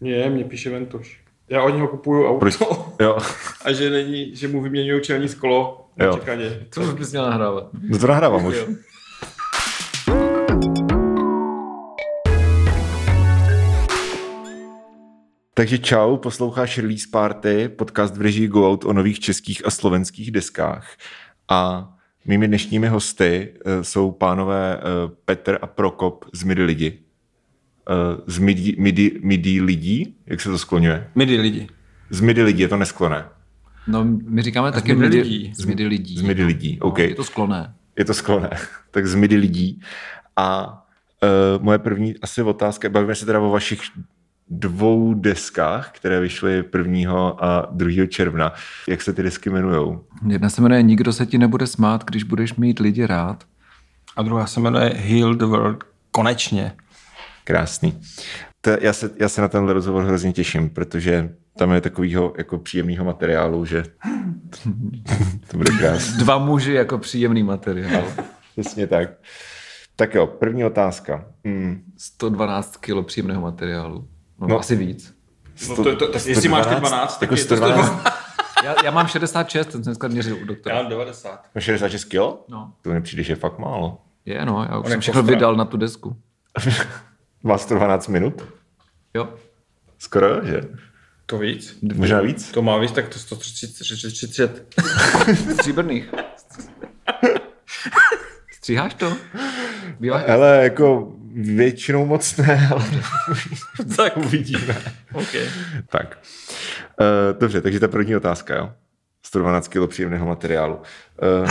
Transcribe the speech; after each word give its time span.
Ne, 0.00 0.30
mě 0.30 0.44
píše 0.44 0.70
Ventoš. 0.70 1.20
Já 1.48 1.62
od 1.62 1.70
něho 1.70 1.88
kupuju 1.88 2.26
auto. 2.26 2.38
Proč? 2.38 2.58
Jo. 3.00 3.18
A 3.64 3.72
že 3.72 3.90
není, 3.90 4.36
že 4.36 4.48
mu 4.48 4.62
vyměňují 4.62 5.02
čelní 5.02 5.28
sklo 5.28 5.86
na 5.96 6.06
Jo. 6.06 6.14
čekaně. 6.14 6.66
To 6.74 6.80
už 6.80 6.92
bys 6.92 7.10
měl 7.10 7.24
nahrávat. 7.24 7.64
No 7.90 7.98
to 7.98 8.06
nahrávám 8.06 8.44
už. 8.44 8.54
Jo. 8.56 8.66
Takže 15.54 15.78
čau, 15.78 16.16
posloucháš 16.16 16.78
Release 16.78 17.06
Party, 17.10 17.68
podcast 17.68 18.16
v 18.16 18.20
režii 18.20 18.48
Go 18.48 18.68
Out 18.70 18.84
o 18.84 18.92
nových 18.92 19.20
českých 19.20 19.66
a 19.66 19.70
slovenských 19.70 20.30
deskách. 20.30 20.96
A 21.48 21.88
mými 22.24 22.48
dnešními 22.48 22.88
hosty 22.88 23.54
eh, 23.66 23.84
jsou 23.84 24.10
pánové 24.10 24.76
eh, 24.76 24.82
Petr 25.24 25.58
a 25.62 25.66
Prokop 25.66 26.24
z 26.32 26.42
Midi 26.44 26.62
lidi. 26.62 26.98
Eh, 27.90 28.22
Z 28.26 28.38
Midi, 28.38 28.76
Midi, 28.78 29.20
Midi 29.22 29.60
lidí? 29.60 30.14
Jak 30.26 30.40
se 30.40 30.48
to 30.48 30.58
skloňuje? 30.58 31.10
Midi 31.14 31.40
lidi. 31.40 31.66
Z 32.10 32.20
Midi 32.20 32.42
lidí 32.42 32.62
je 32.62 32.68
to 32.68 32.76
neskloné. 32.76 33.24
No, 33.86 34.04
my 34.28 34.42
říkáme 34.42 34.72
taky 34.72 34.94
midi 34.94 35.16
midi, 35.16 35.20
lidí. 35.22 35.52
z 35.54 35.64
midi 35.64 35.86
lidí. 35.86 36.18
Z 36.18 36.22
Midi 36.22 36.44
lidí, 36.44 36.80
OK. 36.80 36.98
No, 36.98 37.04
je 37.04 37.14
to 37.14 37.24
skloné. 37.24 37.74
Je 37.98 38.04
to 38.04 38.14
skloné. 38.14 38.50
tak 38.90 39.06
z 39.06 39.14
Midi 39.14 39.36
lidí. 39.36 39.80
A 40.36 40.66
uh, 41.56 41.62
moje 41.64 41.78
první 41.78 42.14
asi 42.22 42.42
otázka, 42.42 42.88
bavíme 42.88 43.14
se 43.14 43.26
teda 43.26 43.40
o 43.40 43.50
vašich 43.50 43.80
dvou 44.50 45.14
deskách, 45.14 45.90
které 45.92 46.20
vyšly 46.20 46.64
1. 46.78 47.28
a 47.28 47.68
2. 47.70 48.06
června. 48.06 48.52
Jak 48.88 49.02
se 49.02 49.12
ty 49.12 49.22
desky 49.22 49.50
jmenujou? 49.50 50.04
Jedna 50.28 50.48
se 50.48 50.60
jmenuje 50.62 50.82
Nikdo 50.82 51.12
se 51.12 51.26
ti 51.26 51.38
nebude 51.38 51.66
smát, 51.66 52.04
když 52.04 52.22
budeš 52.22 52.54
mít 52.54 52.78
lidi 52.78 53.06
rád. 53.06 53.44
A 54.16 54.22
druhá 54.22 54.46
se 54.46 54.60
jmenuje 54.60 54.88
Heal 54.96 55.34
the 55.34 55.44
World. 55.44 55.84
Konečně. 56.10 56.72
Krásný. 57.46 58.00
To, 58.60 58.70
já, 58.80 58.92
se, 58.92 59.10
já 59.16 59.28
se 59.28 59.40
na 59.40 59.48
tenhle 59.48 59.72
rozhovor 59.72 60.04
hrozně 60.04 60.32
těším, 60.32 60.70
protože 60.70 61.34
tam 61.58 61.72
je 61.72 61.80
takového 61.80 62.32
jako 62.38 62.58
příjemného 62.58 63.04
materiálu, 63.04 63.64
že 63.64 63.82
to 65.50 65.56
bude 65.56 65.70
krásné. 65.78 66.18
Dva 66.18 66.38
muži 66.38 66.72
jako 66.72 66.98
příjemný 66.98 67.42
materiál. 67.42 68.04
Přesně 68.52 68.86
tak. 68.86 69.10
Tak 69.96 70.14
jo, 70.14 70.26
první 70.26 70.64
otázka. 70.64 71.24
Hmm. 71.44 71.82
112 71.96 72.76
kilo 72.76 73.02
příjemného 73.02 73.40
materiálu. 73.40 74.08
No, 74.40 74.48
No. 74.48 74.58
asi 74.58 74.76
víc. 74.76 75.14
No 75.68 75.76
to, 75.76 75.96
to, 75.96 76.08
tak 76.12 76.26
jestli 76.26 76.48
máš 76.48 76.66
ty 76.66 76.74
12, 76.74 77.12
tak 77.18 77.22
jako 77.22 77.34
je 77.34 77.44
to 77.44 77.56
112, 77.56 78.04
Já, 78.64 78.74
já 78.84 78.90
mám 78.90 79.06
66, 79.06 79.66
ten 79.66 79.72
jsem 79.72 79.82
dneska 79.82 80.08
měřil 80.08 80.36
u 80.36 80.38
Já 80.38 80.44
doktora. 80.46 80.76
mám 80.76 80.88
90. 80.88 81.44
máš 81.54 81.64
66 81.64 82.04
kilo? 82.04 82.44
No. 82.48 82.72
To 82.82 82.90
mi 82.90 83.00
přijde, 83.02 83.22
že 83.22 83.32
je 83.32 83.36
fakt 83.36 83.58
málo. 83.58 84.00
Je, 84.24 84.44
no, 84.46 84.66
já 84.70 84.78
už 84.78 84.84
On 84.84 84.90
jsem 84.90 84.92
je 84.92 85.00
všechno 85.00 85.22
vydal 85.22 85.56
na 85.56 85.64
tu 85.64 85.76
desku. 85.76 86.16
Má 87.46 87.58
112 87.58 88.08
minut? 88.08 88.42
Jo. 89.14 89.34
Skoro, 89.98 90.44
že? 90.46 90.60
To 91.26 91.38
víc? 91.38 91.78
Možná 91.94 92.20
víc? 92.20 92.50
To 92.52 92.62
má 92.62 92.78
víc, 92.78 92.92
tak 92.92 93.08
to 93.08 93.18
130. 93.18 93.70
30. 94.12 94.74
Stříbrných. 95.52 96.14
Stříháš 98.52 98.94
to? 98.94 99.16
Bývá... 100.00 100.20
Ale 100.32 100.60
jako 100.62 101.12
většinou 101.34 102.06
moc 102.06 102.36
ne, 102.36 102.68
ale 102.72 102.84
tak 103.96 104.16
uvidíme. 104.16 104.82
OK. 105.12 105.34
Tak. 105.88 106.18
Uh, 107.00 107.38
dobře, 107.40 107.60
takže 107.60 107.80
ta 107.80 107.88
první 107.88 108.16
otázka, 108.16 108.56
jo? 108.56 108.72
112 109.22 109.68
kg 109.68 109.86
příjemného 109.88 110.26
materiálu. 110.26 110.74
Uh, 110.76 111.50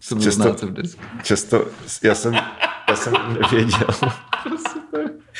Jsem 0.00 0.18
Často- 0.20 0.56
často, 1.22 1.66
já 2.02 2.14
jsem, 2.14 2.34
já 2.88 2.96
jsem 2.96 3.12
nevěděl. 3.12 3.86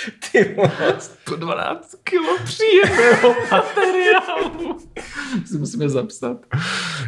Ty 0.32 0.54
vole. 0.54 0.96
112 0.98 1.94
kilo 2.04 2.38
příjemného 2.44 3.34
materiálu. 3.50 4.78
si 5.44 5.58
musíme 5.58 5.88
zapsat. 5.88 6.46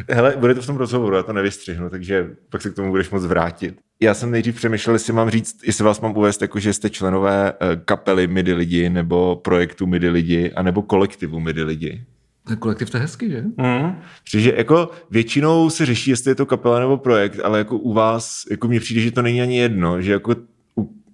Hele, 0.09 0.35
bude 0.37 0.55
to 0.55 0.61
v 0.61 0.65
tom 0.65 0.75
rozhovoru, 0.75 1.15
já 1.15 1.23
to 1.23 1.33
nevystřihnu, 1.33 1.89
takže 1.89 2.29
pak 2.49 2.61
se 2.61 2.69
k 2.69 2.75
tomu 2.75 2.89
budeš 2.89 3.09
moc 3.09 3.25
vrátit. 3.25 3.75
Já 4.01 4.13
jsem 4.13 4.31
nejdřív 4.31 4.55
přemýšlel, 4.55 4.95
jestli 4.95 5.13
mám 5.13 5.29
říct, 5.29 5.63
jestli 5.63 5.83
vás 5.83 6.01
mám 6.01 6.17
uvést, 6.17 6.41
jako 6.41 6.59
že 6.59 6.73
jste 6.73 6.89
členové 6.89 7.53
eh, 7.53 7.75
kapely 7.85 8.27
MIDI 8.27 8.53
lidi, 8.53 8.89
nebo 8.89 9.35
projektu 9.35 9.87
MIDI 9.87 10.09
lidi, 10.09 10.51
anebo 10.51 10.81
kolektivu 10.81 11.39
MIDI 11.39 11.63
lidi. 11.63 12.05
Ten 12.47 12.57
kolektiv 12.57 12.89
to 12.89 12.97
je 12.97 13.01
hezký, 13.01 13.29
že? 13.29 13.41
Mm. 13.41 13.95
Protože 14.23 14.53
jako 14.57 14.89
většinou 15.11 15.69
se 15.69 15.85
řeší, 15.85 16.09
jestli 16.09 16.31
je 16.31 16.35
to 16.35 16.45
kapela 16.45 16.79
nebo 16.79 16.97
projekt, 16.97 17.39
ale 17.43 17.57
jako 17.57 17.77
u 17.77 17.93
vás, 17.93 18.43
jako 18.51 18.67
mně 18.67 18.79
přijde, 18.79 19.01
že 19.01 19.11
to 19.11 19.21
není 19.21 19.41
ani 19.41 19.57
jedno, 19.57 20.01
že 20.01 20.11
jako 20.11 20.35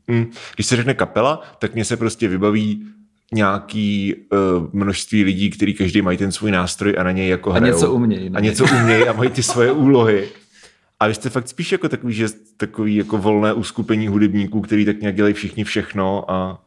mm, 0.08 0.32
když 0.56 0.68
se 0.68 0.76
řekne 0.76 0.94
kapela, 0.94 1.42
tak 1.60 1.74
mně 1.74 1.86
se 1.86 1.98
prostě 1.98 2.28
vybaví 2.28 2.86
nějaký 3.34 4.16
uh, 4.32 4.40
množství 4.74 5.24
lidí, 5.24 5.50
který 5.50 5.74
každý 5.74 6.02
mají 6.02 6.18
ten 6.18 6.32
svůj 6.32 6.52
nástroj 6.52 6.96
a 6.98 7.04
na 7.04 7.12
něj 7.12 7.28
jako 7.30 7.52
A 7.52 7.54
hrajou. 7.54 7.74
něco 7.76 7.92
umějí. 7.94 8.30
A 8.34 8.40
něco 8.40 8.66
umějí 8.82 9.08
a 9.08 9.14
mají 9.14 9.30
ty 9.30 9.44
svoje 9.44 9.72
úlohy. 9.72 10.30
A 11.00 11.08
vy 11.08 11.14
jste 11.14 11.30
fakt 11.30 11.48
spíš 11.48 11.72
jako 11.72 11.90
takový, 11.90 12.14
že 12.14 12.28
takový 12.58 12.96
jako 12.96 13.18
volné 13.18 13.54
uskupení 13.54 14.08
hudebníků, 14.08 14.62
který 14.62 14.86
tak 14.86 15.00
nějak 15.00 15.16
dělají 15.16 15.34
všichni 15.34 15.64
všechno 15.64 16.32
a 16.32 16.62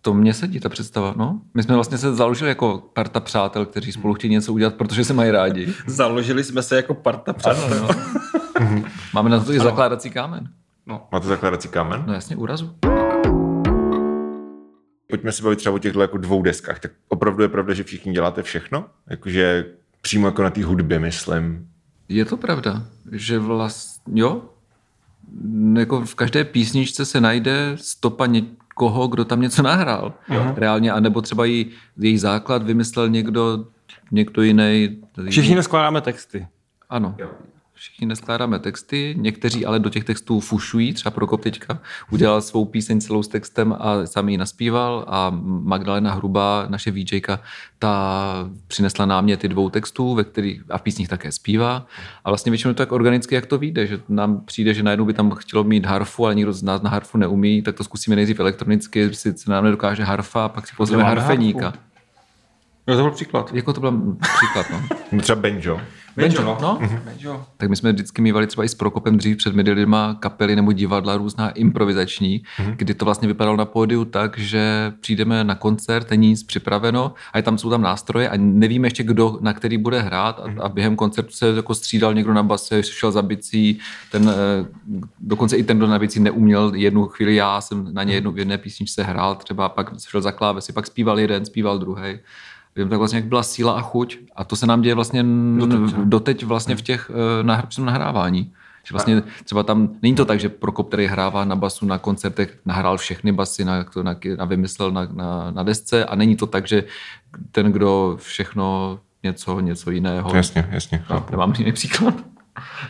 To 0.00 0.14
mně 0.14 0.34
sedí 0.34 0.60
ta 0.60 0.68
představa, 0.68 1.14
no. 1.16 1.40
My 1.54 1.62
jsme 1.62 1.74
vlastně 1.74 1.98
se 1.98 2.14
založili 2.14 2.48
jako 2.48 2.82
parta 2.92 3.20
přátel, 3.20 3.66
kteří 3.66 3.92
spolu 3.92 4.14
chtějí 4.14 4.30
něco 4.30 4.52
udělat, 4.52 4.74
protože 4.74 5.04
se 5.04 5.12
mají 5.14 5.30
rádi. 5.30 5.68
Založili 5.86 6.44
jsme 6.44 6.62
se 6.62 6.76
jako 6.76 6.94
parta 6.94 7.32
přátel. 7.32 7.88
no. 8.60 8.84
Máme 9.14 9.30
na 9.30 9.40
to 9.44 9.52
i 9.52 9.58
zakládací 9.60 10.10
kámen. 10.10 10.48
Máte 10.86 11.26
zakládací 11.26 11.68
kámen? 11.68 12.04
No 12.06 12.12
jasně, 12.14 12.36
úrazu. 12.36 12.74
Pojďme 15.08 15.32
se 15.32 15.42
bavit 15.42 15.56
třeba 15.56 15.74
o 15.74 15.78
těchto 15.78 16.00
jako 16.00 16.18
dvou 16.18 16.42
deskách. 16.42 16.80
Tak 16.80 16.92
opravdu 17.08 17.42
je 17.42 17.48
pravda, 17.48 17.74
že 17.74 17.84
všichni 17.84 18.12
děláte 18.12 18.42
všechno? 18.42 18.84
Jakože 19.10 19.66
přímo 20.00 20.26
jako 20.26 20.42
na 20.42 20.50
té 20.50 20.64
hudbě, 20.64 20.98
myslím. 20.98 21.68
Je 22.08 22.24
to 22.24 22.36
pravda, 22.36 22.86
že 23.12 23.38
vlastně, 23.38 24.22
jo, 24.22 24.42
jako 25.78 26.00
v 26.00 26.14
každé 26.14 26.44
písničce 26.44 27.04
se 27.04 27.20
najde 27.20 27.72
stopa 27.76 28.26
někoho, 28.26 29.08
kdo 29.08 29.24
tam 29.24 29.40
něco 29.40 29.62
nahrál. 29.62 30.12
Jo. 30.28 30.52
Reálně, 30.56 30.92
anebo 30.92 31.22
třeba 31.22 31.46
i 31.46 31.66
její 31.96 32.18
základ 32.18 32.62
vymyslel 32.62 33.08
někdo, 33.08 33.64
někdo 34.10 34.42
jiný. 34.42 35.02
Všichni 35.30 35.54
neskládáme 35.54 36.00
texty. 36.00 36.46
Ano. 36.90 37.16
Všichni 37.76 38.06
neskládáme 38.06 38.58
texty, 38.58 39.14
někteří 39.18 39.66
ale 39.66 39.78
do 39.78 39.90
těch 39.90 40.04
textů 40.04 40.40
fušují, 40.40 40.92
třeba 40.92 41.10
Prokop 41.10 41.42
teďka 41.42 41.78
udělal 42.10 42.40
svou 42.40 42.64
píseň 42.64 43.00
celou 43.00 43.22
s 43.22 43.28
textem 43.28 43.76
a 43.78 44.06
sám 44.06 44.28
ji 44.28 44.38
naspíval 44.38 45.04
a 45.08 45.32
Magdalena 45.44 46.12
Hrubá, 46.12 46.66
naše 46.68 46.90
VJka, 46.90 47.40
ta 47.78 48.50
přinesla 48.66 49.06
náměty 49.06 49.48
dvou 49.48 49.70
textů, 49.70 50.14
ve 50.14 50.24
kterých 50.24 50.62
a 50.70 50.78
v 50.78 50.82
písních 50.82 51.08
také 51.08 51.32
zpívá. 51.32 51.86
A 52.24 52.30
vlastně 52.30 52.50
většinou 52.50 52.74
to 52.74 52.78
tak 52.78 52.92
organicky, 52.92 53.34
jak 53.34 53.46
to 53.46 53.58
vyjde, 53.58 53.86
že 53.86 54.00
nám 54.08 54.40
přijde, 54.40 54.74
že 54.74 54.82
najednou 54.82 55.04
by 55.04 55.12
tam 55.14 55.30
chtělo 55.30 55.64
mít 55.64 55.86
harfu, 55.86 56.24
ale 56.24 56.34
nikdo 56.34 56.52
z 56.52 56.62
nás 56.62 56.82
na 56.82 56.90
harfu 56.90 57.18
neumí, 57.18 57.62
tak 57.62 57.76
to 57.76 57.84
zkusíme 57.84 58.16
nejdřív 58.16 58.40
elektronicky, 58.40 59.14
sice 59.14 59.50
nám 59.50 59.64
nedokáže 59.64 60.04
harfa, 60.04 60.48
pak 60.48 60.68
si 60.68 60.76
pozveme 60.76 61.02
harfeníka. 61.02 61.64
harfu. 61.64 61.78
Jo, 62.86 62.96
to 62.96 63.02
byl 63.02 63.10
příklad. 63.10 63.54
Jako 63.54 63.72
to 63.72 63.80
byl 63.80 64.16
příklad, 64.36 64.66
no. 65.12 65.20
Třeba 65.20 65.40
banjo. 65.40 65.80
Benjo, 66.16 66.42
no. 66.42 66.58
no. 66.62 66.78
Benjo. 67.04 67.44
Tak 67.56 67.70
my 67.70 67.76
jsme 67.76 67.92
vždycky 67.92 68.22
mývali 68.22 68.46
třeba 68.46 68.64
i 68.64 68.68
s 68.68 68.74
Prokopem 68.74 69.16
dřív 69.16 69.36
před 69.36 69.54
lidma 69.54 70.16
kapely 70.20 70.56
nebo 70.56 70.72
divadla 70.72 71.16
různá 71.16 71.50
improvizační, 71.50 72.42
mm-hmm. 72.58 72.74
kdy 72.76 72.94
to 72.94 73.04
vlastně 73.04 73.28
vypadalo 73.28 73.56
na 73.56 73.64
pódiu 73.64 74.04
tak, 74.04 74.38
že 74.38 74.92
přijdeme 75.00 75.44
na 75.44 75.54
koncert, 75.54 76.10
není 76.10 76.28
nic 76.28 76.42
připraveno 76.42 77.14
a 77.32 77.38
je 77.38 77.42
tam, 77.42 77.58
jsou 77.58 77.70
tam 77.70 77.82
nástroje 77.82 78.28
a 78.28 78.32
nevíme 78.36 78.86
ještě, 78.86 79.02
kdo 79.02 79.38
na 79.40 79.52
který 79.52 79.78
bude 79.78 80.00
hrát 80.00 80.40
a, 80.40 80.62
a 80.62 80.68
během 80.68 80.96
koncertu 80.96 81.32
se 81.32 81.46
jako 81.56 81.74
střídal 81.74 82.14
někdo 82.14 82.34
na 82.34 82.42
base, 82.42 82.82
šel 82.82 83.12
za 83.12 83.22
bicí, 83.22 83.78
ten, 84.10 84.28
eh, 84.28 84.66
dokonce 85.20 85.56
i 85.56 85.62
ten, 85.62 85.76
kdo 85.76 85.86
na 85.86 85.98
bicí 85.98 86.20
neuměl, 86.20 86.72
jednu 86.74 87.06
chvíli 87.06 87.34
já 87.34 87.60
jsem 87.60 87.94
na 87.94 88.02
ně 88.02 88.14
jednu 88.14 88.32
v 88.32 88.38
jedné 88.38 88.58
písničce 88.58 89.02
hrál, 89.02 89.34
třeba 89.34 89.68
pak 89.68 89.90
šel 90.08 90.20
za 90.20 90.32
klávesy, 90.32 90.72
pak 90.72 90.86
zpíval 90.86 91.20
jeden, 91.20 91.44
zpíval 91.44 91.78
druhý. 91.78 92.18
Vím, 92.76 92.88
tak 92.88 92.98
vlastně 92.98 93.18
jak 93.18 93.26
byla 93.26 93.42
síla 93.42 93.72
a 93.72 93.80
chuť 93.80 94.18
a 94.36 94.44
to 94.44 94.56
se 94.56 94.66
nám 94.66 94.82
děje 94.82 94.94
vlastně 94.94 95.24
doteď, 95.58 95.96
doteď 95.96 96.44
vlastně 96.44 96.76
v 96.76 96.82
těch 96.82 97.10
tom 97.76 97.84
nahrávání. 97.84 98.52
Že 98.86 98.92
vlastně 98.92 99.22
třeba 99.44 99.62
tam, 99.62 99.88
není 100.02 100.14
to 100.14 100.24
tak, 100.24 100.40
že 100.40 100.48
Prokop, 100.48 100.88
který 100.88 101.06
hrává 101.06 101.44
na 101.44 101.56
basu 101.56 101.86
na 101.86 101.98
koncertech, 101.98 102.58
nahrál 102.66 102.96
všechny 102.96 103.32
basy, 103.32 103.64
na, 103.64 103.84
to 103.84 104.02
na, 104.02 104.16
na 104.38 104.44
vymyslel 104.44 104.90
na, 104.90 105.08
na, 105.12 105.50
na 105.50 105.62
desce 105.62 106.04
a 106.04 106.14
není 106.14 106.36
to 106.36 106.46
tak, 106.46 106.66
že 106.66 106.84
ten, 107.50 107.72
kdo 107.72 108.16
všechno 108.20 108.98
něco, 109.22 109.60
něco 109.60 109.90
jiného. 109.90 110.34
Jasně, 110.34 110.68
jasně. 110.70 111.04
No, 111.10 111.26
nemám 111.30 111.54
jiný 111.58 111.72
příklad. 111.72 112.14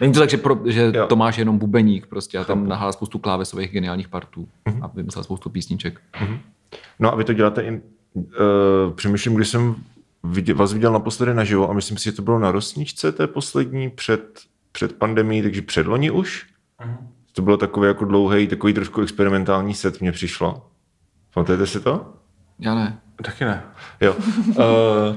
Není 0.00 0.12
to 0.12 0.20
tak, 0.20 0.30
že, 0.30 0.36
pro, 0.36 0.58
že 0.66 0.92
Jo. 0.94 1.06
Tomáš 1.06 1.38
je 1.38 1.40
jenom 1.40 1.58
bubeník 1.58 2.06
prostě 2.06 2.38
a 2.38 2.44
tam 2.44 2.68
nahrál 2.68 2.92
spoustu 2.92 3.18
klávesových 3.18 3.72
geniálních 3.72 4.08
partů 4.08 4.48
a 4.82 4.86
vymyslel 4.86 5.24
spoustu 5.24 5.50
písniček. 5.50 6.00
No 6.98 7.12
a 7.12 7.16
vy 7.16 7.24
to 7.24 7.32
děláte 7.32 7.62
i, 7.62 7.70
uh, 7.70 7.78
přemýšlím, 8.94 9.34
když 9.34 9.48
jsem 9.48 9.74
viděl, 10.24 10.56
vás 10.56 10.72
viděl 10.72 10.92
naposledy 10.92 11.34
naživo 11.34 11.70
a 11.70 11.72
myslím 11.72 11.98
si, 11.98 12.04
že 12.04 12.12
to 12.12 12.22
bylo 12.22 12.38
na 12.38 12.52
Rosničce 12.52 13.12
té 13.12 13.26
poslední 13.26 13.90
před, 13.90 14.40
před 14.72 14.92
pandemí, 14.92 15.42
takže 15.42 15.62
předloni 15.62 16.10
už. 16.10 16.46
To 17.32 17.42
bylo 17.42 17.56
takový 17.56 17.88
jako 17.88 18.04
dlouhý, 18.04 18.46
takový 18.46 18.74
trošku 18.74 19.00
experimentální 19.00 19.74
set 19.74 20.00
mně 20.00 20.12
přišlo. 20.12 20.66
Pamatujete 21.34 21.66
si 21.66 21.80
to? 21.80 22.14
Já 22.58 22.74
ne. 22.74 23.00
Taky 23.24 23.44
ne. 23.44 23.62
Jo, 24.00 24.16
uh, 24.48 24.56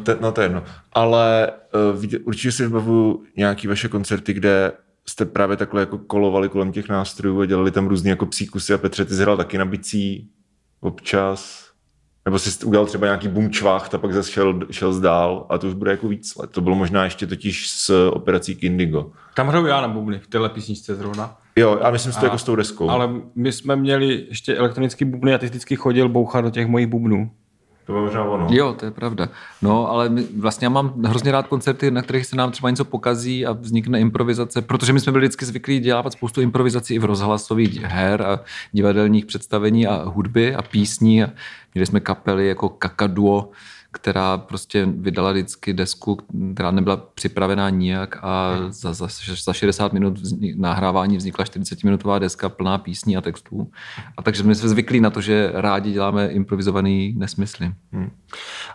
te, 0.04 0.18
no 0.22 0.32
to 0.32 0.42
je 0.42 0.46
jedno. 0.46 0.64
Ale 0.94 1.52
uh, 1.92 2.02
víte, 2.02 2.18
určitě 2.20 2.52
si 2.52 2.64
vybavu 2.64 3.24
nějaký 3.38 3.68
vaše 3.68 3.88
koncerty, 3.88 4.34
kde 4.34 4.72
jste 5.06 5.26
právě 5.26 5.58
takhle 5.58 5.82
jako 5.82 5.98
kolovali 5.98 6.50
kolem 6.50 6.72
těch 6.72 6.90
nástrojů 6.90 7.42
a 7.42 7.46
dělali 7.46 7.72
tam 7.72 7.88
různý 7.88 8.10
jako 8.10 8.26
psíkusy 8.26 8.74
a 8.74 8.78
Petře, 8.78 9.06
ty 9.06 9.16
jsi 9.16 9.22
hrál 9.22 9.38
taky 9.38 9.58
na 9.58 9.66
bicí 9.66 10.30
občas. 10.80 11.67
Nebo 12.28 12.40
jsi 12.40 12.66
udělal 12.66 12.86
třeba 12.86 13.08
nějaký 13.08 13.28
boom 13.28 13.50
čvách 13.50 13.94
a 13.94 13.98
pak 13.98 14.14
zase 14.14 14.32
šel, 14.32 14.60
šel 14.72 14.94
zdál 14.94 15.46
a 15.50 15.58
to 15.58 15.68
už 15.68 15.74
bude 15.74 15.92
jako 15.92 16.08
víc 16.08 16.36
let. 16.36 16.52
To 16.52 16.62
bylo 16.62 16.76
možná 16.76 17.04
ještě 17.04 17.28
totiž 17.28 17.70
s 17.70 18.10
operací 18.10 18.56
Kindigo. 18.56 19.12
Tam 19.36 19.48
hraju 19.48 19.66
já 19.66 19.82
na 19.82 19.88
bubny, 19.88 20.20
v 20.20 20.28
téhle 20.28 20.50
písničce 20.50 20.96
zrovna. 20.96 21.38
Jo, 21.56 21.80
a 21.82 21.92
myslím 21.92 22.14
si 22.14 22.20
to 22.20 22.26
jako 22.26 22.38
s 22.38 22.44
tou 22.44 22.56
deskou. 22.56 22.90
Ale 22.90 23.10
my 23.36 23.52
jsme 23.52 23.76
měli 23.76 24.26
ještě 24.30 24.56
elektronický 24.56 25.06
bubny 25.06 25.34
a 25.34 25.38
ty 25.38 25.46
vždycky 25.46 25.76
chodil 25.76 26.10
bouchat 26.10 26.46
do 26.46 26.50
těch 26.50 26.68
mojich 26.68 26.88
bubnů. 26.88 27.32
To 27.88 27.94
bylo 27.94 28.06
možná 28.06 28.24
ono. 28.24 28.48
Jo, 28.52 28.74
to 28.74 28.86
je 28.86 28.92
pravda. 28.92 29.30
No, 29.62 29.92
ale 29.92 30.10
my, 30.10 30.24
vlastně 30.38 30.66
já 30.66 30.70
mám 30.70 30.94
hrozně 31.06 31.32
rád 31.32 31.48
koncerty, 31.48 31.92
na 31.92 32.02
kterých 32.02 32.26
se 32.26 32.36
nám 32.36 32.52
třeba 32.52 32.70
něco 32.70 32.86
pokazí 32.86 33.46
a 33.46 33.52
vznikne 33.52 34.00
improvizace, 34.00 34.62
protože 34.62 34.94
my 34.94 35.00
jsme 35.00 35.12
byli 35.12 35.26
vždycky 35.26 35.46
zvyklí 35.46 35.80
dělat 35.80 36.12
spoustu 36.14 36.42
improvizací 36.42 36.96
i 36.96 37.00
v 37.00 37.06
rozhlasových 37.06 37.82
her 37.82 38.22
a 38.22 38.40
divadelních 38.72 39.26
představení 39.26 39.88
a 39.88 40.04
hudby 40.04 40.56
a 40.56 40.62
písní. 40.62 41.24
A 41.24 41.30
měli 41.74 41.86
jsme 41.86 42.00
kapely 42.00 42.48
jako 42.48 42.70
Kakaduo, 42.70 43.50
která 43.92 44.38
prostě 44.38 44.86
vydala 44.86 45.32
vždycky 45.32 45.74
desku, 45.74 46.18
která 46.54 46.72
nebyla 46.72 46.98
připravená 46.98 47.70
nijak 47.70 48.18
a 48.22 48.56
za, 48.70 48.94
za, 48.94 49.08
za 49.44 49.54
60 49.54 49.94
minut 49.94 50.20
vzni, 50.20 50.56
nahrávání 50.58 51.18
vznikla 51.18 51.46
40-minutová 51.46 52.20
deska 52.20 52.50
plná 52.50 52.78
písní 52.78 53.18
a 53.18 53.22
textů. 53.22 53.72
A 54.18 54.24
takže 54.24 54.44
jsme 54.44 54.56
se 54.56 54.70
zvyklí 54.70 55.02
na 55.02 55.10
to, 55.10 55.22
že 55.22 55.52
rádi 55.54 55.92
děláme 55.92 56.28
improvizovaný 56.28 57.14
nesmysly. 57.18 57.72
Hmm. 57.92 58.12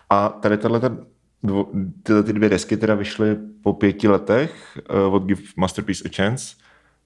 A 0.09 0.29
tady 0.29 0.57
tato, 0.57 0.97
dvo, 1.43 1.67
tyhle 2.03 2.23
ty 2.23 2.33
dvě 2.33 2.49
desky 2.49 2.77
teda 2.77 2.95
vyšly 2.95 3.37
po 3.63 3.73
pěti 3.73 4.07
letech 4.07 4.79
uh, 5.07 5.15
od 5.15 5.23
Give 5.23 5.41
Masterpiece 5.57 6.03
a 6.09 6.11
Chance, 6.15 6.55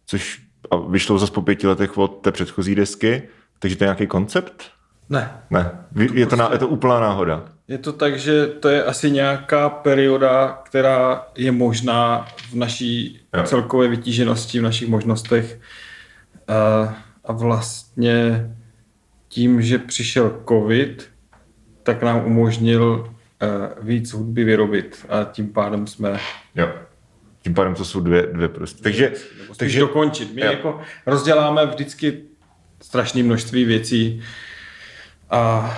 což 0.05 0.47
a 0.71 0.75
vyšlo 0.75 1.19
zase 1.19 1.31
po 1.31 1.41
pěti 1.41 1.67
letech 1.67 1.97
od 1.97 2.07
té 2.07 2.31
předchozí 2.31 2.75
desky, 2.75 3.23
takže 3.59 3.75
to 3.77 3.83
je 3.83 3.85
nějaký 3.85 4.07
koncept? 4.07 4.63
Ne. 5.09 5.41
Ne, 5.49 5.71
je 6.13 6.25
to, 6.25 6.35
ná, 6.35 6.49
je 6.51 6.59
to 6.59 6.67
úplná 6.67 6.99
náhoda. 6.99 7.45
Je 7.67 7.77
to 7.77 7.93
tak, 7.93 8.19
že 8.19 8.45
to 8.47 8.69
je 8.69 8.83
asi 8.83 9.11
nějaká 9.11 9.69
perioda, 9.69 10.61
která 10.65 11.27
je 11.37 11.51
možná 11.51 12.27
v 12.49 12.53
naší 12.53 13.19
Jo. 13.37 13.43
celkové 13.43 13.87
vytíženosti, 13.87 14.59
v 14.59 14.63
našich 14.63 14.87
možnostech. 14.89 15.59
A, 16.47 16.95
a 17.25 17.31
vlastně 17.33 18.49
tím, 19.27 19.61
že 19.61 19.77
přišel 19.77 20.43
covid, 20.49 21.09
tak 21.83 22.03
nám 22.03 22.25
umožnil 22.25 23.13
eh, 23.41 23.47
víc 23.81 24.13
hudby 24.13 24.43
vyrobit 24.43 25.05
a 25.09 25.23
tím 25.23 25.53
pádem 25.53 25.87
jsme 25.87 26.19
Jo. 26.55 26.69
Tím 27.41 27.53
pádem 27.53 27.75
to 27.75 27.85
jsou 27.85 27.99
dvě, 27.99 28.27
dvě 28.33 28.47
prostě. 28.47 28.83
Takže, 28.83 29.13
takže 29.57 29.79
dokončit. 29.79 30.33
My 30.33 30.41
Jo. 30.41 30.51
jako 30.51 30.81
rozděláme 31.05 31.65
vždycky 31.65 32.21
strašné 32.81 33.23
množství 33.23 33.65
věcí 33.65 34.21
a, 35.29 35.71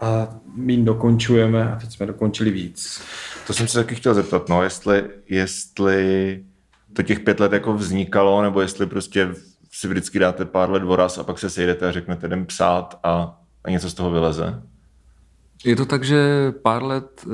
a 0.00 0.34
my 0.56 0.76
dokončujeme 0.76 1.72
a 1.72 1.76
teď 1.76 1.92
jsme 1.92 2.06
dokončili 2.06 2.50
víc. 2.50 3.02
to 3.46 3.52
jsem 3.52 3.68
se 3.68 3.78
taky 3.78 3.94
chtěl 3.94 4.14
zeptat, 4.14 4.48
no, 4.48 4.62
jestli, 4.62 5.04
jestli 5.28 6.44
to 6.92 7.02
těch 7.02 7.20
pět 7.20 7.40
let 7.40 7.52
jako 7.52 7.74
vznikalo, 7.74 8.42
nebo 8.42 8.60
jestli 8.60 8.86
prostě 8.86 9.28
si 9.72 9.88
vždycky 9.88 10.18
dáte 10.18 10.44
pár 10.44 10.70
let 10.70 10.82
voraz 10.82 11.18
a 11.18 11.24
pak 11.24 11.38
se 11.38 11.50
sejdete 11.50 11.88
a 11.88 11.92
řeknete, 11.92 12.26
jdem 12.26 12.46
psát 12.46 12.98
a, 13.02 13.40
a 13.64 13.70
něco 13.70 13.90
z 13.90 13.94
toho 13.94 14.10
vyleze. 14.10 14.62
Je 15.64 15.76
to 15.76 15.86
tak, 15.86 16.04
že 16.04 16.52
pár 16.62 16.82
let 16.82 17.26
eh, 17.26 17.30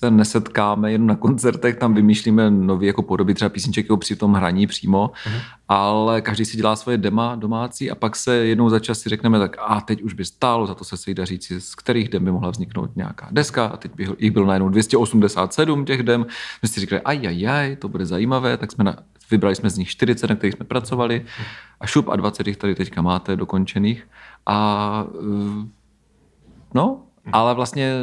se 0.00 0.10
nesetkáme 0.10 0.92
jen 0.92 1.06
na 1.06 1.16
koncertech, 1.16 1.76
tam 1.76 1.94
vymýšlíme 1.94 2.50
nový 2.50 2.86
jako 2.86 3.02
podoby 3.02 3.34
třeba 3.34 3.48
písniček 3.48 3.84
jako 3.84 3.96
při 3.96 4.16
tom 4.16 4.32
hraní 4.32 4.66
přímo, 4.66 5.10
ale 5.68 6.20
každý 6.20 6.44
si 6.44 6.56
dělá 6.56 6.76
svoje 6.76 6.98
dema 6.98 7.34
domácí 7.36 7.90
a 7.90 7.94
pak 7.94 8.16
se 8.16 8.36
jednou 8.36 8.68
za 8.68 8.78
čas 8.78 8.98
si 8.98 9.08
řekneme 9.08 9.38
tak 9.38 9.56
a 9.58 9.80
teď 9.80 10.02
už 10.02 10.14
by 10.14 10.24
stálo 10.24 10.66
za 10.66 10.74
to 10.74 10.84
se 10.84 10.96
sejít 10.96 11.18
a 11.18 11.24
říct 11.24 11.44
si, 11.44 11.60
z 11.60 11.74
kterých 11.74 12.08
dem 12.08 12.24
by 12.24 12.32
mohla 12.32 12.50
vzniknout 12.50 12.96
nějaká 12.96 13.28
deska. 13.30 13.66
A 13.66 13.76
teď 13.76 13.92
by 13.94 14.06
jich 14.18 14.30
bylo 14.30 14.46
najednou 14.46 14.68
287 14.68 15.84
těch 15.84 16.02
dem. 16.02 16.26
My 16.62 16.68
si 16.68 16.80
říkali, 16.80 17.02
aj, 17.02 17.26
aj, 17.26 17.48
aj, 17.48 17.76
to 17.76 17.88
bude 17.88 18.06
zajímavé, 18.06 18.56
tak 18.56 18.72
jsme 18.72 18.84
na, 18.84 18.96
vybrali 19.30 19.54
jsme 19.56 19.70
z 19.70 19.78
nich 19.78 19.88
40, 19.88 20.26
na 20.26 20.36
kterých 20.36 20.54
jsme 20.54 20.64
pracovali. 20.64 21.24
A 21.80 21.86
šup 21.86 22.08
a 22.08 22.16
20 22.16 22.46
jich 22.46 22.56
tady 22.56 22.74
teďka 22.74 23.02
máte 23.02 23.36
dokončených. 23.36 24.08
A 24.46 25.04
eh, 25.64 25.80
No, 26.74 27.02
ale 27.32 27.54
vlastně 27.54 27.94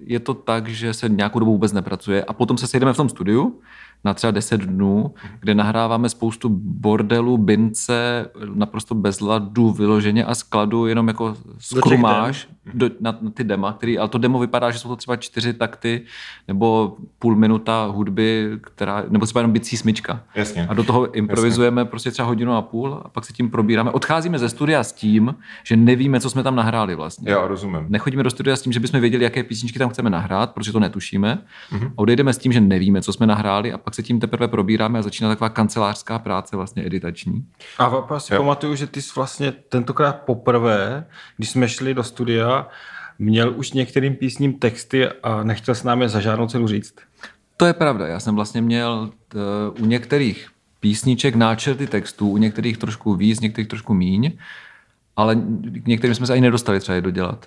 je 0.00 0.20
to 0.20 0.34
tak, 0.34 0.68
že 0.68 0.94
se 0.94 1.08
nějakou 1.08 1.38
dobu 1.38 1.52
vůbec 1.52 1.72
nepracuje 1.72 2.24
a 2.24 2.32
potom 2.32 2.58
se 2.58 2.66
sejdeme 2.66 2.92
v 2.92 2.96
tom 2.96 3.08
studiu 3.08 3.60
na 4.04 4.14
třeba 4.14 4.30
10 4.30 4.60
dnů, 4.60 5.14
kde 5.40 5.54
nahráváme 5.54 6.08
spoustu 6.08 6.48
bordelů, 6.62 7.38
bince, 7.38 8.30
naprosto 8.54 8.94
bez 8.94 9.20
ladu, 9.20 9.72
vyloženě 9.72 10.24
a 10.24 10.34
skladu, 10.34 10.86
jenom 10.86 11.08
jako 11.08 11.36
skrumáž 11.58 12.48
do, 12.74 12.90
na, 13.00 13.18
na, 13.20 13.30
ty 13.30 13.44
dema, 13.44 13.72
který, 13.72 13.98
ale 13.98 14.08
to 14.08 14.18
demo 14.18 14.38
vypadá, 14.38 14.70
že 14.70 14.78
jsou 14.78 14.88
to 14.88 14.96
třeba 14.96 15.16
čtyři 15.16 15.52
takty 15.52 16.02
nebo 16.48 16.96
půl 17.18 17.36
minuta 17.36 17.84
hudby, 17.84 18.50
která, 18.60 19.04
nebo 19.08 19.26
třeba 19.26 19.40
jenom 19.40 19.52
bicí 19.52 19.76
smyčka. 19.76 20.22
Jasně. 20.34 20.66
A 20.68 20.74
do 20.74 20.84
toho 20.84 21.10
improvizujeme 21.10 21.84
prostě 21.84 22.10
třeba 22.10 22.28
hodinu 22.28 22.56
a 22.56 22.62
půl 22.62 23.00
a 23.04 23.08
pak 23.08 23.24
se 23.24 23.32
tím 23.32 23.50
probíráme. 23.50 23.90
Odcházíme 23.90 24.38
ze 24.38 24.48
studia 24.48 24.84
s 24.84 24.92
tím, 24.92 25.34
že 25.64 25.76
nevíme, 25.76 26.20
co 26.20 26.30
jsme 26.30 26.42
tam 26.42 26.56
nahráli 26.56 26.94
vlastně. 26.94 27.32
Jo, 27.32 27.48
rozumím. 27.48 27.86
Nechodíme 27.88 28.22
do 28.22 28.30
studia 28.30 28.56
s 28.56 28.62
tím, 28.62 28.72
že 28.72 28.80
bychom 28.80 29.00
věděli, 29.00 29.24
jaké 29.24 29.42
písničky 29.42 29.78
tam 29.78 29.90
chceme 29.90 30.10
nahrát, 30.10 30.50
protože 30.50 30.72
to 30.72 30.80
netušíme. 30.80 31.38
Mm-hmm. 31.72 31.92
Odejdeme 31.96 32.32
s 32.32 32.38
tím, 32.38 32.52
že 32.52 32.60
nevíme, 32.60 33.02
co 33.02 33.12
jsme 33.12 33.26
nahráli 33.26 33.72
a 33.72 33.78
pak 33.78 33.94
se 33.94 34.02
tím 34.02 34.20
teprve 34.20 34.48
probíráme 34.48 34.98
a 34.98 35.02
začíná 35.02 35.28
taková 35.28 35.48
kancelářská 35.48 36.18
práce 36.18 36.56
vlastně 36.56 36.86
editační. 36.86 37.44
A 37.78 37.92
já 38.10 38.18
si 38.18 38.34
Jo. 38.34 38.40
pamatuju, 38.40 38.74
že 38.74 38.86
ty 38.86 39.02
jsi 39.02 39.12
vlastně 39.16 39.52
tentokrát 39.52 40.12
poprvé, 40.12 41.06
když 41.36 41.50
jsme 41.50 41.68
šli 41.68 41.94
do 41.94 42.04
studia, 42.04 42.59
měl 43.18 43.52
už 43.56 43.72
některým 43.72 44.16
písním 44.16 44.52
texty 44.54 45.08
a 45.08 45.42
nechtěl 45.44 45.74
s 45.74 45.82
námi 45.82 46.08
za 46.08 46.20
žádnou 46.20 46.46
cenu 46.46 46.66
říct. 46.68 46.94
To 47.56 47.66
je 47.66 47.72
pravda. 47.72 48.06
Já 48.06 48.20
jsem 48.20 48.34
vlastně 48.34 48.62
měl 48.62 49.10
t, 49.28 49.38
u 49.80 49.84
některých 49.84 50.48
písniček 50.80 51.34
náčrty 51.34 51.86
textů, 51.86 52.28
u 52.28 52.36
některých 52.36 52.78
trošku 52.78 53.14
víc, 53.14 53.40
některých 53.40 53.68
trošku 53.68 53.94
míň, 53.94 54.32
ale 55.16 55.36
k 55.62 55.86
některým 55.86 56.14
jsme 56.14 56.26
se 56.26 56.32
ani 56.32 56.42
nedostali 56.42 56.80
třeba 56.80 56.96
je 56.96 57.00
dodělat. 57.02 57.46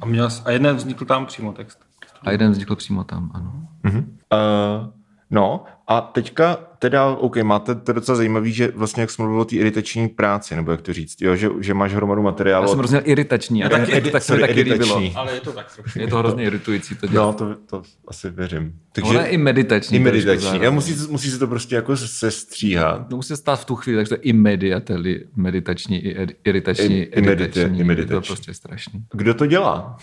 A, 0.00 0.06
měl, 0.06 0.30
jsi- 0.30 0.42
a 0.44 0.50
jeden 0.50 0.76
vznikl 0.76 1.04
tam 1.04 1.26
přímo 1.26 1.52
text. 1.52 1.78
A 2.22 2.30
jeden 2.30 2.52
vznikl 2.52 2.76
přímo 2.76 3.04
tam, 3.04 3.30
ano. 3.34 3.52
Uh, 3.84 4.90
no 5.30 5.64
a 5.88 6.00
teďka 6.00 6.54
teda, 6.78 7.06
OK, 7.06 7.36
máte 7.36 7.74
to 7.74 7.92
docela 7.92 8.16
zajímavý, 8.16 8.52
že 8.52 8.72
vlastně 8.74 9.00
jak 9.00 9.10
jsme 9.10 9.24
mluvili 9.24 9.42
o 9.42 9.44
té 9.44 9.56
iritační 9.56 10.08
práci, 10.08 10.56
nebo 10.56 10.70
jak 10.70 10.82
to 10.82 10.92
říct, 10.92 11.22
jo, 11.22 11.36
že, 11.36 11.48
že 11.60 11.74
máš 11.74 11.94
hromadu 11.94 12.22
materiálu. 12.22 12.64
Já 12.64 12.68
jsem 12.68 12.78
hrozně 12.78 13.00
iritační 13.00 13.64
a 13.64 13.68
taky- 13.68 13.92
taky, 13.92 14.10
tak 14.10 14.22
se 14.22 14.32
mi 14.32 14.38
sorry, 14.40 14.54
taky 14.54 14.70
líbilo. 14.70 15.02
Ale 15.14 15.34
je 15.34 15.40
to 15.40 15.52
tak 15.52 15.74
trošku. 15.76 15.98
Je 15.98 16.06
to 16.06 16.16
hrozně 16.18 16.44
iritující 16.44 16.94
to 16.94 17.06
dělat. 17.06 17.40
No, 17.40 17.54
to, 17.54 17.56
to 17.66 17.82
asi 18.08 18.30
věřím. 18.30 18.72
Takže 18.92 19.10
Ono 19.10 19.20
je 19.20 19.26
i 19.26 19.36
meditační. 19.38 19.96
i 19.96 20.00
meditační. 20.00 20.62
Já 20.62 20.70
musí, 20.70 20.94
musí 21.10 21.30
se 21.30 21.38
to 21.38 21.46
prostě 21.46 21.74
jako 21.74 21.96
se 21.96 22.30
stříhat. 22.30 23.08
To 23.08 23.16
musí 23.16 23.28
se 23.28 23.36
stát 23.36 23.56
v 23.60 23.64
tu 23.64 23.76
chvíli, 23.76 23.96
takže 23.98 24.08
to 24.08 24.14
je 24.14 24.20
i 24.20 24.32
mediateli, 24.32 25.24
meditační, 25.36 26.04
i 26.04 26.18
ed- 26.22 26.32
iritační, 26.44 26.96
I- 26.98 27.02
i 27.02 27.20
medita- 27.22 27.32
editační. 27.32 27.62
i 27.76 27.78
Je 27.78 27.84
to 27.84 27.84
meditační. 27.84 28.26
prostě 28.34 28.54
strašný. 28.54 29.04
Kdo 29.12 29.34
to 29.34 29.46
dělá? 29.46 29.96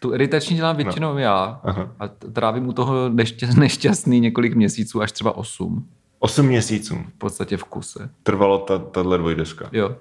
Tu 0.00 0.14
iritační 0.14 0.56
dělám 0.56 0.76
většinou 0.76 1.12
no. 1.12 1.18
já 1.18 1.60
Aha. 1.64 1.90
a 2.00 2.08
trávím 2.08 2.68
u 2.68 2.72
toho 2.72 3.08
nešťa- 3.10 3.58
nešťastný 3.58 4.20
několik 4.20 4.54
měsíců, 4.54 5.02
až 5.02 5.12
třeba 5.12 5.36
osm. 5.36 5.88
Osm 6.18 6.46
měsíců 6.46 6.94
V 7.14 7.18
podstatě 7.18 7.56
v 7.56 7.64
kuse. 7.64 8.10
trvalo 8.22 8.58
ta, 8.58 8.78
tahle 8.78 9.18
dvojdeska. 9.18 9.68
Jo. 9.72 9.96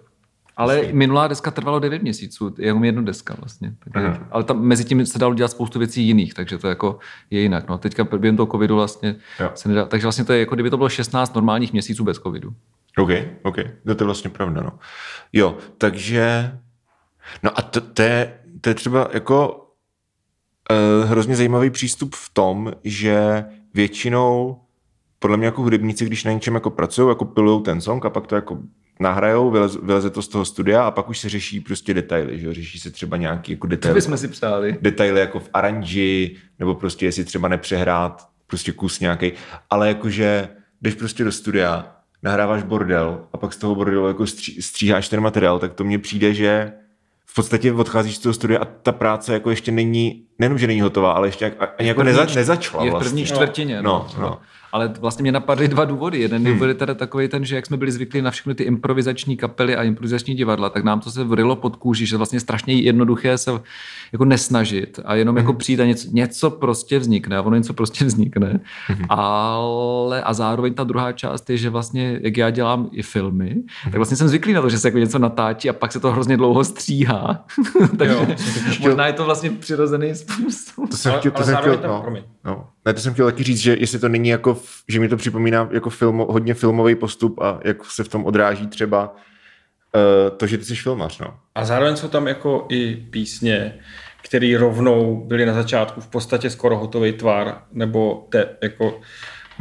Ale 0.57 0.81
minulá 0.91 1.27
deska 1.27 1.51
trvalo 1.51 1.79
9 1.79 2.01
měsíců, 2.01 2.55
jenom 2.57 2.83
jedna 2.83 3.01
deska 3.01 3.35
vlastně. 3.39 3.73
Takže, 3.93 4.19
ale 4.31 4.43
tam 4.43 4.61
mezi 4.61 4.85
tím 4.85 5.05
se 5.05 5.19
dalo 5.19 5.33
dělat 5.33 5.51
spoustu 5.51 5.79
věcí 5.79 6.03
jiných, 6.07 6.33
takže 6.33 6.57
to 6.57 6.67
jako 6.67 6.99
je 7.29 7.41
jinak. 7.41 7.69
No. 7.69 7.77
Teďka 7.77 8.03
během 8.03 8.37
toho 8.37 8.47
covidu 8.47 8.75
vlastně 8.75 9.15
Jo. 9.39 9.51
se 9.55 9.69
nedá, 9.69 9.85
takže 9.85 10.05
vlastně 10.05 10.25
to 10.25 10.33
je 10.33 10.39
jako 10.39 10.55
kdyby 10.55 10.69
to 10.69 10.77
bylo 10.77 10.89
16 10.89 11.35
normálních 11.35 11.71
měsíců 11.73 12.03
bez 12.03 12.17
covidu. 12.17 12.53
OK, 12.97 13.09
OK, 13.43 13.57
no 13.85 13.95
to 13.95 14.03
je 14.03 14.05
vlastně 14.05 14.29
pravda, 14.29 14.61
no. 14.61 14.71
Jo, 15.33 15.57
takže, 15.77 16.51
no 17.43 17.59
a 17.59 17.61
to, 17.61 17.81
to, 17.81 18.01
je, 18.01 18.39
to 18.61 18.69
je 18.69 18.73
třeba 18.75 19.07
jako 19.13 19.64
uh, 20.71 21.09
hrozně 21.09 21.35
zajímavý 21.35 21.69
přístup 21.69 22.15
v 22.15 22.29
tom, 22.33 22.71
že 22.83 23.45
většinou 23.73 24.59
podle 25.19 25.37
mě 25.37 25.45
jako 25.45 25.61
hudebníci, 25.61 26.05
když 26.05 26.23
na 26.23 26.31
něčem 26.31 26.53
jako 26.53 26.69
pracují, 26.69 27.09
jako 27.09 27.25
pilujou 27.25 27.59
ten 27.59 27.81
song 27.81 28.05
a 28.05 28.09
pak 28.09 28.27
to 28.27 28.35
jako 28.35 28.57
nahrajou, 28.99 29.51
vyleze, 29.51 29.79
vyleze 29.83 30.09
to 30.09 30.21
z 30.21 30.27
toho 30.27 30.45
studia 30.45 30.83
a 30.83 30.91
pak 30.91 31.09
už 31.09 31.19
se 31.19 31.29
řeší 31.29 31.59
prostě 31.59 31.93
detaily, 31.93 32.39
že 32.39 32.47
jo? 32.47 32.53
řeší 32.53 32.79
se 32.79 32.91
třeba 32.91 33.17
nějaký 33.17 33.51
jako 33.51 33.67
detaily, 33.67 33.95
bychom 33.95 34.17
si 34.17 34.27
přáli. 34.27 34.77
detaily 34.81 35.19
jako 35.19 35.39
v 35.39 35.49
aranži, 35.53 36.35
nebo 36.59 36.75
prostě 36.75 37.05
jestli 37.05 37.23
třeba 37.23 37.47
nepřehrát 37.47 38.27
prostě 38.47 38.71
kus 38.71 38.99
nějaký, 38.99 39.31
ale 39.69 39.87
jakože 39.87 40.49
jdeš 40.81 40.93
prostě 40.93 41.23
do 41.23 41.31
studia, 41.31 41.95
nahráváš 42.23 42.63
bordel 42.63 43.27
a 43.33 43.37
pak 43.37 43.53
z 43.53 43.57
toho 43.57 43.75
bordelu 43.75 44.07
jako 44.07 44.27
stří, 44.27 44.61
stříháš 44.61 45.09
ten 45.09 45.19
materiál, 45.19 45.59
tak 45.59 45.73
to 45.73 45.83
mně 45.83 45.99
přijde, 45.99 46.33
že 46.33 46.73
v 47.25 47.35
podstatě 47.35 47.73
odcházíš 47.73 48.15
z 48.15 48.19
toho 48.19 48.33
studia 48.33 48.59
a 48.61 48.65
ta 48.65 48.91
práce 48.91 49.33
jako 49.33 49.49
ještě 49.49 49.71
není, 49.71 50.23
nejenom, 50.39 50.57
že 50.57 50.67
není 50.67 50.81
hotová, 50.81 51.11
ale 51.11 51.27
ještě 51.27 51.45
jak, 51.45 51.53
ani 51.79 51.87
jako 51.87 52.03
neza, 52.03 52.25
nezačala 52.35 52.83
Je 52.83 52.89
v 52.89 52.91
vlastně. 52.91 53.09
první 53.09 53.25
čtvrtině. 53.25 53.81
No, 53.81 54.07
No, 54.17 54.21
no. 54.21 54.39
Ale 54.75 54.93
vlastně 54.99 55.21
mě 55.21 55.31
napadly 55.31 55.67
dva 55.67 55.85
důvody. 55.85 56.19
Jeden 56.19 56.47
hmm. 56.47 56.59
byl 56.59 56.73
teda 56.73 56.93
takový 56.93 57.27
ten, 57.27 57.45
že 57.45 57.55
jak 57.55 57.65
jsme 57.65 57.77
byli 57.77 57.91
zvyklí 57.91 58.21
na 58.21 58.31
všechny 58.31 58.55
ty 58.55 58.63
improvizační 58.63 59.37
kapely 59.37 59.75
a 59.75 59.83
improvizační 59.83 60.35
divadla, 60.35 60.69
tak 60.69 60.83
nám 60.83 60.99
to 60.99 61.11
se 61.11 61.23
vrilo 61.23 61.55
pod 61.55 61.75
kůži, 61.75 62.05
že 62.05 62.17
vlastně 62.17 62.39
strašně 62.39 62.73
jednoduché 62.73 63.37
se 63.37 63.51
jako 64.11 64.25
nesnažit 64.25 64.99
a 65.05 65.15
jenom 65.15 65.37
jako 65.37 65.53
přijít 65.53 65.79
a 65.79 65.85
něco, 65.85 66.07
něco 66.11 66.49
prostě 66.51 66.99
vznikne 66.99 67.37
a 67.37 67.41
ono 67.41 67.55
něco 67.55 67.73
prostě 67.73 68.05
vznikne. 68.05 68.59
Ale 69.09 70.23
a 70.23 70.33
zároveň 70.33 70.73
ta 70.73 70.83
druhá 70.83 71.11
část 71.11 71.49
je, 71.49 71.57
že 71.57 71.69
vlastně, 71.69 72.19
jak 72.23 72.37
já 72.37 72.49
dělám 72.49 72.89
i 72.91 73.01
filmy, 73.03 73.55
tak 73.83 73.95
vlastně 73.95 74.17
jsem 74.17 74.27
zvyklý 74.27 74.53
na 74.53 74.61
to, 74.61 74.69
že 74.69 74.79
se 74.79 74.87
jako 74.87 74.97
něco 74.97 75.19
natáčí 75.19 75.69
a 75.69 75.73
pak 75.73 75.91
se 75.91 75.99
to 75.99 76.11
hrozně 76.11 76.37
dlouho 76.37 76.63
stříhá. 76.63 77.45
Takže 77.97 78.13
Jo, 78.13 78.35
možná 78.79 79.07
je 79.07 79.13
to 79.13 79.25
vlastně 79.25 79.49
přirozený 79.49 80.15
způsob. 80.15 80.89
To 80.89 80.97
jsem 80.97 81.11
Ale- 81.11 81.19
chtěl, 81.19 81.31
to 81.31 81.37
ale 81.37 81.45
jsem 81.45 81.55
chtěl, 81.55 81.77
tam- 81.77 81.91
no, 81.91 82.01
promiň. 82.01 82.23
No. 82.45 82.69
Ne, 82.85 82.93
to 82.93 82.99
jsem 82.99 83.13
chtěl 83.13 83.25
taky 83.25 83.43
říct, 83.43 83.59
že 83.59 83.77
jestli 83.79 83.99
to 83.99 84.09
není 84.09 84.29
jako, 84.29 84.57
že 84.89 84.99
mi 84.99 85.09
to 85.09 85.17
připomíná 85.17 85.69
jako 85.71 85.89
film, 85.89 86.17
hodně 86.29 86.53
filmový 86.53 86.95
postup 86.95 87.39
a 87.41 87.59
jak 87.63 87.85
se 87.85 88.03
v 88.03 88.07
tom 88.07 88.25
odráží 88.25 88.67
třeba 88.67 89.15
uh, 89.15 90.37
to, 90.37 90.47
že 90.47 90.57
ty 90.57 90.65
jsi 90.65 90.75
filmař, 90.75 91.19
no. 91.19 91.39
A 91.55 91.65
zároveň 91.65 91.95
jsou 91.95 92.07
tam 92.07 92.27
jako 92.27 92.65
i 92.69 92.95
písně, 92.95 93.79
které 94.23 94.57
rovnou 94.57 95.25
byly 95.25 95.45
na 95.45 95.53
začátku 95.53 96.01
v 96.01 96.07
podstatě 96.07 96.49
skoro 96.49 96.77
hotový 96.77 97.11
tvar, 97.13 97.61
nebo 97.71 98.27
te, 98.29 98.49
jako, 98.63 98.99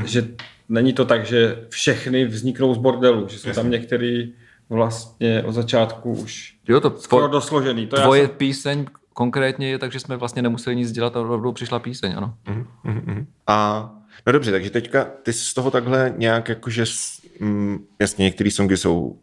že 0.05 0.29
není 0.69 0.93
to 0.93 1.05
tak, 1.05 1.27
že 1.27 1.67
všechny 1.69 2.25
vzniknou 2.25 2.75
z 2.75 2.79
bordelu, 2.79 3.29
že 3.29 3.39
jsou 3.39 3.51
tam 3.53 3.71
některé 3.71 4.25
vlastně 4.71 5.43
od 5.43 5.53
začátku 5.53 6.13
už 6.13 6.55
Jo, 6.69 6.81
to 6.81 6.91
skoro 6.99 7.29
dosložený. 7.29 7.87
To 7.87 7.97
Tvoje 7.97 8.27
jsem- 8.27 8.37
píseň 8.37 8.87
konkrétně 9.15 9.69
je 9.71 9.79
tak, 9.79 9.93
že 9.93 10.01
jsme 10.01 10.17
vlastně 10.17 10.43
nemuseli 10.43 10.77
nic 10.77 10.93
dělat 10.93 11.17
a 11.17 11.23
rovnou 11.23 11.53
přišla 11.53 11.79
píseň, 11.79 12.15
ano. 12.17 12.35
A 13.47 13.91
no 14.27 14.33
dobře, 14.33 14.51
takže 14.51 14.71
teďka 14.71 15.05
ty 15.23 15.33
z 15.33 15.55
toho 15.55 15.71
takhle 15.71 16.15
nějak 16.17 16.49
jakože, 16.49 16.85
mm, 17.41 17.79
jasně, 18.01 18.23
některé 18.23 18.51
songy 18.51 18.77
jsou 18.77 19.19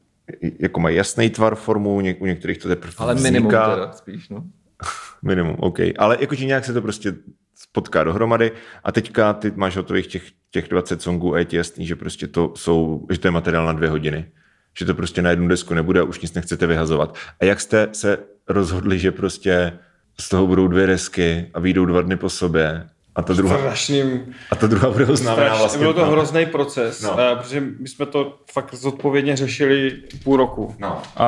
jako 0.59 0.79
mají 0.79 0.95
jasný 0.95 1.29
tvar, 1.29 1.55
formu, 1.55 2.01
něk, 2.01 2.21
u 2.21 2.25
některých 2.25 2.57
to 2.57 2.67
teprve 2.67 2.93
Ale 2.97 3.15
vzniká. 3.15 3.31
minimum 3.31 3.51
teda 3.51 3.91
spíš, 3.93 4.29
no. 4.29 4.43
Minimum, 5.21 5.55
OK. 5.59 5.79
Ale 5.97 6.17
jakože 6.19 6.45
nějak 6.45 6.65
se 6.65 6.73
to 6.73 6.81
prostě 6.81 7.13
spotká 7.55 8.03
dohromady 8.03 8.51
a 8.83 8.91
teďka 8.91 9.33
ty 9.33 9.51
máš 9.55 9.75
hotových 9.75 10.07
těch, 10.07 10.23
těch 10.51 10.67
20 10.67 11.01
songů 11.01 11.33
a 11.33 11.39
je 11.39 11.45
ti 11.45 11.57
jasný, 11.57 11.87
že 11.87 11.95
prostě 11.95 12.27
to 12.27 12.53
jsou, 12.55 13.07
že 13.11 13.19
to 13.19 13.27
je 13.27 13.31
materiál 13.31 13.65
na 13.65 13.73
dvě 13.73 13.89
hodiny. 13.89 14.31
Že 14.77 14.85
to 14.85 14.93
prostě 14.93 15.21
na 15.21 15.29
jednu 15.29 15.47
desku 15.47 15.73
nebude 15.73 15.99
a 15.99 16.03
už 16.03 16.19
nic 16.19 16.33
nechcete 16.33 16.67
vyhazovat. 16.67 17.15
A 17.39 17.45
jak 17.45 17.61
jste 17.61 17.87
se 17.91 18.17
rozhodli, 18.49 18.99
že 18.99 19.11
prostě 19.11 19.73
z 20.19 20.29
toho 20.29 20.47
budou 20.47 20.67
dvě 20.67 20.87
desky 20.87 21.51
a 21.53 21.59
vyjdou 21.59 21.85
dva 21.85 22.01
dny 22.01 22.17
po 22.17 22.29
sobě 22.29 22.87
a 23.15 23.21
ta 23.21 23.33
druhá, 23.33 23.57
strašným 23.57 24.33
a 24.51 24.55
ta 24.55 24.67
druhá 24.67 24.89
bude 24.91 25.05
oznámená 25.05 25.55
vlastně. 25.55 25.79
bylo 25.79 25.93
to 25.93 26.05
hrozný 26.05 26.45
proces, 26.45 27.01
No. 27.01 27.09
no. 27.17 27.35
protože 27.35 27.61
my 27.79 27.87
jsme 27.87 28.05
to 28.05 28.39
fakt 28.51 28.73
zodpovědně 28.73 29.35
řešili 29.35 30.01
půl 30.23 30.37
roku. 30.37 30.75
No. 30.79 31.01
A, 31.17 31.25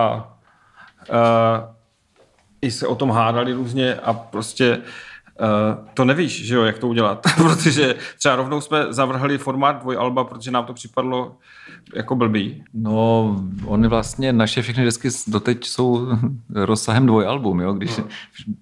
a 1.12 1.70
i 2.62 2.72
se 2.72 2.88
o 2.88 2.96
tom 2.96 3.12
hádali 3.12 3.54
různě 3.54 3.96
a 3.96 4.14
prostě 4.14 4.78
Uh, 4.78 4.84
to 5.94 6.06
nevíš, 6.06 6.46
že 6.46 6.56
jo, 6.56 6.64
jak 6.64 6.78
to 6.78 6.88
udělat, 6.88 7.28
protože 7.38 7.96
třeba 8.18 8.36
rovnou 8.36 8.62
jsme 8.62 8.86
zavrhli 8.90 9.38
formát 9.38 9.82
dvojalba, 9.82 10.24
protože 10.24 10.52
nám 10.52 10.66
to 10.66 10.74
připadlo 10.74 11.36
jako 11.96 12.16
blbý. 12.16 12.64
No, 12.74 13.36
oni 13.66 13.88
vlastně, 13.88 14.34
naše 14.34 14.62
všechny 14.62 14.86
desky 14.86 15.10
doteď 15.28 15.66
jsou 15.66 16.08
rozsahem 16.50 17.06
dvojalbum, 17.06 17.62
jo, 17.62 17.74
když 17.74 18.00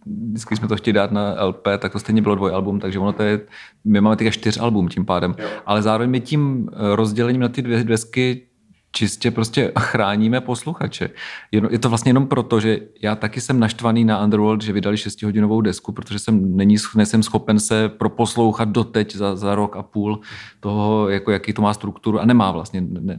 vždycky 0.05 0.55
jsme 0.55 0.67
to 0.67 0.75
chtěli 0.75 0.93
dát 0.93 1.11
na 1.11 1.43
LP, 1.43 1.67
tak 1.77 1.91
to 1.91 1.99
stejně 1.99 2.21
bylo 2.21 2.35
dvojalbum, 2.35 2.79
takže 2.79 2.99
ono 2.99 3.13
to 3.13 3.23
je, 3.23 3.39
my 3.85 4.01
máme 4.01 4.15
teďka 4.15 4.31
čtyř 4.31 4.57
album 4.57 4.87
tím 4.87 5.05
pádem, 5.05 5.35
ale 5.65 5.81
zároveň 5.81 6.09
my 6.09 6.19
tím 6.19 6.69
eh, 6.73 6.95
rozdělením 6.95 7.41
na 7.41 7.49
ty 7.49 7.61
dvě 7.61 7.83
desky 7.83 8.41
čistě 8.91 9.31
prostě 9.31 9.71
chráníme 9.79 10.41
posluchače. 10.41 11.09
Je, 11.51 11.61
je 11.69 11.79
to 11.79 11.89
vlastně 11.89 12.09
jenom 12.09 12.27
proto, 12.27 12.59
že 12.59 12.79
já 13.01 13.15
taky 13.15 13.41
jsem 13.41 13.59
naštvaný 13.59 14.05
na 14.05 14.23
Underworld, 14.23 14.61
že 14.61 14.73
vydali 14.73 14.97
šestihodinovou 14.97 15.61
desku, 15.61 15.91
protože 15.91 16.19
jsem 16.19 16.57
není, 16.57 16.75
nejsem 16.95 17.23
schopen 17.23 17.59
se 17.59 17.89
proposlouchat 17.89 18.69
doteď 18.69 19.15
za, 19.15 19.35
za 19.35 19.55
rok 19.55 19.75
a 19.75 19.83
půl 19.83 20.19
toho, 20.59 21.09
jako 21.09 21.31
jaký 21.31 21.53
to 21.53 21.61
má 21.61 21.73
strukturu 21.73 22.19
a 22.19 22.25
nemá 22.25 22.51
vlastně. 22.51 22.81
Ne, 22.81 23.17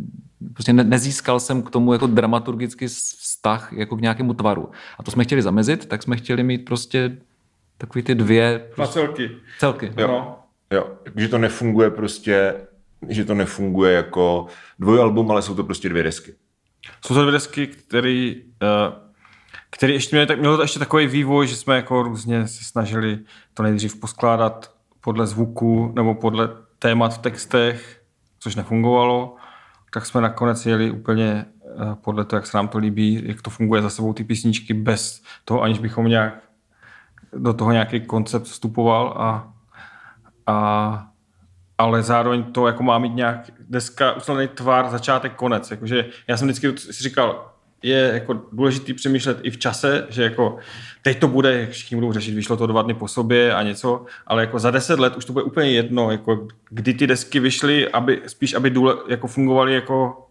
prostě 0.54 0.72
ne, 0.72 0.84
nezískal 0.84 1.40
jsem 1.40 1.62
k 1.62 1.70
tomu 1.70 1.92
jako 1.92 2.06
dramaturgický 2.06 2.86
vztah 2.88 3.72
jako 3.72 3.96
k 3.96 4.00
nějakému 4.00 4.34
tvaru. 4.34 4.68
A 4.98 5.02
to 5.02 5.10
jsme 5.10 5.24
chtěli 5.24 5.42
zamezit, 5.42 5.86
tak 5.86 6.02
jsme 6.02 6.16
chtěli 6.16 6.42
mít 6.42 6.58
prostě 6.64 7.16
takový 7.78 8.02
ty 8.02 8.14
dvě 8.14 8.66
Na 8.78 8.86
celky. 8.86 9.30
celky. 9.58 9.92
Jo. 9.98 10.06
No. 10.08 10.38
Jo, 10.72 10.86
že 11.16 11.28
to 11.28 11.38
nefunguje 11.38 11.90
prostě, 11.90 12.54
že 13.08 13.24
to 13.24 13.34
nefunguje 13.34 13.92
jako 13.92 14.46
dvojalbum, 14.78 15.30
ale 15.30 15.42
jsou 15.42 15.54
to 15.54 15.64
prostě 15.64 15.88
dvě 15.88 16.02
desky. 16.02 16.34
Jsou 17.06 17.14
to 17.14 17.20
dvě 17.22 17.32
desky, 17.32 17.66
který, 17.66 18.42
eh, 18.62 18.92
který 19.70 19.92
ještě 19.92 20.26
tak 20.26 20.38
mělo 20.38 20.56
to 20.56 20.62
ještě 20.62 20.78
takový 20.78 21.06
vývoj, 21.06 21.46
že 21.46 21.56
jsme 21.56 21.76
jako 21.76 22.02
různě 22.02 22.48
se 22.48 22.64
snažili 22.64 23.18
to 23.54 23.62
nejdřív 23.62 24.00
poskládat 24.00 24.74
podle 25.00 25.26
zvuku 25.26 25.92
nebo 25.96 26.14
podle 26.14 26.48
témat 26.78 27.14
v 27.14 27.18
textech, 27.18 28.02
což 28.38 28.56
nefungovalo. 28.56 29.36
Tak 29.92 30.06
jsme 30.06 30.20
nakonec 30.20 30.66
jeli 30.66 30.90
úplně 30.90 31.46
eh, 31.46 31.94
podle 32.00 32.24
toho, 32.24 32.38
jak 32.38 32.46
se 32.46 32.56
nám 32.56 32.68
to 32.68 32.78
líbí, 32.78 33.22
jak 33.24 33.42
to 33.42 33.50
funguje 33.50 33.82
za 33.82 33.90
sebou 33.90 34.12
ty 34.12 34.24
písničky 34.24 34.74
bez 34.74 35.22
toho, 35.44 35.62
aniž 35.62 35.78
bychom 35.78 36.08
nějak 36.08 36.42
do 37.32 37.52
toho 37.52 37.72
nějaký 37.72 38.00
koncept 38.00 38.46
vstupoval 38.46 39.14
a, 39.18 39.52
a 40.46 41.11
ale 41.82 42.02
zároveň 42.02 42.42
to 42.42 42.66
jako 42.66 42.82
má 42.82 42.98
mít 42.98 43.14
nějak 43.14 43.50
deska, 43.68 44.12
uslený 44.12 44.48
tvar, 44.48 44.90
začátek, 44.90 45.32
konec. 45.32 45.70
Jakože 45.70 46.04
já 46.28 46.36
jsem 46.36 46.48
vždycky 46.48 46.78
si 46.78 47.02
říkal, 47.02 47.52
je 47.82 48.10
jako 48.14 48.40
důležitý 48.52 48.94
přemýšlet 48.94 49.38
i 49.42 49.50
v 49.50 49.58
čase, 49.58 50.06
že 50.08 50.22
jako 50.22 50.56
teď 51.02 51.18
to 51.18 51.28
bude, 51.28 51.68
všichni 51.70 51.94
budou 51.94 52.12
řešit, 52.12 52.34
vyšlo 52.34 52.56
to 52.56 52.66
dva 52.66 52.82
dny 52.82 52.94
po 52.94 53.08
sobě 53.08 53.54
a 53.54 53.62
něco, 53.62 54.04
ale 54.26 54.42
jako 54.42 54.58
za 54.58 54.70
deset 54.70 54.98
let 54.98 55.16
už 55.16 55.24
to 55.24 55.32
bude 55.32 55.44
úplně 55.44 55.70
jedno, 55.70 56.10
jako 56.10 56.48
kdy 56.70 56.94
ty 56.94 57.06
desky 57.06 57.40
vyšly, 57.40 57.88
aby 57.88 58.22
spíš, 58.26 58.54
aby 58.54 58.70
důle, 58.70 58.94
jako 59.08 59.26
fungovaly 59.26 59.74
jako 59.74 60.21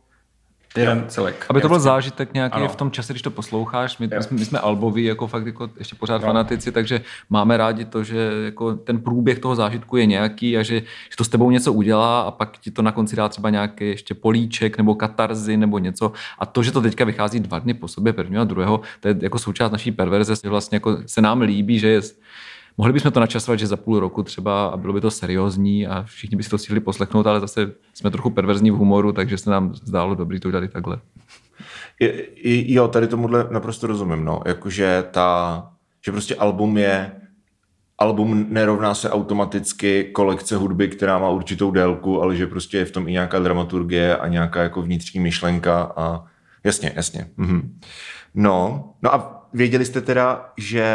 jeden 0.78 1.06
celek. 1.08 1.46
Aby 1.50 1.62
to 1.62 1.68
byl 1.68 1.80
zážitek 1.80 2.34
nějaký 2.34 2.56
Ano. 2.56 2.68
v 2.70 2.75
tom 2.75 2.92
čase, 2.92 3.13
když 3.13 3.22
to 3.22 3.32
posloucháš. 3.32 3.98
My, 3.98 4.08
my, 4.08 4.24
jsme, 4.24 4.38
my 4.38 4.46
jsme 4.46 4.60
alboví, 4.60 5.04
jako 5.04 5.28
fakt 5.28 5.46
jako 5.46 5.70
ještě 5.80 5.96
pořád 5.96 6.22
No. 6.22 6.28
fanatici, 6.28 6.72
takže 6.72 7.01
máme 7.30 7.58
rádi 7.58 7.86
to, 7.86 8.04
že 8.04 8.30
jako 8.46 8.74
ten 8.75 9.00
průběh 9.01 9.40
toho 9.40 9.56
zážitku 9.56 9.98
je 9.98 10.06
nějaký 10.06 10.58
a 10.58 10.63
že, 10.63 10.80
že 10.80 11.16
to 11.18 11.24
s 11.24 11.30
tebou 11.30 11.51
něco 11.51 11.74
udělá 11.74 12.22
a 12.22 12.32
pak 12.32 12.58
ti 12.58 12.72
to 12.72 12.82
na 12.82 12.92
konci 12.92 13.16
dá 13.16 13.30
třeba 13.30 13.50
nějaký 13.50 13.88
ještě 13.88 14.13
políček 14.13 14.78
nebo 14.78 14.96
katarzy 14.96 15.58
nebo 15.58 15.80
něco. 15.80 16.12
A 16.40 16.46
to, 16.46 16.63
že 16.63 16.72
to 16.72 16.82
teďka 16.82 17.06
vychází 17.06 17.40
dva 17.40 17.60
dny 17.60 17.74
po 17.74 17.88
sobě, 17.88 18.13
prvního 18.13 18.42
a 18.42 18.46
druhého, 18.46 18.82
to 19.00 19.08
je 19.08 19.16
jako 19.22 19.40
součást 19.40 19.72
naší 19.72 19.92
perverze, 19.92 20.34
že 20.44 20.50
vlastně 20.50 20.75
jako 20.75 20.98
se 21.06 21.22
nám 21.22 21.42
líbí, 21.42 21.80
že 21.80 21.88
je, 21.88 22.01
Mohli 22.78 22.94
bychom 22.94 23.12
to 23.12 23.20
načasovat, 23.20 23.60
že 23.60 23.68
za 23.68 23.78
půl 23.78 24.00
roku 24.00 24.24
třeba 24.24 24.68
a 24.68 24.78
bylo 24.78 24.94
by 24.94 25.01
to 25.01 25.12
seriózní 25.12 25.88
a 25.88 26.04
všichni 26.04 26.38
by 26.38 26.44
si 26.44 26.50
to 26.50 26.58
stihli 26.58 26.80
poslechnout, 26.80 27.28
ale 27.28 27.40
zase 27.40 27.72
jsme 27.94 28.12
trochu 28.12 28.30
perverzní 28.30 28.72
v 28.72 28.75
humoru, 28.75 29.12
takže 29.12 29.38
se 29.38 29.50
nám 29.50 29.74
zdálo 29.75 30.16
dobrý 30.16 30.40
to 30.40 30.48
udělat 30.48 30.72
takhle. 30.72 31.00
Je- 32.00 32.74
Jo, 32.74 32.88
tady 32.88 33.08
tomuhle 33.08 33.48
naprosto 33.51 33.88
rozumím, 33.88 34.25
no. 34.25 34.42
Jakože 34.46 35.04
ta, 35.12 35.68
že 36.06 36.12
prostě 36.12 36.36
album 36.36 36.78
je, 36.78 37.12
album 37.98 38.46
nerovná 38.50 38.94
se 38.94 39.10
automaticky 39.10 40.04
kolekce 40.04 40.56
hudby, 40.56 40.88
která 40.88 41.20
má 41.20 41.30
určitou 41.30 41.72
délku, 41.72 42.22
ale 42.22 42.36
že 42.36 42.48
prostě 42.48 42.78
je 42.78 42.86
v 42.86 42.92
tom 42.92 43.08
i 43.08 43.12
nějaká 43.12 43.40
dramaturgie 43.40 44.18
a 44.18 44.28
nějaká 44.28 44.62
jako 44.63 44.82
vnitřní 44.82 45.20
myšlenka 45.20 45.94
a 45.96 46.25
jasně, 46.63 46.92
jasně. 46.96 47.28
Mhm. 47.38 47.80
No, 48.36 48.84
no 49.01 49.13
a 49.16 49.48
věděli 49.54 49.86
jste 49.86 50.01
teda, 50.01 50.50
že 50.58 50.86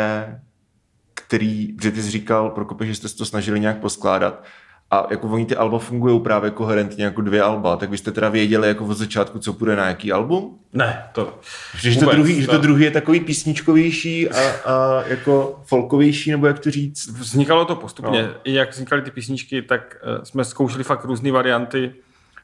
který, 1.27 1.77
že 1.83 1.91
ty 1.91 2.03
jsi 2.03 2.11
říkal, 2.11 2.51
Prokope, 2.51 2.87
že 2.87 2.95
jste 2.95 3.09
se 3.09 3.17
to 3.17 3.25
snažili 3.25 3.61
nějak 3.61 3.79
poskládat 3.79 4.45
a 4.91 5.07
jako 5.11 5.29
oni 5.29 5.47
ty 5.47 5.57
alba 5.57 5.79
fungují 5.79 6.21
právě 6.21 6.51
koherentně 6.51 7.05
jako 7.05 7.21
dvě 7.21 7.43
alba, 7.43 7.77
tak 7.77 7.91
vy 7.91 7.99
jste 7.99 8.13
teda 8.13 8.29
věděli 8.29 8.69
jako 8.69 8.85
od 8.85 8.95
začátku, 8.95 9.39
co 9.39 9.53
půjde 9.53 9.77
na 9.77 9.89
jaký 9.89 10.13
album? 10.13 10.59
Ne, 10.73 11.05
to... 11.13 11.39
Že, 11.79 11.91
že, 11.91 11.99
to 11.99 12.05
Vůbec, 12.05 12.17
druhý, 12.17 12.41
že 12.41 12.47
to 12.47 12.53
to- 12.53 12.59
druhý 12.59 12.85
je 12.85 12.91
takový 12.91 13.21
písničkovější 13.21 14.31
a, 14.31 14.41
a 14.41 15.03
jako 15.07 15.61
folkovější, 15.65 16.31
nebo 16.31 16.47
jak 16.47 16.59
to 16.59 16.71
říct? 16.71 17.09
Vznikalo 17.09 17.65
to 17.65 17.77
postupně. 17.77 18.23
No. 18.23 18.29
No. 18.29 18.35
I 18.45 18.53
jak 18.53 18.71
vznikaly 18.71 19.03
ty 19.03 19.11
písničky, 19.11 19.63
tak 19.63 19.97
uh, 20.19 20.25
jsme 20.25 20.45
zkoušeli 20.45 20.85
fakt 20.85 21.05
různé 21.05 21.33
varianty 21.33 21.95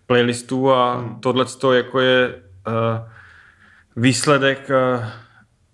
playlistů 0.07 0.73
a 0.73 0.95
hmm. 0.95 1.21
tohle 1.21 1.47
jako 1.75 2.01
je 2.01 2.35
uh, 2.67 2.75
výsledek 3.97 4.71
uh, 4.71 5.05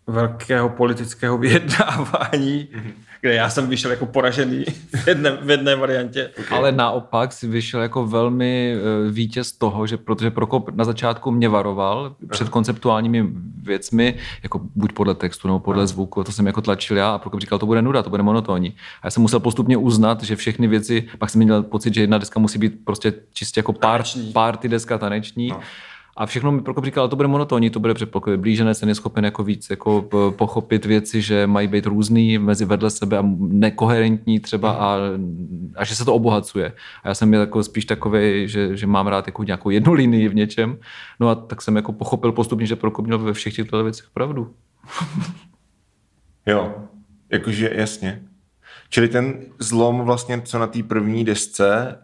velkého 0.08 0.68
politického 0.68 1.38
vyjednávání, 1.38 2.68
hmm. 2.72 2.92
kde 3.20 3.34
já 3.34 3.50
jsem 3.50 3.68
vyšel 3.68 3.90
jako 3.90 4.06
poražený 4.06 4.64
v 5.04 5.08
jedné, 5.08 5.38
v 5.42 5.50
jedné 5.50 5.76
variantě. 5.76 6.30
Okay. 6.40 6.58
Ale 6.58 6.72
naopak 6.72 7.32
si 7.32 7.48
vyšel 7.48 7.82
jako 7.82 8.06
velmi 8.06 8.76
uh, 8.76 9.12
vítěz 9.12 9.52
toho, 9.52 9.86
že 9.86 9.96
protože 9.96 10.30
Prokop 10.30 10.70
na 10.76 10.84
začátku 10.84 11.30
mě 11.30 11.48
varoval 11.48 11.98
Aha. 11.98 12.16
před 12.30 12.48
konceptuálními 12.48 13.26
věcmi, 13.62 14.14
jako 14.42 14.60
buď 14.74 14.92
podle 14.92 15.14
textu 15.14 15.48
nebo 15.48 15.60
podle 15.60 15.80
Aha. 15.80 15.86
zvuku, 15.86 16.24
to 16.24 16.32
jsem 16.32 16.46
jako 16.46 16.60
tlačil 16.60 16.96
já 16.96 17.10
a 17.10 17.18
Prokop 17.18 17.40
říkal, 17.40 17.58
to 17.58 17.66
bude 17.66 17.82
nuda, 17.82 18.02
to 18.02 18.10
bude 18.10 18.22
monotónní. 18.22 18.74
A 19.02 19.06
já 19.06 19.10
jsem 19.10 19.22
musel 19.22 19.40
postupně 19.40 19.76
uznat, 19.76 20.22
že 20.22 20.36
všechny 20.36 20.66
věci, 20.66 21.08
pak 21.18 21.30
jsem 21.30 21.42
měl 21.42 21.62
pocit, 21.62 21.94
že 21.94 22.00
jedna 22.00 22.18
deska 22.18 22.40
musí 22.40 22.58
být 22.58 22.84
prostě 22.84 23.12
čistě 23.32 23.58
jako 23.58 23.72
pár, 23.72 24.02
party 24.32 24.68
deska 24.68 24.98
taneční. 24.98 25.48
No 25.48 25.60
a 26.18 26.26
všechno 26.26 26.52
mi 26.52 26.60
Prokop 26.60 26.84
říkal, 26.84 27.08
to 27.08 27.16
bude 27.16 27.28
monotónní, 27.28 27.70
to 27.70 27.80
bude 27.80 27.94
předpoklad 27.94 28.40
blížené, 28.40 28.74
ten 28.74 28.88
je 28.88 28.94
schopen 28.94 29.24
jako 29.24 29.44
víc 29.44 29.70
jako 29.70 30.08
pochopit 30.30 30.84
věci, 30.84 31.22
že 31.22 31.46
mají 31.46 31.68
být 31.68 31.86
různý 31.86 32.38
mezi 32.38 32.64
vedle 32.64 32.90
sebe 32.90 33.18
a 33.18 33.24
nekoherentní 33.38 34.40
třeba 34.40 34.70
a, 34.72 34.98
a 35.76 35.84
že 35.84 35.94
se 35.94 36.04
to 36.04 36.14
obohacuje. 36.14 36.72
A 37.04 37.08
já 37.08 37.14
jsem 37.14 37.34
jako 37.34 37.64
spíš 37.64 37.84
takový, 37.84 38.48
že, 38.48 38.76
že 38.76 38.86
mám 38.86 39.06
rád 39.06 39.26
jako 39.26 39.42
nějakou 39.42 39.70
jednu 39.70 39.92
linii 39.92 40.28
v 40.28 40.34
něčem. 40.34 40.78
No 41.20 41.28
a 41.28 41.34
tak 41.34 41.62
jsem 41.62 41.76
jako 41.76 41.92
pochopil 41.92 42.32
postupně, 42.32 42.66
že 42.66 42.76
Prokop 42.76 43.06
měl 43.06 43.18
ve 43.18 43.32
všech 43.32 43.54
těchto 43.54 43.84
věcech 43.84 44.06
pravdu. 44.14 44.54
jo, 46.46 46.74
jakože 47.30 47.70
jasně. 47.74 48.22
Čili 48.90 49.08
ten 49.08 49.46
zlom 49.58 50.00
vlastně, 50.00 50.40
co 50.40 50.58
na 50.58 50.66
té 50.66 50.82
první 50.82 51.24
desce, 51.24 51.98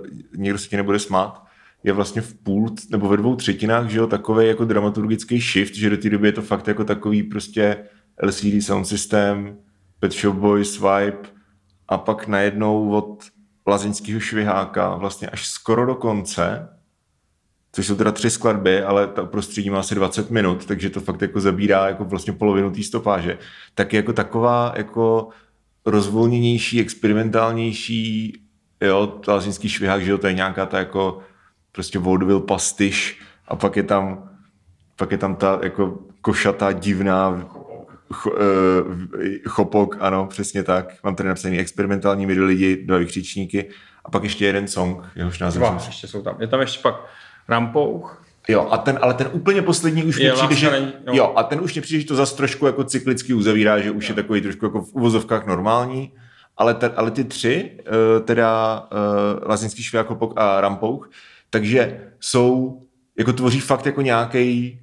uh, 0.00 0.06
někdo 0.40 0.58
se 0.58 0.68
ti 0.68 0.76
nebude 0.76 0.98
smát, 0.98 1.42
je 1.84 1.92
vlastně 1.92 2.22
v 2.22 2.34
půl 2.34 2.74
nebo 2.90 3.08
ve 3.08 3.16
dvou 3.16 3.36
třetinách, 3.36 3.88
že 3.88 3.98
jo, 3.98 4.06
takový 4.06 4.46
jako 4.46 4.64
dramaturgický 4.64 5.40
shift, 5.40 5.74
že 5.74 5.90
do 5.90 5.96
té 5.96 6.10
doby 6.10 6.28
je 6.28 6.32
to 6.32 6.42
fakt 6.42 6.68
jako 6.68 6.84
takový 6.84 7.22
prostě 7.22 7.76
LCD 8.22 8.62
sound 8.62 8.86
system, 8.86 9.56
Pet 10.00 10.12
Shop 10.12 10.36
Boys 10.36 10.78
vibe 10.78 11.18
a 11.88 11.98
pak 11.98 12.26
najednou 12.26 12.90
od 12.90 13.24
lazeňského 13.66 14.20
šviháka 14.20 14.96
vlastně 14.96 15.28
až 15.28 15.48
skoro 15.48 15.86
do 15.86 15.94
konce, 15.94 16.68
což 17.72 17.86
jsou 17.86 17.96
teda 17.96 18.12
tři 18.12 18.30
skladby, 18.30 18.82
ale 18.82 19.06
ta 19.06 19.24
prostředí 19.24 19.70
má 19.70 19.80
asi 19.80 19.94
20 19.94 20.30
minut, 20.30 20.66
takže 20.66 20.90
to 20.90 21.00
fakt 21.00 21.22
jako 21.22 21.40
zabírá 21.40 21.88
jako 21.88 22.04
vlastně 22.04 22.32
polovinu 22.32 22.70
té 22.70 22.82
stopáže, 22.82 23.38
tak 23.74 23.92
je 23.92 23.96
jako 23.96 24.12
taková 24.12 24.74
jako 24.76 25.28
rozvolněnější, 25.86 26.80
experimentálnější, 26.80 28.32
jo, 28.80 29.20
lazeňský 29.28 29.68
švihák, 29.68 30.04
že 30.04 30.10
jo, 30.10 30.18
to 30.18 30.26
je 30.26 30.32
nějaká 30.32 30.66
ta 30.66 30.78
jako 30.78 31.18
prostě 31.72 31.98
vaudeville 31.98 32.40
pastiš 32.40 33.20
a 33.48 33.56
pak 33.56 33.76
je 33.76 33.82
tam, 33.82 34.30
pak 34.96 35.10
je 35.10 35.18
tam 35.18 35.36
ta 35.36 35.60
jako 35.62 35.98
košatá, 36.20 36.72
divná 36.72 37.48
ch, 38.12 38.26
uh, 38.26 38.32
chopok, 39.48 39.96
ano, 40.00 40.26
přesně 40.26 40.62
tak. 40.62 40.94
Mám 41.04 41.14
tady 41.14 41.28
napsaný 41.28 41.58
experimentální 41.58 42.26
midi 42.26 42.40
lidi, 42.40 42.76
dva 42.76 42.98
vykřičníky 42.98 43.68
a 44.04 44.10
pak 44.10 44.22
ještě 44.22 44.46
jeden 44.46 44.68
song, 44.68 45.04
jehož 45.16 45.38
název 45.38 45.60
Dva, 45.60 45.82
ještě 45.86 46.08
jsou 46.08 46.22
tam. 46.22 46.36
Je 46.40 46.46
tam 46.46 46.60
ještě 46.60 46.82
pak 46.82 46.94
Rampouch. 47.48 48.22
Jo, 48.48 48.68
a 48.70 48.78
ten, 48.78 48.98
ale 49.02 49.14
ten 49.14 49.28
úplně 49.32 49.62
poslední 49.62 50.04
už 50.04 50.16
je 50.16 50.32
přijde, 50.32 50.32
vlastně 50.32 50.56
že, 50.56 50.70
není, 50.70 50.92
jo. 51.06 51.14
jo. 51.14 51.32
a 51.36 51.42
ten 51.42 51.60
už 51.60 51.74
mi 51.74 51.80
přijde, 51.80 52.00
že 52.00 52.06
to 52.06 52.14
zase 52.14 52.36
trošku 52.36 52.66
jako 52.66 52.84
cyklicky 52.84 53.34
uzavírá, 53.34 53.80
že 53.80 53.90
už 53.90 54.08
jo. 54.08 54.12
je 54.12 54.22
takový 54.22 54.40
trošku 54.40 54.66
jako 54.66 54.82
v 54.82 54.92
uvozovkách 54.92 55.46
normální, 55.46 56.12
ale, 56.56 56.74
ta, 56.74 56.90
ale 56.96 57.10
ty 57.10 57.24
tři, 57.24 57.70
uh, 57.78 58.24
teda 58.24 58.80
uh, 58.92 59.48
Lazinský 59.48 59.82
švák, 59.82 60.06
a 60.36 60.60
Rampouch, 60.60 61.10
takže 61.52 62.00
jsou, 62.20 62.82
jako 63.18 63.32
tvoří 63.32 63.60
fakt 63.60 63.86
jako 63.86 64.02
nějaký 64.02 64.78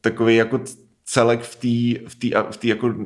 takový 0.00 0.36
jako 0.36 0.60
celek 1.04 1.40
v 1.40 1.54
té 1.54 2.08
v 2.08 2.14
tý, 2.14 2.32
v 2.50 2.56
tý 2.56 2.68
jako 2.68 2.86
uh, 2.86 3.02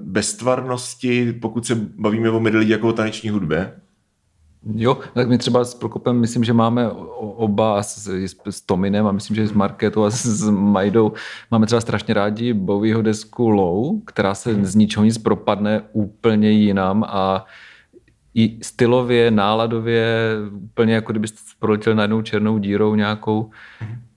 beztvarnosti, 0.00 1.32
pokud 1.32 1.66
se 1.66 1.74
bavíme 1.74 2.30
o 2.30 2.38
lidi 2.38 2.72
jako 2.72 2.88
o 2.88 2.92
taneční 2.92 3.30
hudbě. 3.30 3.72
Jo, 4.74 4.98
tak 5.14 5.28
my 5.28 5.38
třeba 5.38 5.64
s 5.64 5.74
Prokopem 5.74 6.20
myslím, 6.20 6.44
že 6.44 6.52
máme 6.52 6.90
oba 7.18 7.82
s, 7.82 8.08
s 8.50 8.60
Tominem 8.60 9.06
a 9.06 9.12
myslím, 9.12 9.36
že 9.36 9.46
s 9.46 9.52
Marketou 9.52 10.04
a 10.04 10.10
s 10.10 10.50
Majdou 10.50 11.12
máme 11.50 11.66
třeba 11.66 11.80
strašně 11.80 12.14
rádi 12.14 12.52
Bowieho 12.52 13.02
desku 13.02 13.48
Low, 13.48 14.00
která 14.04 14.34
se 14.34 14.64
z 14.64 14.74
ničeho 14.74 15.04
nic 15.04 15.18
propadne 15.18 15.82
úplně 15.92 16.50
jinam 16.50 17.04
a 17.08 17.46
i 18.36 18.58
stylově, 18.62 19.30
náladově, 19.30 20.34
úplně 20.52 20.94
jako 20.94 21.12
kdybyste 21.12 21.38
proletěl 21.58 21.94
najednou 21.94 22.22
černou 22.22 22.58
dírou 22.58 22.94
nějakou 22.94 23.50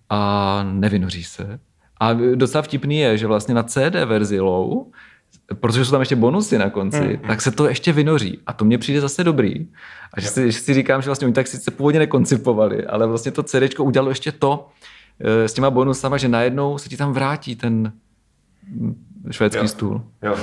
a 0.09 0.63
nevynoří 0.71 1.23
se. 1.23 1.59
A 1.99 2.13
docela 2.13 2.61
vtipný 2.61 2.97
je, 2.99 3.17
že 3.17 3.27
vlastně 3.27 3.53
na 3.53 3.63
CD 3.63 3.95
verzi 4.05 4.39
low, 4.39 4.85
protože 5.59 5.85
jsou 5.85 5.91
tam 5.91 6.01
ještě 6.01 6.15
bonusy 6.15 6.57
na 6.57 6.69
konci, 6.69 7.19
mm. 7.21 7.27
tak 7.27 7.41
se 7.41 7.51
to 7.51 7.67
ještě 7.67 7.93
vynoří. 7.93 8.39
A 8.47 8.53
to 8.53 8.65
mně 8.65 8.77
přijde 8.77 9.01
zase 9.01 9.23
dobrý. 9.23 9.67
A 10.13 10.21
že 10.21 10.27
si, 10.27 10.51
že 10.51 10.59
si 10.59 10.73
říkám, 10.73 11.01
že 11.01 11.09
vlastně 11.09 11.25
oni 11.25 11.33
tak 11.33 11.47
sice 11.47 11.71
původně 11.71 11.99
nekoncipovali, 11.99 12.85
ale 12.85 13.07
vlastně 13.07 13.31
to 13.31 13.43
CD 13.43 13.79
udělalo 13.79 14.11
ještě 14.11 14.31
to 14.31 14.69
eh, 15.19 15.47
s 15.47 15.53
těma 15.53 15.69
bonusama, 15.69 16.17
že 16.17 16.27
najednou 16.27 16.77
se 16.77 16.89
ti 16.89 16.97
tam 16.97 17.13
vrátí 17.13 17.55
ten 17.55 17.93
švédský 19.31 19.61
jo. 19.61 19.67
stůl. 19.67 20.01
Jo. 20.23 20.37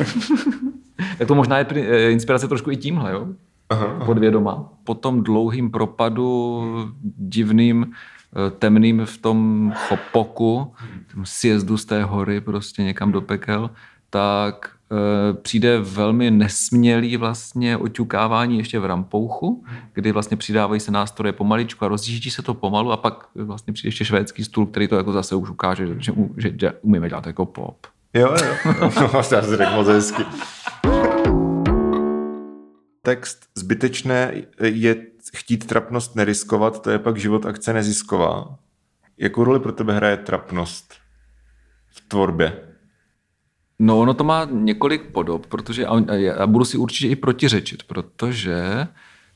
tak 1.19 1.29
to 1.29 1.35
možná 1.35 1.59
je 1.59 1.67
eh, 1.71 2.11
inspirace 2.11 2.49
trošku 2.49 2.71
i 2.71 2.77
tímhle, 2.77 3.13
jo? 3.13 3.29
Aha, 3.71 4.05
podvědoma. 4.07 4.69
Po 4.85 4.95
tom 4.95 5.23
dlouhým 5.23 5.71
propadu, 5.71 6.63
divným, 7.19 7.87
eh, 7.93 8.51
temným 8.51 9.03
v 9.05 9.19
tom 9.19 9.73
chopoku, 9.89 10.73
sjezdu 11.25 11.77
z 11.77 11.85
té 11.85 12.05
hory 12.05 12.41
prostě 12.41 12.83
někam 12.83 13.13
do 13.13 13.21
pekel, 13.21 13.71
tak 14.11 14.71
e, 14.93 15.33
přijde 15.33 15.81
velmi 15.81 16.31
nesmělý 16.31 17.17
vlastně 17.17 17.77
oťukávání 17.77 18.59
ještě 18.59 18.79
v 18.79 18.85
rampouchu, 18.85 19.65
kdy 19.93 20.13
vlastně 20.13 20.37
přidávají 20.37 20.81
se 20.81 20.91
nástroje 20.91 21.33
pomaličku 21.33 21.85
a 21.85 21.89
rozjíždí 21.89 22.31
se 22.31 22.43
to 22.43 22.55
pomalu 22.55 22.93
a 22.93 22.97
pak 22.97 23.29
vlastně 23.35 23.73
přijde 23.73 23.89
ještě 23.89 24.05
švédský 24.05 24.45
stůl, 24.45 24.67
který 24.67 24.89
to 24.89 24.97
jako 24.97 25.13
zase 25.13 25.35
už 25.35 25.51
ukáže, 25.51 25.87
že, 25.87 26.13
že, 26.37 26.53
že 26.61 26.73
umíme 26.83 27.09
dělat 27.09 27.27
jako 27.27 27.47
pop. 27.47 27.77
Jo, 28.15 28.35
jo. 28.45 28.91
já 29.33 29.43
si 29.43 29.57
řekl 29.57 29.73
moc 29.75 29.89
hezky 29.89 30.23
text 33.07 33.47
zbytečné 33.55 34.43
je 34.63 34.97
chtít 35.37 35.67
trapnost 35.67 36.17
neriskovat, 36.17 36.83
to 36.83 36.91
je 36.91 36.99
pak 36.99 37.17
život 37.17 37.47
akce 37.47 37.73
nezisková. 37.73 38.59
Jakou 39.19 39.45
roli 39.45 39.61
pro 39.61 39.73
tebe 39.73 39.95
hraje 39.95 40.17
trapnost 40.17 40.95
v 41.87 42.09
tvorbě? 42.09 42.53
No, 43.79 44.01
ono 44.01 44.15
to 44.15 44.25
má 44.25 44.49
několik 44.51 45.13
podob, 45.13 45.47
protože 45.47 45.87
a, 45.87 46.15
já 46.15 46.47
budu 46.47 46.65
si 46.65 46.77
určitě 46.79 47.09
i 47.09 47.17
protiřečit, 47.17 47.83
protože 47.83 48.87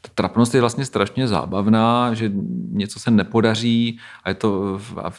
ta 0.00 0.09
trapnost 0.14 0.54
je 0.54 0.61
vlastně 0.61 0.85
strašně 0.85 1.28
zábavná, 1.28 2.14
že 2.14 2.33
něco 2.70 3.00
se 3.00 3.11
nepodaří 3.11 3.98
a 4.24 4.28
je 4.28 4.35
to, 4.35 4.80
a 4.96 5.11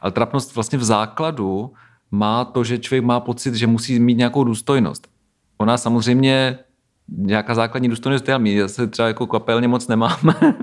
ale 0.00 0.12
trapnost 0.12 0.54
vlastně 0.54 0.78
v 0.78 0.84
základu 0.84 1.72
má 2.10 2.44
to, 2.44 2.64
že 2.64 2.78
člověk 2.78 3.04
má 3.04 3.20
pocit, 3.20 3.54
že 3.54 3.66
musí 3.66 4.00
mít 4.00 4.18
nějakou 4.18 4.44
důstojnost. 4.44 5.08
Ona 5.58 5.76
samozřejmě 5.76 6.58
nějaká 7.08 7.54
základní 7.54 7.88
důstojnost 7.88 8.28
je, 8.28 8.38
my 8.38 8.68
se 8.68 8.86
třeba 8.86 9.08
jako 9.08 9.26
kapelně 9.26 9.68
moc 9.68 9.88
nemáme, 9.88 10.34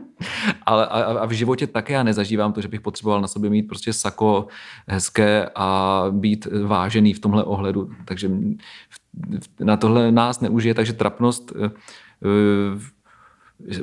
ale 0.66 0.86
a, 0.86 1.02
a, 1.02 1.26
v 1.26 1.32
životě 1.32 1.68
také 1.68 1.94
já 1.94 2.04
nezažívám 2.04 2.54
to, 2.54 2.62
že 2.62 2.68
bych 2.68 2.82
potřeboval 2.82 3.22
na 3.22 3.28
sobě 3.28 3.50
mít 3.50 3.64
prostě 3.64 3.94
sako 3.94 4.48
hezké 4.88 5.50
a 5.56 6.06
být 6.12 6.48
vážený 6.64 7.14
v 7.14 7.20
tomhle 7.20 7.44
ohledu, 7.44 7.90
takže 8.06 8.32
na 9.60 9.78
tohle 9.78 10.12
nás 10.12 10.42
neužije, 10.42 10.74
takže 10.74 10.94
trapnost 10.94 11.54
eh, 11.56 11.66
eh, 11.66 12.95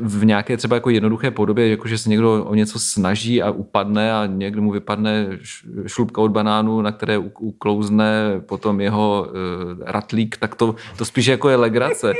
v 0.00 0.24
nějaké 0.24 0.56
třeba 0.56 0.76
jako 0.76 0.90
jednoduché 0.90 1.30
podobě, 1.30 1.68
jako 1.68 1.88
že 1.88 1.98
se 1.98 2.10
někdo 2.10 2.44
o 2.44 2.54
něco 2.54 2.78
snaží 2.78 3.42
a 3.42 3.50
upadne 3.50 4.12
a 4.12 4.26
někdo 4.26 4.62
mu 4.62 4.70
vypadne 4.70 5.38
šlubka 5.86 6.20
od 6.20 6.30
banánu, 6.30 6.82
na 6.82 6.92
které 6.92 7.18
uklouzne 7.18 8.40
potom 8.46 8.80
jeho 8.80 9.26
uh, 9.26 9.82
ratlík, 9.86 10.36
tak 10.36 10.54
to, 10.54 10.74
to 10.98 11.04
spíš 11.04 11.26
jako 11.26 11.48
je 11.48 11.56
legrace. 11.56 12.12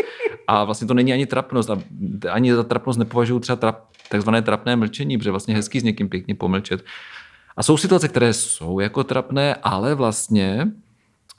A 0.47 0.65
vlastně 0.65 0.89
to 0.89 0.95
není 0.95 1.13
ani 1.13 1.27
trapnost. 1.27 1.71
A 1.71 1.79
ani 2.31 2.55
za 2.55 2.63
trapnost 2.63 2.99
nepovažuji 2.99 3.39
třeba 3.39 3.57
trap, 3.57 3.79
takzvané 4.09 4.43
trapné 4.43 4.77
mlčení, 4.77 5.19
protože 5.19 5.31
vlastně 5.31 5.55
hezký 5.55 5.81
s 5.81 5.85
někým 5.85 6.09
pěkně 6.09 6.35
pomlčet. 6.35 6.85
A 7.57 7.63
jsou 7.63 7.77
situace, 7.77 8.09
které 8.09 8.33
jsou 8.33 8.81
jako 8.81 9.05
trapné, 9.05 9.55
ale 9.55 9.95
vlastně 9.95 10.69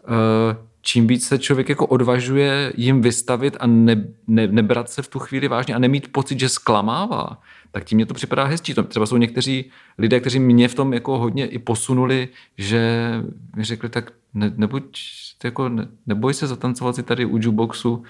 uh, 0.08 0.73
čím 0.86 1.08
víc 1.08 1.28
se 1.28 1.39
člověk 1.39 1.69
jako 1.69 1.88
odvažuje 1.88 2.74
jim 2.76 3.02
vystavit 3.02 3.58
a 3.60 3.67
ne, 3.67 4.06
ne, 4.28 4.48
nebrat 4.48 4.89
se 4.89 5.02
v 5.02 5.08
tu 5.08 5.19
chvíli 5.19 5.48
vážně 5.48 5.76
a 5.76 5.80
nemít 5.80 6.12
pocit, 6.12 6.39
že 6.39 6.50
zklamává, 6.50 7.41
tak 7.72 7.84
tím 7.84 7.96
mě 7.96 8.06
to 8.06 8.13
připadá 8.13 8.43
hezčí. 8.43 8.74
Třeba 8.88 9.06
jsou 9.06 9.17
někteří 9.17 9.72
lidé, 9.98 10.19
kteří 10.19 10.39
mě 10.39 10.67
v 10.67 10.76
tom 10.76 10.93
jako 10.93 11.17
hodně 11.17 11.46
i 11.46 11.60
posunuli, 11.60 12.28
že 12.58 13.12
mi 13.56 13.63
řekli, 13.63 13.89
tak 13.89 14.12
ne, 14.34 14.54
nebuď, 14.56 15.00
jako 15.43 15.69
ne, 15.69 15.88
neboj 16.06 16.34
se 16.34 16.48
zatancovat 16.48 16.96
si 16.96 17.04
tady 17.04 17.26
u 17.26 17.38
jukeboxu, 17.38 17.93
uh, 17.93 18.04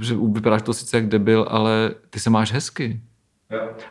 že 0.00 0.16
vypadáš 0.32 0.62
to 0.62 0.74
sice 0.74 0.96
jak 0.96 1.08
debil, 1.08 1.46
ale 1.48 1.94
ty 2.10 2.20
se 2.20 2.30
máš 2.30 2.52
hezky. 2.52 3.00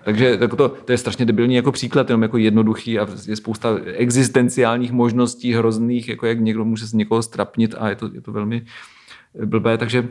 Takže 0.03 0.37
tak 0.37 0.55
to, 0.55 0.69
to 0.69 0.91
je 0.91 0.97
strašně 0.97 1.25
debilní 1.25 1.55
jako 1.55 1.71
příklad, 1.71 2.09
jenom 2.09 2.21
jako 2.21 2.37
jednoduchý 2.37 2.99
a 2.99 3.07
je 3.27 3.35
spousta 3.35 3.69
existenciálních 3.85 4.91
možností 4.91 5.53
hrozných, 5.53 6.09
jako 6.09 6.25
jak 6.25 6.39
někdo 6.39 6.65
může 6.65 6.87
se 6.87 6.97
někoho 6.97 7.21
strapnit 7.21 7.75
a 7.77 7.89
je 7.89 7.95
to, 7.95 8.09
je 8.13 8.21
to 8.21 8.31
velmi 8.31 8.65
blbé, 9.45 9.77
takže 9.77 10.09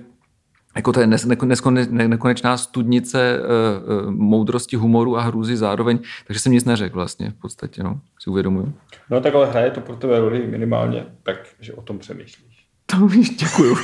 jako 0.76 0.92
to 0.92 1.00
je 1.00 1.06
nes, 1.06 1.24
neskone, 1.24 1.86
nekonečná 1.90 2.56
studnice 2.56 3.40
uh, 3.40 4.06
uh, 4.06 4.10
moudrosti, 4.10 4.76
humoru 4.76 5.16
a 5.16 5.22
hrůzy 5.22 5.56
zároveň, 5.56 5.98
takže 6.26 6.40
jsem 6.40 6.52
nic 6.52 6.64
neřekl 6.64 6.94
vlastně 6.94 7.30
v 7.30 7.34
podstatě, 7.34 7.82
no, 7.82 8.00
si 8.18 8.30
uvědomuju. 8.30 8.72
No 9.10 9.20
tak 9.20 9.34
ale 9.34 9.46
hraje 9.46 9.70
to 9.70 9.80
pro 9.80 9.96
tebe 9.96 10.20
roli 10.20 10.46
minimálně 10.46 11.06
tak, 11.22 11.36
že 11.60 11.72
o 11.72 11.82
tom 11.82 11.98
přemýšlíš. 11.98 12.47
To 12.90 13.06
víš, 13.06 13.30
děkuju. 13.30 13.76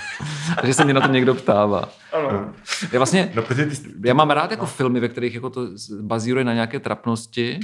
že 0.64 0.74
se 0.74 0.84
mě 0.84 0.94
na 0.94 1.00
to 1.00 1.12
někdo 1.12 1.34
ptává. 1.34 1.88
Ano. 2.12 2.52
Já 2.92 2.98
vlastně, 2.98 3.32
No, 3.34 3.42
protože 3.42 3.66
ty, 3.66 3.76
já 4.04 4.14
mám 4.14 4.30
rád 4.30 4.50
jako 4.50 4.66
filmy, 4.66 5.00
ve 5.00 5.08
kterých 5.08 5.34
jako 5.34 5.50
to 5.50 5.68
bazíruje 6.00 6.44
na 6.44 6.54
nějaké 6.54 6.80
trapnosti, 6.80 7.60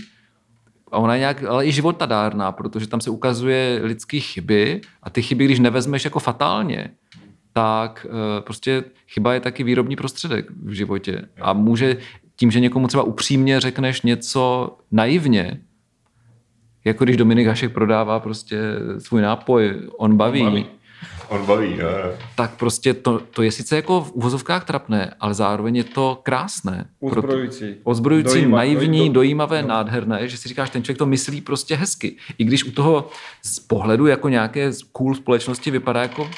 a 0.93 0.99
ona 0.99 1.15
je 1.15 1.19
nějak, 1.19 1.45
ale 1.45 1.67
i 1.67 1.73
životadárná, 1.73 2.53
protože 2.53 2.87
tam 2.87 3.01
se 3.01 3.11
ukazuje 3.11 3.81
lidský 3.83 4.21
chyby 4.21 4.81
a 5.03 5.11
ty 5.11 5.23
chyby, 5.23 5.45
když 5.45 5.59
nevezmeš 5.59 6.05
jako 6.05 6.19
fatálně, 6.21 6.91
tak 7.53 8.07
uh, 8.09 8.45
prostě 8.45 8.85
chyba 9.09 9.35
je 9.35 9.41
taky 9.41 9.65
výrobní 9.65 9.97
prostředek 9.97 10.51
v 10.65 10.73
životě. 10.73 11.29
A 11.41 11.53
může 11.53 11.97
tím, 12.37 12.51
že 12.51 12.61
někomu 12.61 12.87
třeba 12.89 13.03
upřímně 13.03 13.61
řekneš 13.61 14.03
něco 14.03 14.77
naivně, 14.91 15.61
jako 16.85 17.05
když 17.05 17.17
Dominik 17.17 17.47
Hašek 17.47 17.73
prodává 17.73 18.21
prostě 18.21 18.59
svůj 18.99 19.23
nápoj, 19.23 19.81
on 19.99 20.17
baví, 20.17 20.43
baví. 20.43 20.67
On 21.33 21.47
baví, 21.47 21.77
no, 21.77 21.83
no. 21.83 22.13
tak 22.37 22.51
prostě 22.57 22.95
to, 22.95 23.19
to 23.19 23.43
je 23.43 23.53
sice 23.53 23.77
jako 23.77 24.01
v 24.01 24.13
uvozovkách 24.13 24.65
trapné, 24.65 25.15
ale 25.21 25.35
zároveň 25.35 25.77
je 25.77 25.85
to 25.85 26.21
krásné. 26.23 26.85
Uzbrojující. 27.01 27.77
Ozbrojující, 27.85 28.39
Dojíma- 28.39 28.57
naivní, 28.57 29.09
do- 29.09 29.13
dojímavé, 29.13 29.63
nádherné, 29.63 30.29
že 30.29 30.37
si 30.37 30.49
říkáš, 30.49 30.71
ten 30.71 30.83
člověk 30.85 30.99
to 30.99 31.07
myslí 31.07 31.41
prostě 31.41 31.77
hezky. 31.77 32.17
I 32.39 32.45
když 32.45 32.65
u 32.65 32.73
toho 32.73 33.09
z 33.45 33.61
pohledu 33.61 34.07
jako 34.07 34.29
nějaké 34.29 34.71
cool 34.93 35.15
společnosti 35.15 35.71
vypadá 35.71 36.03
jako 36.03 36.31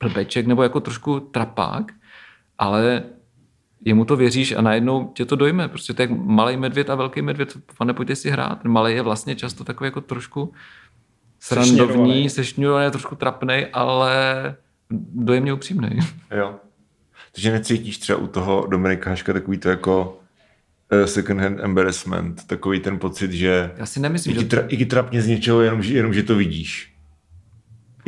blbeček 0.00 0.46
nebo 0.46 0.62
jako 0.62 0.80
trošku 0.80 1.20
trapák, 1.20 1.92
ale 2.58 3.02
jemu 3.84 4.04
to 4.04 4.16
věříš 4.16 4.52
a 4.52 4.60
najednou 4.60 5.12
tě 5.14 5.24
to 5.24 5.36
dojme. 5.36 5.68
Prostě 5.68 5.94
to 5.94 6.02
je 6.02 6.08
jak 6.08 6.18
malý 6.18 6.56
medvěd 6.56 6.90
a 6.90 6.94
velký 6.94 7.22
medvěd. 7.22 7.56
Pane, 7.78 7.94
pojďte 7.94 8.16
si 8.16 8.30
hrát. 8.30 8.64
Malý 8.64 8.94
je 8.94 9.02
vlastně 9.02 9.34
často 9.36 9.64
takový 9.64 9.86
jako 9.86 10.00
trošku 10.00 10.52
srandovní, 11.40 12.30
sešňurovaný, 12.30 12.90
trošku 12.90 13.14
trapnej, 13.14 13.66
ale 13.72 14.54
dojemně 15.14 15.52
upřímnej. 15.52 16.00
Jo. 16.36 16.54
Takže 17.32 17.52
necítíš 17.52 17.98
třeba 17.98 18.18
u 18.18 18.26
toho 18.26 18.66
Dominika 18.66 19.10
Haška 19.10 19.32
takový 19.32 19.58
to 19.58 19.68
jako 19.68 20.20
uh, 20.92 21.04
second 21.04 21.40
hand 21.40 21.60
embarrassment, 21.60 22.46
takový 22.46 22.80
ten 22.80 22.98
pocit, 22.98 23.32
že 23.32 23.70
Já 23.76 23.86
si 23.86 24.00
nemyslím, 24.00 24.32
i 24.32 24.38
že 24.38 24.44
ti, 24.44 24.48
tra, 24.48 24.62
i 24.68 24.76
ti 24.76 24.86
trapně 24.86 25.22
z 25.22 25.26
něčeho, 25.26 25.60
jenom, 25.60 25.82
jenom 25.82 26.14
že 26.14 26.22
to 26.22 26.34
vidíš. 26.34 26.97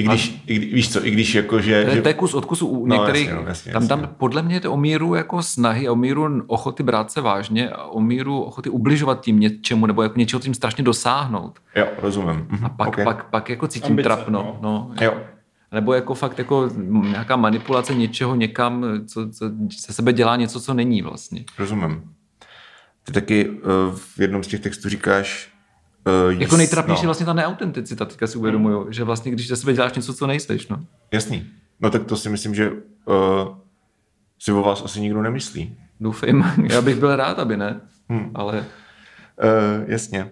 I 0.01 0.03
když, 0.03 0.43
i, 0.47 0.55
kdy- 0.55 0.67
víš 0.67 0.93
co, 0.93 1.07
i 1.07 1.11
když 1.11 1.35
jako, 1.35 1.61
že... 1.61 1.83
To 1.85 1.91
je, 1.91 1.97
že 1.97 2.03
to 2.03 2.09
je 2.09 2.15
kus 2.15 2.35
od 2.35 2.45
kusu 2.45 2.67
u 2.67 2.87
No, 2.87 2.97
některých. 2.97 3.27
jasně, 3.29 3.43
no, 3.43 3.49
jasně, 3.49 3.73
tam, 3.73 3.89
tam 3.89 4.01
jasně. 4.01 4.15
podle 4.19 4.43
mě 4.43 4.55
je 4.57 4.61
to 4.61 4.73
o 4.73 4.77
míru 4.77 5.15
jako 5.15 5.43
snahy, 5.43 5.89
o 5.89 5.97
míru 5.97 6.43
ochoty 6.47 6.83
brát 6.83 7.11
se 7.13 7.21
vážně 7.21 7.71
a 7.71 7.85
o 7.85 8.01
míru 8.01 8.41
ochoty 8.43 8.71
ubližovat 8.71 9.21
tím 9.21 9.41
něčemu 9.41 9.87
nebo 9.87 10.03
jako 10.03 10.19
něčeho 10.19 10.41
tím 10.41 10.55
strašně 10.55 10.85
dosáhnout. 10.85 11.59
jo, 11.77 11.87
rozumím. 11.99 12.47
Mhm, 12.51 12.65
A 12.65 12.69
pak, 12.69 12.89
okay. 12.89 13.05
pak, 13.05 13.31
pak 13.31 13.49
jako 13.49 13.69
cítím 13.69 13.93
Ambice, 13.93 14.05
trapno. 14.07 14.59
No. 14.63 14.91
Jo, 15.01 15.15
Nebo 15.73 15.93
jako 15.95 16.15
fakt 16.15 16.39
jako 16.39 16.71
nějaká 17.03 17.37
manipulace 17.37 17.95
něčeho 17.95 18.35
někam, 18.35 18.85
co, 19.07 19.29
co 19.31 19.51
se 19.71 19.93
sebe 19.93 20.13
dělá 20.13 20.37
něco, 20.37 20.61
co 20.61 20.75
není 20.75 21.03
vlastně. 21.03 21.45
rozumím. 21.59 22.03
Ty 23.05 23.13
taky 23.13 23.49
uh, 23.49 23.57
v 23.97 24.19
jednom 24.19 24.43
z 24.43 24.47
těch 24.47 24.61
textů 24.61 24.89
říkáš... 24.89 25.50
Uh, 26.07 26.41
Jako 26.41 26.57
nejtrapnější 26.57 27.03
je 27.03 27.07
no, 27.07 27.09
vlastně 27.09 27.27
ta 27.27 27.33
neautenticita, 27.33 28.05
teďka 28.05 28.27
si 28.27 28.39
uvědomuju, 28.39 28.93
že 28.93 29.05
vlastně 29.05 29.33
když 29.33 29.49
ze 29.49 29.57
sebe 29.57 29.73
děláš 29.73 29.93
něco, 29.95 30.15
co 30.15 30.27
nejseš, 30.27 30.69
no. 30.69 30.85
Jasný. 31.13 31.47
No 31.81 31.91
tak 31.91 32.05
to 32.05 32.17
si 32.17 32.29
myslím, 32.29 32.55
že 32.55 32.71
uh, 32.71 32.77
si 34.39 34.53
o 34.53 34.63
vás 34.63 34.83
asi 34.85 35.01
nikdo 35.01 35.23
nemyslí. 35.23 35.77
Doufám, 36.01 36.55
já 36.71 36.83
bych 36.83 36.97
byl 36.97 37.17
rád, 37.17 37.39
aby 37.39 37.57
ne, 37.57 37.81
Hmm. 38.09 38.31
ale 38.35 38.65
Uh, 39.43 39.85
jasně. 39.91 40.31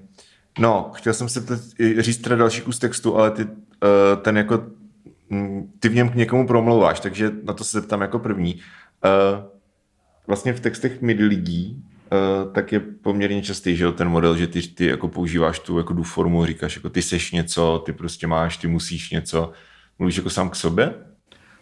No, 0.58 0.90
chtěl 0.94 1.14
jsem 1.14 1.28
se 1.28 1.40
teď 1.40 1.58
říct 1.98 2.18
teda 2.18 2.36
další 2.36 2.60
kus 2.60 2.78
textu, 2.78 3.16
ale 3.16 3.30
ty 3.30 3.44
uh, 3.44 3.50
ten 4.22 4.36
jako, 4.36 4.64
mm, 5.30 5.72
ty 5.80 5.88
v 5.88 5.94
něm 5.94 6.08
k 6.08 6.14
někomu 6.14 6.46
promlouváš, 6.46 7.00
takže 7.00 7.30
na 7.44 7.52
to 7.52 7.64
se 7.64 7.80
zeptám 7.80 8.00
jako 8.00 8.18
první. 8.18 8.54
Uh, 8.54 9.44
vlastně 10.26 10.52
v 10.52 10.60
textech 10.60 11.00
midi 11.02 11.24
lidí 11.24 11.84
tak 12.52 12.72
je 12.72 12.80
poměrně 12.80 13.42
častý, 13.42 13.76
že 13.76 13.84
jo, 13.84 13.92
ten 13.92 14.08
model, 14.08 14.36
že 14.36 14.46
ty, 14.46 14.62
ty 14.62 14.86
jako 14.86 15.08
používáš 15.08 15.58
tu 15.58 15.78
jako 15.78 16.02
formu, 16.02 16.46
říkáš 16.46 16.76
jako 16.76 16.88
ty 16.88 17.02
seš 17.02 17.32
něco, 17.32 17.82
ty 17.86 17.92
prostě 17.92 18.26
máš, 18.26 18.56
ty 18.56 18.66
musíš 18.66 19.10
něco. 19.10 19.52
Mluvíš 19.98 20.16
jako 20.16 20.30
sám 20.30 20.50
k 20.50 20.56
sobě? 20.56 20.94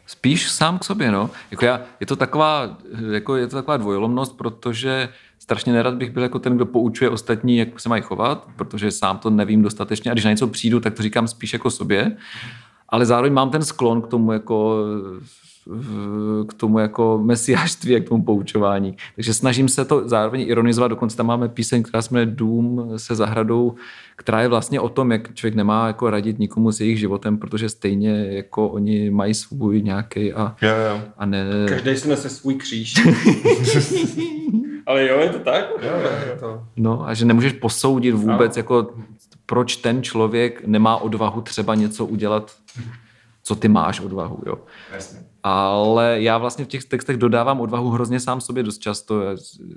Spíš 0.06 0.50
sám 0.50 0.78
k 0.78 0.84
sobě, 0.84 1.12
no. 1.12 1.30
Jako 1.50 1.64
já, 1.64 1.80
je, 2.00 2.06
to 2.06 2.16
taková, 2.16 2.78
jako 3.12 3.36
je 3.36 3.46
to 3.46 3.56
taková 3.56 3.76
dvojolomnost, 3.76 4.36
protože 4.36 5.08
strašně 5.38 5.72
nerad 5.72 5.94
bych 5.94 6.10
byl 6.10 6.22
jako 6.22 6.38
ten, 6.38 6.56
kdo 6.56 6.66
poučuje 6.66 7.10
ostatní, 7.10 7.56
jak 7.56 7.80
se 7.80 7.88
mají 7.88 8.02
chovat, 8.02 8.48
protože 8.56 8.90
sám 8.90 9.18
to 9.18 9.30
nevím 9.30 9.62
dostatečně 9.62 10.10
a 10.10 10.14
když 10.14 10.24
na 10.24 10.30
něco 10.30 10.46
přijdu, 10.46 10.80
tak 10.80 10.94
to 10.94 11.02
říkám 11.02 11.28
spíš 11.28 11.52
jako 11.52 11.70
sobě, 11.70 12.16
ale 12.88 13.06
zároveň 13.06 13.32
mám 13.32 13.50
ten 13.50 13.64
sklon 13.64 14.02
k 14.02 14.06
tomu 14.06 14.32
jako 14.32 14.84
k 16.48 16.54
tomu 16.54 16.78
jako 16.78 17.20
mesiářství 17.22 17.96
a 17.96 18.00
k 18.00 18.08
tomu 18.08 18.24
poučování. 18.24 18.96
Takže 19.14 19.34
snažím 19.34 19.68
se 19.68 19.84
to 19.84 20.08
zároveň 20.08 20.40
ironizovat, 20.40 20.90
dokonce 20.90 21.16
tam 21.16 21.26
máme 21.26 21.48
píseň, 21.48 21.82
která 21.82 22.02
se 22.02 22.14
jmenuje 22.14 22.36
Dům 22.36 22.92
se 22.96 23.14
zahradou, 23.14 23.74
která 24.16 24.40
je 24.42 24.48
vlastně 24.48 24.80
o 24.80 24.88
tom, 24.88 25.12
jak 25.12 25.34
člověk 25.34 25.54
nemá 25.54 25.86
jako 25.86 26.10
radit 26.10 26.38
nikomu 26.38 26.72
s 26.72 26.80
jejich 26.80 26.98
životem, 26.98 27.38
protože 27.38 27.68
stejně 27.68 28.26
jako 28.30 28.68
oni 28.68 29.10
mají 29.10 29.34
svůj 29.34 29.82
nějaký 29.82 30.32
a, 30.32 30.56
Jo, 30.62 30.70
jo. 30.90 31.00
a 31.18 31.26
ne... 31.26 31.44
Každý 31.68 31.96
si 31.96 32.08
nese 32.08 32.28
svůj 32.28 32.54
kříž. 32.54 32.94
Ale 34.86 35.06
jo, 35.06 35.18
je 35.20 35.28
to 35.28 35.38
tak? 35.38 35.64
Jo, 35.82 35.92
je 36.30 36.36
to. 36.40 36.62
No 36.76 37.08
a 37.08 37.14
že 37.14 37.24
nemůžeš 37.24 37.52
posoudit 37.52 38.12
vůbec, 38.12 38.56
jako 38.56 38.94
proč 39.46 39.76
ten 39.76 40.02
člověk 40.02 40.66
nemá 40.66 40.96
odvahu 40.96 41.40
třeba 41.40 41.74
něco 41.74 42.06
udělat, 42.06 42.56
co 43.42 43.54
ty 43.56 43.68
máš 43.68 44.00
odvahu, 44.00 44.42
jo. 44.46 44.58
Jasně. 44.92 45.25
Ale 45.48 46.16
já 46.20 46.38
vlastně 46.38 46.64
v 46.64 46.68
těch 46.68 46.84
textech 46.84 47.16
dodávám 47.16 47.60
odvahu 47.60 47.90
hrozně 47.90 48.20
sám 48.20 48.40
sobě 48.40 48.62
dost 48.62 48.78
často, 48.78 49.22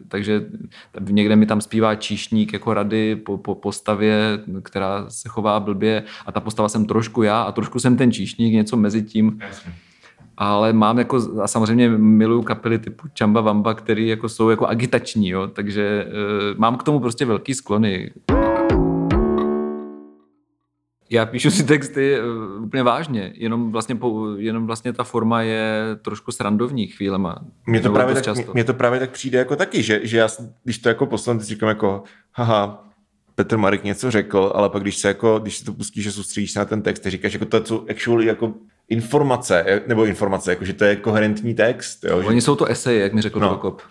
takže 0.08 0.46
někde 1.10 1.36
mi 1.36 1.46
tam 1.46 1.62
zpívá 1.62 1.96
číšník 1.96 2.54
jako 2.54 2.74
rady 2.74 3.16
po, 3.16 3.38
po 3.38 3.56
postavě, 3.56 4.40
která 4.64 5.06
se 5.10 5.30
chová 5.30 5.60
blbě 5.60 6.04
a 6.26 6.32
ta 6.32 6.40
postava 6.40 6.70
jsem 6.70 6.86
trošku 6.86 7.24
já 7.24 7.42
a 7.42 7.52
trošku 7.52 7.80
jsem 7.80 7.98
ten 7.98 8.12
číšník, 8.12 8.54
něco 8.54 8.78
mezi 8.78 9.04
tím. 9.04 9.40
Jasně. 9.42 9.74
Ale 10.38 10.74
mám 10.74 10.98
jako, 10.98 11.42
a 11.42 11.48
samozřejmě 11.48 11.90
miluju 11.90 12.42
kapely 12.42 12.80
typu 12.80 13.08
Chamba 13.20 13.42
Vamba, 13.42 13.74
který 13.74 14.08
jako 14.08 14.30
jsou 14.30 14.50
jako 14.50 14.68
agitační, 14.68 15.30
jo, 15.30 15.48
takže 15.48 16.06
uh, 16.08 16.60
mám 16.60 16.78
k 16.78 16.84
tomu 16.84 17.00
prostě 17.00 17.26
velký 17.26 17.54
sklony. 17.54 18.12
Já 21.10 21.26
píšu 21.26 21.52
si 21.52 21.64
texty 21.64 22.18
uh, 22.22 22.64
úplně 22.64 22.84
vážně, 22.84 23.34
jenom 23.36 23.72
vlastně, 23.72 23.96
po, 23.96 24.28
jenom 24.38 24.68
vlastně 24.68 24.94
ta 24.94 25.04
forma 25.04 25.42
je 25.42 25.84
trošku 26.02 26.32
srandovní 26.32 26.88
chvílema. 26.88 27.36
Mně 27.68 27.82
to, 27.82 27.92
právě 27.92 28.16
tak, 28.16 28.24
často. 28.24 28.54
mně 28.54 28.64
to 28.64 28.74
právě 28.74 29.00
tak 29.00 29.12
přijde 29.12 29.40
jako 29.40 29.56
taky, 29.56 29.84
že, 29.84 30.00
že 30.04 30.18
já, 30.18 30.28
když 30.64 30.78
to 30.78 30.90
jako 30.90 31.06
poslanec 31.06 31.44
říkám 31.44 31.70
jako, 31.70 32.04
haha, 32.34 32.90
Petr 33.36 33.58
Marek 33.58 33.84
něco 33.84 34.12
řekl, 34.12 34.52
ale 34.56 34.70
pak 34.70 34.82
když 34.82 34.98
se 34.98 35.08
jako, 35.08 35.40
když 35.40 35.58
si 35.58 35.66
to 35.66 35.74
pustíš 35.74 36.08
a 36.08 36.12
soustředíš 36.12 36.52
se 36.52 36.60
na 36.60 36.66
ten 36.66 36.82
text, 36.82 37.06
říkáš, 37.06 37.34
jako 37.34 37.46
to 37.46 37.66
jsou 37.66 37.86
actually 37.90 38.26
jako 38.26 38.54
informace, 38.90 39.64
eh, 39.68 39.82
nebo 39.88 40.06
informace, 40.06 40.52
jako 40.52 40.66
že 40.66 40.74
to 40.74 40.84
je 40.84 40.96
koherentní 40.96 41.54
text, 41.54 42.04
jo, 42.04 42.22
že, 42.22 42.28
Oni 42.28 42.42
jsou 42.42 42.56
to 42.56 42.66
eseje, 42.66 43.02
jak 43.02 43.14
mi 43.14 43.22
řekl 43.22 43.40
no. 43.40 43.48
Prokop. 43.50 43.82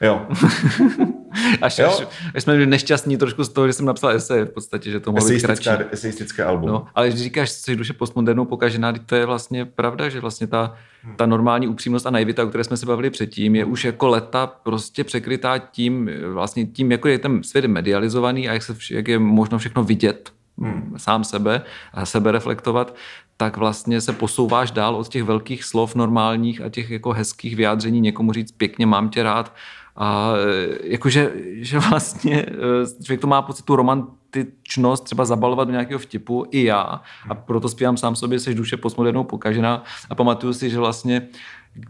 jo. 0.00 0.26
Až, 1.62 1.78
Jo. 1.78 1.88
až, 1.88 2.06
až 2.34 2.42
jsme 2.42 2.52
byli 2.52 2.66
nešťastní 2.66 3.16
trošku 3.16 3.44
z 3.44 3.48
toho, 3.48 3.66
že 3.66 3.72
jsem 3.72 3.86
napsal 3.86 4.10
eseje 4.10 4.44
v 4.44 4.50
podstatě, 4.50 4.90
že 4.90 5.00
to 5.00 5.12
mohlo 5.12 5.28
být 5.28 5.42
kratší. 5.42 5.70
Eseistické, 5.90 6.44
album. 6.44 6.68
No, 6.68 6.86
ale 6.94 7.08
když 7.08 7.22
říkáš, 7.22 7.64
že 7.64 7.76
duše 7.76 7.92
postmodernou 7.92 8.44
pokažená, 8.44 8.92
teď 8.92 9.02
to 9.06 9.14
je 9.14 9.26
vlastně 9.26 9.64
pravda, 9.64 10.08
že 10.08 10.20
vlastně 10.20 10.46
ta, 10.46 10.74
ta 11.16 11.26
normální 11.26 11.68
upřímnost 11.68 12.06
a 12.06 12.10
naivita, 12.10 12.44
o 12.44 12.46
které 12.46 12.64
jsme 12.64 12.76
se 12.76 12.86
bavili 12.86 13.10
předtím, 13.10 13.56
je 13.56 13.64
už 13.64 13.84
jako 13.84 14.08
leta 14.08 14.46
prostě 14.46 15.04
překrytá 15.04 15.58
tím, 15.58 16.10
vlastně 16.32 16.66
tím, 16.66 16.92
jako 16.92 17.08
je 17.08 17.18
ten 17.18 17.42
svět 17.42 17.64
medializovaný 17.64 18.48
a 18.48 18.52
jak, 18.52 18.62
se, 18.62 18.76
jak 18.90 19.08
je 19.08 19.18
možno 19.18 19.58
všechno 19.58 19.84
vidět 19.84 20.32
hmm. 20.58 20.94
sám 20.96 21.24
sebe 21.24 21.62
a 21.92 22.06
sebe 22.06 22.32
reflektovat, 22.32 22.94
tak 23.36 23.56
vlastně 23.56 24.00
se 24.00 24.12
posouváš 24.12 24.70
dál 24.70 24.96
od 24.96 25.08
těch 25.08 25.22
velkých 25.22 25.64
slov 25.64 25.94
normálních 25.94 26.60
a 26.60 26.68
těch 26.68 26.90
jako 26.90 27.12
hezkých 27.12 27.56
vyjádření 27.56 28.00
někomu 28.00 28.32
říct 28.32 28.52
pěkně 28.52 28.86
mám 28.86 29.08
tě 29.08 29.22
rád 29.22 29.54
a 30.00 30.32
e, 30.36 30.88
jakože 30.88 31.32
že 31.54 31.78
vlastně 31.78 32.36
e, 32.36 33.04
člověk 33.04 33.20
to 33.20 33.26
má 33.26 33.42
pocit 33.42 33.64
tu 33.64 33.76
romantičnost 33.76 35.04
třeba 35.04 35.24
zabalovat 35.24 35.68
do 35.68 35.72
nějakého 35.72 35.98
vtipu, 35.98 36.46
i 36.50 36.64
já. 36.64 37.02
A 37.28 37.34
proto 37.34 37.68
zpívám 37.68 37.96
sám 37.96 38.16
sobě, 38.16 38.38
seš 38.38 38.54
duše 38.54 38.76
postmodernou 38.76 39.24
pokažená. 39.24 39.84
A 40.10 40.14
pamatuju 40.14 40.52
si, 40.52 40.70
že 40.70 40.78
vlastně 40.78 41.28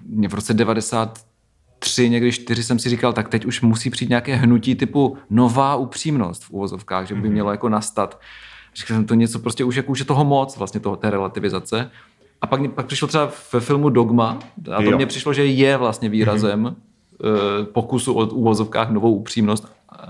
mě 0.07 0.29
v 0.29 0.35
roce 0.35 0.55
93, 0.55 2.11
někdy 2.11 2.33
4 2.33 2.63
jsem 2.63 2.79
si 2.79 2.89
říkal, 2.89 3.13
tak 3.13 3.29
teď 3.29 3.45
už 3.45 3.61
musí 3.61 3.91
přijít 3.91 4.09
nějaké 4.09 4.37
hnutí 4.37 4.75
typu 4.75 5.17
nová 5.31 5.77
upřímnost 5.77 6.45
v 6.45 6.51
uvozovkách, 6.51 7.07
že 7.07 7.15
by 7.15 7.29
mělo 7.29 7.51
jako 7.51 7.69
nastat. 7.69 8.21
Říkal 8.75 8.97
jsem 8.97 9.07
to 9.07 9.15
něco 9.15 9.39
prostě 9.39 9.65
už, 9.65 9.77
jako 9.77 9.93
už 9.93 9.99
je 9.99 10.05
toho 10.05 10.25
moc, 10.25 10.57
vlastně 10.57 10.81
toho, 10.81 10.97
té 10.97 11.11
relativizace. 11.11 11.91
A 12.41 12.47
pak, 12.47 12.73
pak 12.75 12.87
přišlo 12.87 13.09
třeba 13.09 13.31
ve 13.53 13.61
filmu 13.61 13.89
Dogma, 13.89 14.39
a 14.77 14.83
to 14.83 14.91
mně 14.91 15.07
přišlo, 15.07 15.33
že 15.33 15.47
je 15.47 15.77
vlastně 15.77 16.09
výrazem 16.09 16.65
mm-hmm. 16.65 16.75
Pokusu 17.73 18.13
o 18.15 18.27
úvozovkách 18.27 18.91
novou 18.91 19.15
upřímnost. 19.15 19.73
A 19.89 20.07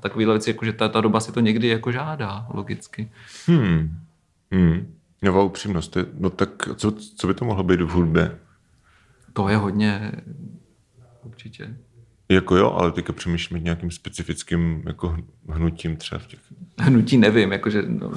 takovýhle 0.00 0.34
věci, 0.34 0.50
jako 0.50 0.64
že 0.64 0.72
ta, 0.72 0.88
ta 0.88 1.00
doba 1.00 1.20
si 1.20 1.32
to 1.32 1.40
někdy 1.40 1.68
jako 1.68 1.92
žádá, 1.92 2.46
logicky. 2.54 3.10
Hmm. 3.46 3.98
Hmm. 4.52 4.94
Nová 5.22 5.42
upřímnost. 5.42 5.96
je- 5.96 6.06
No 6.18 6.30
tak 6.30 6.50
co, 6.76 6.92
co 6.92 7.26
by 7.26 7.34
to 7.34 7.44
mohlo 7.44 7.62
být 7.64 7.80
v 7.80 7.88
hudbě? 7.88 8.38
To 9.32 9.48
je 9.48 9.56
hodně, 9.56 10.12
určitě. 11.22 11.76
Jako 12.28 12.56
jo, 12.56 12.70
ale 12.72 12.92
teďka 12.92 13.12
přemýšlím 13.12 13.64
nějakým 13.64 13.90
specifickým 13.90 14.82
jako 14.86 15.16
hnutím 15.48 15.96
třeba 15.96 16.18
v 16.18 16.26
těch... 16.26 16.40
Hnutí 16.78 17.18
nevím, 17.18 17.52
jakože, 17.52 17.82
no, 17.86 18.10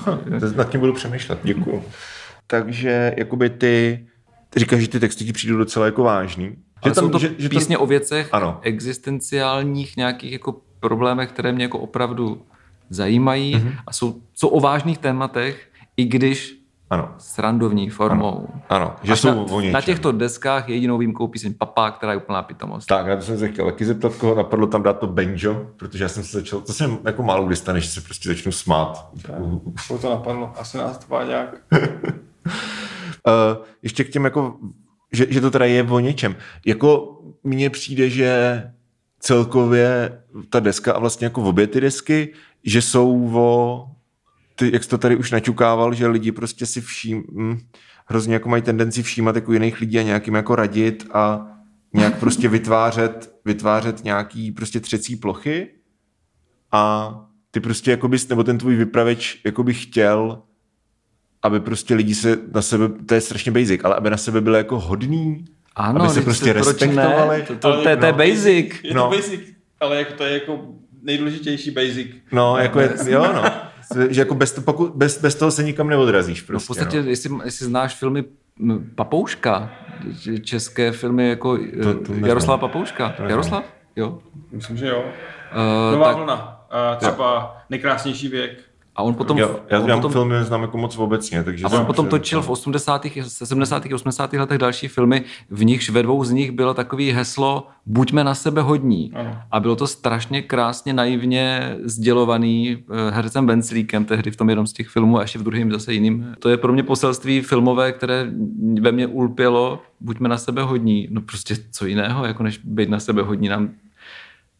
Nad 0.55 0.69
tím 0.69 0.79
budu 0.79 0.93
přemýšlet, 0.93 1.39
děkuju. 1.43 1.83
Takže 2.47 3.13
jakoby 3.17 3.49
ty, 3.49 4.07
ty 4.49 4.59
říkáš, 4.59 4.81
že 4.81 4.87
ty 4.87 4.99
texty 4.99 5.25
ti 5.25 5.33
přijdou 5.33 5.57
docela 5.57 5.85
jako 5.85 6.03
vážný. 6.03 6.55
Ale 6.83 6.95
jsou 6.95 7.09
to 7.09 7.19
písně 7.49 7.77
o 7.77 7.85
věcech 7.85 8.29
Ano. 8.31 8.59
existenciálních 8.61 9.97
nějakých 9.97 10.31
jako 10.31 10.55
problémech, 10.79 11.29
které 11.31 11.51
mě 11.51 11.63
jako 11.65 11.79
opravdu 11.79 12.41
zajímají 12.89 13.55
Mhm. 13.55 13.67
mm-hmm. 13.67 13.75
a 13.87 13.93
jsou, 13.93 14.15
jsou 14.35 14.47
o 14.47 14.59
vážných 14.59 14.97
tématech, 14.97 15.67
i 15.97 16.05
když 16.05 16.59
Ano, 16.89 17.09
srandovní 17.17 17.89
formou. 17.89 18.47
ano, 18.69 18.95
že 19.03 19.11
Až 19.13 19.19
jsou 19.19 19.27
na, 19.29 19.41
o 19.41 19.59
něčem. 19.61 19.73
na 19.73 19.81
těchto 19.81 20.11
deskách 20.11 20.69
je 20.69 20.75
jedinou 20.75 20.97
výjimkou 20.97 21.27
píseň 21.27 21.53
Papa, 21.53 21.91
která 21.91 22.11
je 22.11 22.17
úplná 22.17 22.41
pitomost. 22.43 22.85
Tak, 22.87 23.07
na 23.07 23.15
to 23.15 23.21
jsem 23.21 23.39
se 23.39 23.47
chtěl 23.49 23.65
taky 23.65 23.85
zeptat, 23.85 24.15
koho 24.15 24.35
napadlo 24.35 24.67
tam 24.67 24.83
dát 24.83 24.99
to 24.99 25.07
banjo, 25.07 25.67
protože 25.77 26.03
já 26.03 26.09
jsem 26.09 26.23
se 26.23 26.37
začal, 26.37 26.61
to 26.61 26.73
jsem 26.73 26.97
jako 27.05 27.23
málo 27.23 27.45
kdy 27.45 27.55
stane, 27.55 27.79
že 27.79 27.89
se 27.89 28.01
prostě 28.01 28.29
začnu 28.29 28.51
smát. 28.51 29.09
Koho 29.87 29.99
to 29.99 30.09
napadlo? 30.09 30.53
Asi 30.59 30.77
nás 30.77 30.97
dva 30.97 31.23
nějak. 31.23 31.55
Uh, 31.71 31.81
ještě 33.81 34.03
k 34.03 34.09
těm 34.09 34.23
jako, 34.25 34.55
že, 35.13 35.25
že 35.29 35.41
to 35.41 35.51
teda 35.51 35.65
je 35.65 35.83
o 35.83 35.99
něčem. 35.99 36.35
Jako 36.65 37.19
mně 37.43 37.69
přijde, 37.69 38.09
že 38.09 38.63
celkově 39.19 40.19
ta 40.49 40.59
deska 40.59 40.93
a 40.93 40.99
vlastně 40.99 41.25
jako 41.25 41.43
obě 41.43 41.67
ty 41.67 41.81
desky, 41.81 42.33
že 42.63 42.81
jsou 42.81 43.29
o, 43.33 43.85
ty, 44.55 44.69
jak 44.73 44.83
jsi 44.83 44.89
to 44.89 44.97
tady 44.97 45.15
už 45.15 45.31
naťukával, 45.31 45.93
že 45.93 46.07
lidi 46.07 46.31
prostě 46.31 46.65
si 46.65 46.81
vším, 46.81 47.23
hm, 47.31 47.59
hrozně 48.05 48.33
jako 48.33 48.49
mají 48.49 48.61
tendenci 48.61 49.03
všímat 49.03 49.35
jako 49.35 49.53
jiných 49.53 49.79
lidí 49.79 49.99
a 49.99 50.01
nějakým 50.01 50.35
jako 50.35 50.55
radit 50.55 51.07
a 51.13 51.47
nějak 51.93 52.19
prostě 52.19 52.47
vytvářet, 52.47 53.35
vytvářet 53.45 54.03
nějaký 54.03 54.51
prostě 54.51 54.79
třecí 54.79 55.15
plochy 55.15 55.69
a 56.71 57.13
ty 57.51 57.59
prostě 57.59 57.91
jako 57.91 58.07
bys, 58.07 58.27
nebo 58.27 58.43
ten 58.43 58.57
tvůj 58.57 58.75
vypraveč 58.75 59.41
jako 59.45 59.63
by 59.63 59.73
chtěl, 59.73 60.41
aby 61.43 61.59
prostě 61.59 61.95
lidi 61.95 62.15
se 62.15 62.37
na 62.53 62.61
sebe, 62.61 62.89
to 63.05 63.13
je 63.13 63.21
strašně 63.21 63.51
basic, 63.51 63.81
ale 63.83 63.95
aby 63.95 64.09
na 64.09 64.17
sebe 64.17 64.41
byli 64.41 64.57
jako 64.57 64.79
hodný, 64.79 65.45
aby 65.75 66.09
se 66.09 66.21
prostě 66.21 66.53
respektovali. 66.53 67.37
Ne? 67.37 67.43
To, 67.45 67.55
to, 67.55 67.73
to, 67.77 67.83
to 67.83 67.89
je 67.89 67.95
no, 67.95 68.13
basic. 68.13 68.73
Je 68.83 68.93
No. 68.93 69.03
to 69.09 69.15
basic, 69.15 69.41
ale 69.79 69.95
jako 69.97 70.13
to 70.13 70.23
je 70.23 70.33
jako 70.33 70.59
nejdůležitější 71.01 71.71
basic. 71.71 72.07
No, 72.31 72.57
jako 72.57 72.79
je, 72.79 72.89
jo, 73.07 73.27
no. 73.33 73.43
Že 74.09 74.21
jako 74.21 74.35
bez, 74.35 74.51
to, 74.51 74.61
pokud, 74.61 74.91
bez, 74.95 75.21
bez 75.21 75.35
toho 75.35 75.51
se 75.51 75.63
nikam 75.63 75.87
neodrazíš 75.89 76.41
No 76.41 76.47
prostě. 76.47 76.65
v 76.65 76.67
podstatě, 76.67 77.01
no. 77.03 77.09
jestli, 77.09 77.29
jestli 77.45 77.65
znáš 77.65 77.95
filmy 77.95 78.23
Papouška, 78.95 79.71
že 80.09 80.39
české 80.39 80.91
filmy 80.91 81.29
jako 81.29 81.57
To- 81.57 81.63
to, 81.83 81.93
to 81.93 82.13
to. 82.19 82.25
Jaroslav 82.25 82.59
Papouška. 82.59 83.07
neznám. 83.09 83.29
Jaroslav? 83.29 83.63
Jo. 83.95 84.19
Myslím, 84.51 84.77
že 84.77 84.87
jo. 84.87 85.03
Uh, 85.55 85.93
Nová 85.93 86.07
tak, 86.07 86.15
vlna. 86.17 86.65
Uh, 86.91 86.97
třeba 86.97 87.57
nejkrásnější 87.69 88.27
věk. 88.27 88.59
A 88.95 89.03
on 89.03 89.13
potom, 89.13 89.37
Jo, 89.37 89.59
já, 89.69 89.79
on 89.79 89.89
já 89.89 89.95
potom 89.95 90.11
filmy 90.11 90.33
neznám 90.33 90.61
jako 90.61 90.77
moc 90.77 90.97
obecně, 90.97 91.43
takže... 91.43 91.65
A 91.65 91.69
on 91.69 91.85
potom 91.85 92.07
točil 92.07 92.41
v 92.41 92.49
80. 92.49 93.07
70. 93.27 93.85
a 93.85 93.95
80. 93.95 94.33
letech 94.33 94.57
další 94.57 94.87
filmy, 94.87 95.23
v 95.49 95.65
nichž 95.65 95.89
ve 95.89 96.03
dvou 96.03 96.23
z 96.23 96.31
nich 96.31 96.51
bylo 96.51 96.73
takový 96.73 97.11
heslo 97.11 97.67
Buďme 97.85 98.23
na 98.23 98.35
sebe 98.35 98.61
hodní. 98.61 99.11
Ano. 99.15 99.37
A 99.51 99.59
bylo 99.59 99.75
to 99.75 99.87
strašně 99.87 100.41
krásně 100.41 100.93
naivně 100.93 101.75
sdělovaný 101.83 102.77
eh, 102.77 103.11
hercem 103.11 103.47
Venclíkem 103.47 104.05
tehdy 104.05 104.31
v 104.31 104.35
tom 104.35 104.49
jednom 104.49 104.67
z 104.67 104.73
těch 104.73 104.87
filmů 104.87 105.17
a 105.17 105.21
ještě 105.21 105.39
v 105.39 105.43
druhém 105.43 105.71
zase 105.71 105.93
jiným. 105.93 106.35
To 106.39 106.49
je 106.49 106.57
pro 106.57 106.73
mě 106.73 106.83
poselství 106.83 107.41
filmové, 107.41 107.91
které 107.91 108.27
ve 108.81 108.91
mně 108.91 109.07
ulpělo 109.07 109.81
Buďme 109.99 110.29
na 110.29 110.37
sebe 110.37 110.63
hodní. 110.63 111.07
No 111.11 111.21
prostě 111.21 111.55
co 111.71 111.85
jiného, 111.85 112.25
jako 112.25 112.43
než 112.43 112.57
být 112.63 112.89
na 112.89 112.99
sebe 112.99 113.21
hodní 113.21 113.49
nám 113.49 113.69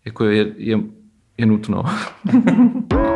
jako 0.06 0.26
je, 0.26 0.52
je, 0.58 0.80
je 1.38 1.46
nutno. 1.46 1.84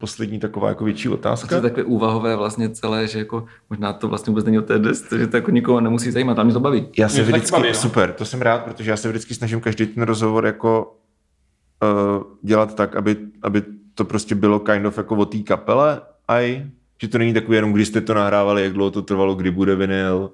Poslední 0.00 0.38
taková 0.38 0.68
jako 0.68 0.84
větší 0.84 1.04
To 1.04 1.10
je 1.10 1.14
otázka. 1.14 1.60
takové 1.60 1.84
úvahové 1.84 2.36
vlastně 2.36 2.68
celé, 2.70 3.06
že 3.06 3.18
jako 3.18 3.44
možná 3.70 3.92
to 3.92 4.08
vlastně 4.08 4.30
vůbec 4.30 4.44
není 4.44 4.58
o 4.58 4.62
té 4.62 4.78
desce, 4.78 5.18
že 5.18 5.26
to 5.26 5.36
jako 5.36 5.50
nikoho 5.50 5.80
nemusí 5.80 6.10
zajímat, 6.10 6.38
a 6.38 6.42
mě 6.42 6.52
to 6.52 6.60
baví. 6.60 6.88
Já 6.98 7.08
se 7.08 7.22
vždycky, 7.22 7.52
baví, 7.52 7.68
no. 7.68 7.74
super, 7.74 8.12
to 8.12 8.24
jsem 8.24 8.42
rád, 8.42 8.64
protože 8.64 8.90
já 8.90 8.96
se 8.96 9.08
vždycky 9.08 9.34
snažím 9.34 9.60
každý 9.60 9.86
ten 9.86 10.02
rozhovor 10.02 10.46
jako 10.46 10.96
uh, 11.82 12.22
dělat 12.42 12.74
tak, 12.74 12.96
aby, 12.96 13.16
aby 13.42 13.62
to 13.94 14.04
prostě 14.04 14.34
bylo 14.34 14.60
kind 14.60 14.86
of 14.86 14.96
jako 14.96 15.16
o 15.16 15.24
té 15.24 15.38
kapele, 15.38 16.00
aj, 16.28 16.66
že 17.00 17.08
to 17.08 17.18
není 17.18 17.34
takový 17.34 17.56
jenom, 17.56 17.72
když 17.72 17.88
jste 17.88 18.00
to 18.00 18.14
nahrávali, 18.14 18.62
jak 18.62 18.72
dlouho 18.72 18.90
to 18.90 19.02
trvalo, 19.02 19.34
kdy 19.34 19.50
bude 19.50 19.76
vinyl, 19.76 20.30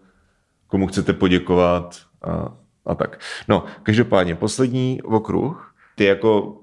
komu 0.67 0.87
chcete 0.87 1.13
poděkovat 1.13 1.97
a, 2.23 2.53
a 2.87 2.95
tak. 2.95 3.21
No, 3.49 3.65
každopádně, 3.83 4.35
poslední 4.35 5.03
okruh, 5.03 5.75
ty 5.95 6.05
jako 6.05 6.61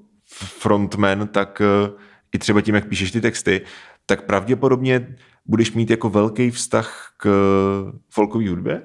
frontman, 0.59 1.27
tak 1.27 1.61
uh, 1.61 1.99
i 2.33 2.39
třeba 2.39 2.61
tím, 2.61 2.75
jak 2.75 2.87
píšeš 2.87 3.11
ty 3.11 3.21
texty, 3.21 3.61
tak 4.05 4.25
pravděpodobně 4.25 5.15
budeš 5.45 5.73
mít 5.73 5.89
jako 5.89 6.09
velký 6.09 6.51
vztah 6.51 7.13
k 7.17 7.29
folkové 8.09 8.49
hudbě? 8.49 8.81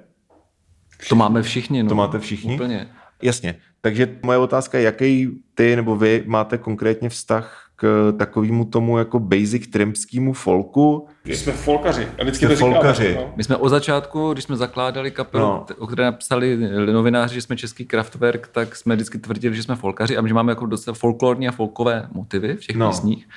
To 1.09 1.17
máme 1.17 1.43
všichni. 1.43 1.83
No. 1.83 1.89
To 1.89 1.95
máte 1.95 2.19
všichni? 2.19 2.55
Úplně. 2.55 2.89
Jasně. 3.23 3.55
Takže 3.81 4.19
moje 4.23 4.39
otázka 4.39 4.79
je, 4.79 4.85
jaký 4.85 5.43
ty 5.55 5.77
nebo 5.77 5.97
vy 5.97 6.25
máte 6.27 6.59
konkrétně 6.59 7.09
vztah 7.09 7.68
k 7.81 8.13
takovému 8.19 8.65
tomu 8.65 8.99
jako 8.99 9.19
basic 9.19 9.67
trampskému 9.67 10.33
folku? 10.33 11.09
My 11.25 11.37
jsme 11.37 11.53
folkaři. 11.53 12.09
A 12.19 12.23
vždycky 12.23 12.47
Jste 12.47 12.49
to 12.49 12.55
říkáme. 12.55 12.75
folkaři. 12.75 13.15
No. 13.17 13.33
My 13.37 13.45
jsme 13.45 13.57
od 13.57 13.69
začátku, 13.69 14.33
když 14.33 14.45
jsme 14.45 14.57
zakládali 14.57 15.11
kapelu, 15.11 15.45
No. 15.45 15.67
no. 15.71 15.77
o 15.79 15.87
které 15.87 16.05
napsali 16.05 16.59
novináři, 16.93 17.35
že 17.35 17.43
jsme 17.43 17.57
český 17.57 17.85
Kraftwerk, 17.87 18.49
tak 18.49 18.77
jsme 18.77 18.95
vždycky 18.95 19.19
tvrdili, 19.19 19.57
že 19.57 19.63
jsme 19.63 19.77
folkaři 19.77 20.17
a 20.17 20.27
že 20.27 20.35
máme 20.35 20.53
jako 20.53 20.67
docela 20.67 20.95
folklorní 20.95 21.49
a 21.49 21.53
folkové 21.53 22.09
motivy 22.13 22.57
v 22.57 22.67
těch 22.67 22.77
No. 22.77 22.85
no. 22.87 22.91
písních. 22.91 23.29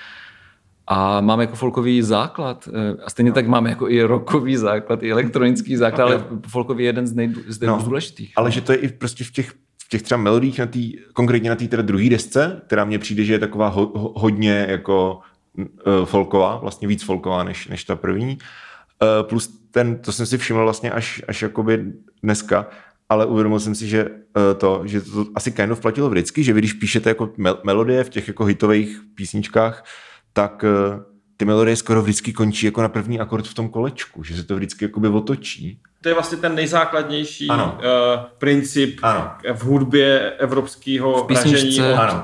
A 0.87 1.21
máme 1.21 1.43
jako 1.43 1.55
folkový 1.55 2.01
základ. 2.01 2.69
eh, 2.73 3.03
A 3.05 3.09
stejně 3.09 3.31
tak 3.31 3.47
máme 3.47 3.69
jako 3.69 3.89
i 3.89 4.03
rockový 4.03 4.57
základ, 4.57 5.03
i 5.03 5.11
elektronický 5.11 5.75
základ, 5.75 6.03
ale 6.05 6.23
folkový 6.47 6.83
je 6.83 6.87
jeden 6.89 7.07
z 7.07 7.13
nejdůležitějších. 7.15 8.33
Ale 8.35 8.51
že 8.51 8.61
to 8.61 8.71
je 8.71 8.77
i 8.77 8.87
prostě 8.87 9.23
v 9.23 9.31
těch, 9.31 9.53
těch 9.91 10.01
třeba 10.01 10.21
melodích, 10.21 10.59
na 10.59 10.65
tý, 10.65 10.97
konkrétně 11.13 11.49
na 11.49 11.55
té 11.55 11.67
teda 11.67 11.83
druhé 11.83 12.09
desce, 12.09 12.61
která 12.67 12.85
mně 12.85 12.99
přijde, 12.99 13.23
že 13.23 13.33
je 13.33 13.39
taková 13.39 13.67
ho, 13.67 13.85
ho, 13.95 14.13
hodně 14.15 14.65
jako 14.69 15.19
uh, 15.57 16.05
folková, 16.05 16.57
vlastně 16.57 16.87
víc 16.87 17.03
folková 17.03 17.43
než, 17.43 17.67
než 17.67 17.83
ta 17.83 17.95
první. 17.95 18.37
Uh, 18.37 19.27
plus 19.27 19.47
ten, 19.71 19.97
to 19.97 20.11
jsem 20.11 20.25
si 20.25 20.37
všiml 20.37 20.63
vlastně 20.63 20.91
až, 20.91 21.23
až 21.27 21.41
jakoby 21.41 21.85
dneska, 22.23 22.67
ale 23.09 23.25
uvědomil 23.25 23.59
jsem 23.59 23.75
si, 23.75 23.87
že 23.87 24.09
uh, 24.09 24.11
to, 24.57 24.81
že 24.85 25.01
to 25.01 25.25
asi 25.35 25.51
kind 25.51 25.71
of 25.71 25.79
platilo 25.79 26.09
vždycky, 26.09 26.43
že 26.43 26.53
vy 26.53 26.61
když 26.61 26.73
píšete 26.73 27.09
jako 27.09 27.25
mel- 27.25 27.57
melodie 27.63 28.03
v 28.03 28.09
těch 28.09 28.27
jako 28.27 28.45
hitových 28.45 29.01
písničkách, 29.15 29.85
tak 30.33 30.63
uh, 30.63 31.03
ty 31.37 31.45
melodie 31.45 31.75
skoro 31.75 32.01
vždycky 32.01 32.33
končí 32.33 32.65
jako 32.65 32.81
na 32.81 32.89
první 32.89 33.19
akord 33.19 33.47
v 33.47 33.53
tom 33.53 33.69
kolečku, 33.69 34.23
že 34.23 34.35
se 34.35 34.43
to 34.43 34.55
vždycky 34.55 34.85
jakoby 34.85 35.07
otočí. 35.07 35.81
To 36.01 36.09
je 36.09 36.13
vlastně 36.13 36.37
ten 36.37 36.55
nejzákladnější 36.55 37.47
Ano. 37.49 37.77
uh, 37.77 38.19
princip 38.37 38.99
Ano. 39.03 39.31
v 39.53 39.63
hudbě 39.63 40.31
evropského 40.31 41.27
ražení 41.35 41.81
od, 41.81 41.93
Ano. 41.95 42.23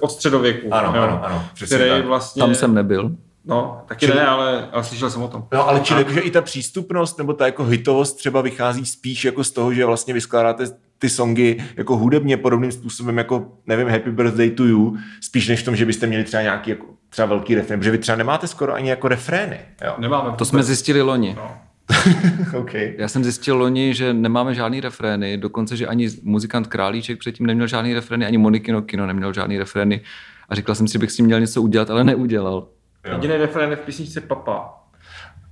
od 0.00 0.08
středověku. 0.12 0.74
Ano, 0.74 0.92
jo, 0.96 1.02
ano, 1.02 1.20
ano, 1.24 1.44
přesně 1.54 1.76
který 1.76 1.90
tak. 1.90 2.04
vlastně... 2.04 2.40
Tam 2.40 2.54
jsem 2.54 2.74
nebyl. 2.74 3.10
No, 3.46 3.82
taky 3.88 4.06
Čili- 4.06 4.18
ne, 4.18 4.26
ale, 4.26 4.68
ale 4.72 4.84
slyšel 4.84 5.10
jsem 5.10 5.22
o 5.22 5.28
tom. 5.28 5.44
No, 5.52 5.68
ale 5.68 5.80
čili 5.80 6.00
jakože 6.00 6.20
i 6.20 6.30
ta 6.30 6.42
přístupnost 6.42 7.18
nebo 7.18 7.32
ta 7.32 7.46
jako 7.46 7.64
hitovost 7.64 8.16
třeba 8.18 8.40
vychází 8.40 8.86
spíš 8.86 9.24
jako 9.24 9.44
z 9.44 9.50
toho, 9.50 9.74
že 9.74 9.84
vlastně 9.86 10.14
vyskládáte 10.14 10.64
ty 10.98 11.08
songy 11.08 11.56
jako 11.76 11.96
hudebně 11.96 12.36
podobným 12.36 12.72
způsobem 12.72 13.18
jako, 13.18 13.46
nevím, 13.66 13.88
Happy 13.88 14.10
Birthday 14.10 14.50
to 14.50 14.64
You, 14.64 14.96
spíš 15.20 15.48
než 15.48 15.60
v 15.62 15.64
tom, 15.64 15.76
že 15.76 15.86
byste 15.86 16.06
měli 16.06 16.24
třeba 16.24 16.42
nějaký 16.42 16.70
jako, 16.70 16.86
třeba 17.08 17.26
velký 17.26 17.54
refrén, 17.54 17.80
protože 17.80 17.90
vy 17.90 17.98
třeba 17.98 18.16
nemáte 18.16 18.46
skoro 18.46 18.74
ani 18.74 18.90
jako 18.90 19.08
refrény. 19.08 19.60
Jo. 19.84 19.94
Nemáme 19.98 20.36
To 20.36 20.44
jsme 20.44 20.62
zjistili 20.62 21.02
loni. 21.02 21.34
No. 21.36 21.50
okay. 22.58 22.94
Já 22.98 23.08
jsem 23.08 23.24
zjistil 23.24 23.56
loni, 23.56 23.94
že 23.94 24.14
nemáme 24.14 24.54
žádný 24.54 24.80
refrény, 24.80 25.36
dokonce, 25.36 25.76
že 25.76 25.86
ani 25.86 26.08
muzikant 26.22 26.66
Králíček 26.66 27.18
předtím 27.18 27.46
neměl 27.46 27.66
žádný 27.66 27.94
refrény, 27.94 28.26
ani 28.26 28.38
Monikino 28.38 28.82
Kino 28.82 29.06
neměl 29.06 29.32
žádný 29.32 29.58
refrény. 29.58 30.00
A 30.48 30.54
říkal 30.54 30.74
jsem 30.74 30.88
si, 30.88 30.92
že 30.92 30.98
bych 30.98 31.10
s 31.10 31.16
tím 31.16 31.26
měl 31.26 31.40
něco 31.40 31.62
udělat, 31.62 31.90
ale 31.90 32.04
neudělal. 32.04 32.68
Jediný 33.12 33.36
refrén 33.36 33.70
je 33.70 33.76
v 33.76 33.80
písničce 33.80 34.20
Papa. 34.20 34.84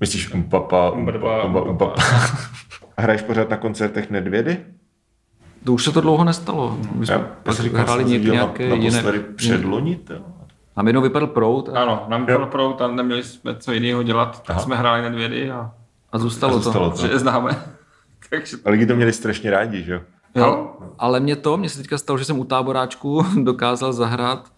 Myslíš 0.00 0.34
um 0.34 0.42
papa, 0.42 0.90
um, 0.90 0.98
Umbrba, 0.98 1.44
um, 1.44 1.56
um, 1.56 1.78
papa. 1.78 2.02
A 2.96 3.02
hraješ 3.02 3.22
pořád 3.22 3.50
na 3.50 3.56
koncertech 3.56 4.10
Nedvědy? 4.10 4.58
To 5.64 5.72
už 5.72 5.84
se 5.84 5.92
to 5.92 6.00
dlouho 6.00 6.24
nestalo. 6.24 6.78
My 6.94 7.06
jsme 7.06 7.14
Já, 7.14 7.30
já 7.46 7.52
říkám, 7.52 7.80
hráli 7.80 8.04
jsem 8.04 8.24
nějaké 8.24 8.68
na, 8.68 8.74
jiné... 8.74 8.90
naposledy 8.90 9.20
předloni, 9.20 9.96
to. 9.96 10.14
Nám 10.76 10.86
jednou 10.86 11.02
vypadl 11.02 11.26
prout 11.26 11.68
a 11.68 11.82
Ano, 11.82 12.04
nám 12.08 12.24
byl 12.24 12.46
prout 12.46 12.82
a 12.82 12.86
neměli 12.86 13.22
jsme 13.22 13.56
co 13.56 13.72
jiného 13.72 14.02
dělat, 14.02 14.42
tak 14.42 14.56
Aha. 14.56 14.64
jsme 14.64 14.76
hráli 14.76 15.02
na 15.02 15.08
dvědy 15.08 15.50
a 15.50 15.70
A 16.12 16.18
zůstalo, 16.18 16.56
A 16.56 16.60
zůstalo 16.60 16.90
to. 16.90 16.96
že 17.06 17.12
je 17.12 17.18
známe. 17.18 17.50
Takže 18.30 18.56
A 18.64 18.70
lidi 18.70 18.86
to 18.86 18.96
měli 18.96 19.12
strašně 19.12 19.50
rádi, 19.50 19.82
že 19.82 19.92
jo? 19.92 20.00
Jo, 20.34 20.76
ale 20.98 21.20
mě 21.20 21.36
to, 21.36 21.56
mně 21.56 21.68
se 21.68 21.78
teďka 21.78 21.98
stalo, 21.98 22.18
že 22.18 22.24
jsem 22.24 22.38
u 22.38 22.44
táboráčku 22.44 23.26
dokázal 23.42 23.92
zahrát 23.92 24.52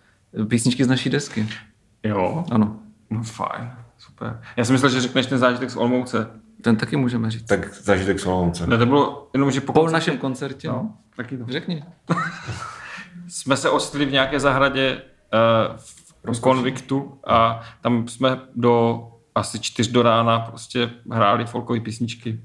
písničky 0.48 0.84
z 0.84 0.88
naší 0.88 1.10
desky. 1.10 1.48
jo, 2.02 2.44
Ano, 2.50 2.76
no 3.10 3.22
fajn, 3.22 3.70
super. 3.98 4.40
Já 4.56 4.64
jsem 4.64 4.72
myslel, 4.72 4.90
že 4.90 5.00
řekneš 5.00 5.26
ten 5.26 5.38
zážitek 5.38 5.70
z 5.70 5.76
Olmouce. 5.76 6.30
ten 6.62 6.76
taky 6.76 6.96
můžeme 6.96 7.30
říct. 7.30 7.42
Tak 7.46 7.74
zážitek 7.74 8.20
s 8.20 8.26
Olomouce. 8.26 8.66
Ne, 8.66 8.78
to 8.78 8.86
bylo 8.86 9.28
jenom, 9.34 9.50
že 9.50 9.60
po, 9.60 9.72
Po 9.72 9.80
koncertě- 9.80 9.92
našem 9.92 10.18
koncertě? 10.18 10.68
No, 10.68 10.92
taky 11.16 11.38
to. 11.38 11.44
Řekni. 11.48 11.84
jsme 13.28 13.56
se 13.56 13.70
ostli 13.70 14.04
v 14.06 14.12
nějaké 14.12 14.40
zahradě 14.40 15.02
uh, 16.26 16.32
v 16.34 16.40
konviktu 16.40 17.18
a 17.26 17.60
tam 17.80 18.08
jsme 18.08 18.40
do 18.56 19.02
asi 19.34 19.60
čtyř 19.60 19.88
do 19.88 20.02
rána 20.02 20.40
prostě 20.40 20.90
hráli 21.10 21.46
folkové 21.46 21.80
písničky. 21.80 22.40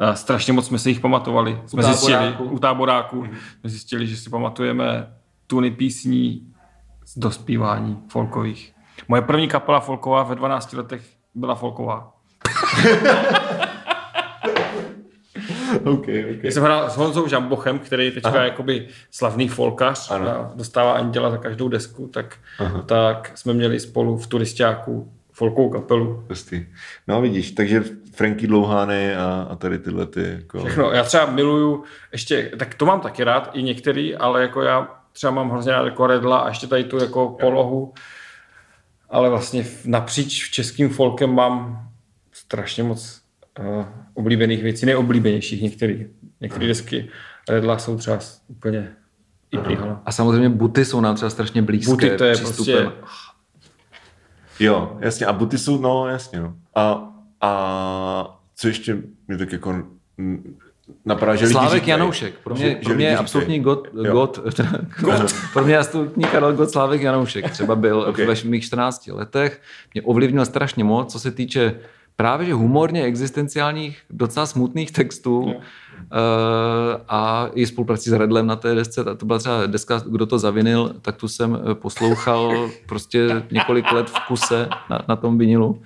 Uh, 0.00 0.12
strašně 0.12 0.52
moc 0.52 0.66
jsme 0.66 0.78
si 0.78 0.88
jich 0.90 1.00
pamatovali. 1.00 1.60
Jsme 1.66 1.82
zjistili, 1.82 2.12
táboráku. 2.18 2.44
u 2.44 2.58
táboráku, 2.58 3.26
jsme 3.60 3.70
zjistili, 3.70 4.06
že 4.06 4.16
si 4.16 4.30
pamatujeme 4.30 5.14
tuny 5.46 5.70
písní 5.70 6.52
z 7.06 7.18
dospívání 7.18 7.98
folkových. 8.08 8.74
Moje 9.08 9.22
první 9.22 9.48
kapela 9.48 9.80
folková 9.80 10.22
ve 10.22 10.34
12 10.34 10.72
letech 10.72 11.02
byla 11.34 11.54
folková. 11.54 12.12
Okay, 15.84 16.24
okay. 16.24 16.40
Já 16.42 16.50
jsem 16.50 16.62
hrál 16.62 16.90
s 16.90 16.96
Honzou 16.96 17.28
Žambochem, 17.28 17.78
který 17.78 18.04
je 18.04 18.10
teďka 18.10 18.28
Aha. 18.28 18.44
jakoby 18.44 18.88
slavný 19.10 19.48
folkař 19.48 20.10
Ano. 20.10 20.28
a 20.30 20.52
dostává 20.54 20.92
anděla 20.92 21.30
za 21.30 21.36
každou 21.36 21.68
desku, 21.68 22.06
tak, 22.06 22.38
tak 22.86 23.32
jsme 23.34 23.54
měli 23.54 23.80
spolu 23.80 24.16
v 24.18 24.26
turistiáku 24.26 25.12
folkovou 25.32 25.70
kapelu. 25.70 26.24
Hustý. 26.28 26.66
No 27.08 27.20
vidíš, 27.22 27.50
takže 27.50 27.84
Franky 28.14 28.46
Dlouhány 28.46 29.16
a, 29.16 29.46
a 29.50 29.56
tady 29.56 29.78
tyhle 29.78 30.06
ty 30.06 30.22
jako... 30.22 30.64
Všechno. 30.64 30.90
Já 30.90 31.02
třeba 31.04 31.26
miluju 31.26 31.84
ještě, 32.12 32.50
tak 32.58 32.74
to 32.74 32.86
mám 32.86 33.00
taky 33.00 33.24
rád, 33.24 33.50
i 33.52 33.62
některý, 33.62 34.16
ale 34.16 34.42
jako 34.42 34.62
já 34.62 34.88
třeba 35.12 35.30
mám 35.32 35.50
hrozně 35.50 35.72
rád 35.72 35.84
jako 35.84 36.06
Redla 36.06 36.38
a 36.38 36.48
ještě 36.48 36.66
tady 36.66 36.84
tu 36.84 36.98
jako 36.98 37.36
polohu, 37.40 37.94
ale 39.10 39.30
vlastně 39.30 39.62
v- 39.62 39.84
napříč 39.86 40.50
českým 40.50 40.88
folkem 40.88 41.34
mám 41.34 41.88
strašně 42.32 42.82
moc 42.82 43.20
uh, 43.60 43.84
oblíbených 44.14 44.62
věcí, 44.62 44.86
nejoblíbenějších 44.86 45.62
některý. 45.62 46.06
Některé 46.40 46.66
desky 46.66 47.08
Redla 47.48 47.78
jsou 47.78 47.98
třeba 47.98 48.18
úplně 48.48 48.92
i. 49.68 49.78
A 50.06 50.12
samozřejmě 50.12 50.48
buty 50.48 50.84
jsou 50.84 51.00
nám 51.00 51.14
třeba 51.16 51.30
strašně 51.30 51.62
blízké 51.62 51.90
Buty 51.90 52.10
to 52.10 52.24
je 52.24 52.32
přístupem. 52.34 52.74
prostě 52.84 52.92
Jo, 54.64 54.96
jasně. 55.00 55.26
A 55.26 55.32
buty 55.32 55.58
jsou, 55.58 55.80
no 55.80 56.08
jasně. 56.08 56.40
No. 56.40 56.54
A, 56.74 57.08
a 57.40 58.40
co 58.56 58.68
ještě 58.68 58.96
mi 59.28 59.38
tak 59.38 59.52
jako 59.52 59.82
napadá, 61.04 61.34
že 61.34 61.46
Slávek 61.46 61.72
říkají, 61.72 61.90
Janoušek. 61.90 62.34
Pro 62.44 62.54
mě, 62.54 62.68
že- 62.70 62.74
pro 62.84 62.94
mě 62.94 63.06
je 63.06 63.16
absolutní 63.16 63.60
god, 63.60 63.88
god, 64.12 64.38
god, 65.00 65.34
pro 65.52 65.64
mě 65.64 65.78
absolutní 65.78 66.24
Karel 66.24 66.52
God 66.52 66.70
Slávek 66.70 67.00
Janoušek. 67.02 67.50
Třeba 67.50 67.76
byl 67.76 68.00
Okay. 68.08 68.26
ve 68.26 68.34
mých 68.44 68.64
14 68.64 69.06
letech. 69.06 69.60
Mě 69.94 70.02
ovlivnil 70.02 70.44
strašně 70.46 70.84
moc, 70.84 71.12
co 71.12 71.18
se 71.20 71.30
týče 71.30 71.74
právě 72.16 72.46
že 72.46 72.54
humorně 72.54 73.02
existenciálních, 73.02 73.98
docela 74.10 74.46
smutných 74.46 74.90
textů 74.92 75.40
Uh, 75.40 75.52
a 77.08 77.50
i 77.54 77.66
spoluprací 77.66 78.10
s 78.10 78.12
Redlem 78.12 78.46
na 78.46 78.56
té 78.56 78.74
desce, 78.74 79.04
to 79.04 79.26
byla 79.26 79.38
třeba 79.38 79.66
deska, 79.66 80.02
kdo 80.06 80.26
to 80.26 80.38
zavinil, 80.38 80.94
tak 81.02 81.16
tu 81.16 81.28
jsem 81.28 81.58
eh, 81.70 81.74
poslouchal 81.74 82.70
prostě 82.88 83.42
několik 83.50 83.92
let 83.92 84.10
v 84.10 84.26
kuse 84.28 84.68
na, 84.90 85.04
na 85.08 85.16
tom 85.16 85.38
vinilu 85.38 85.82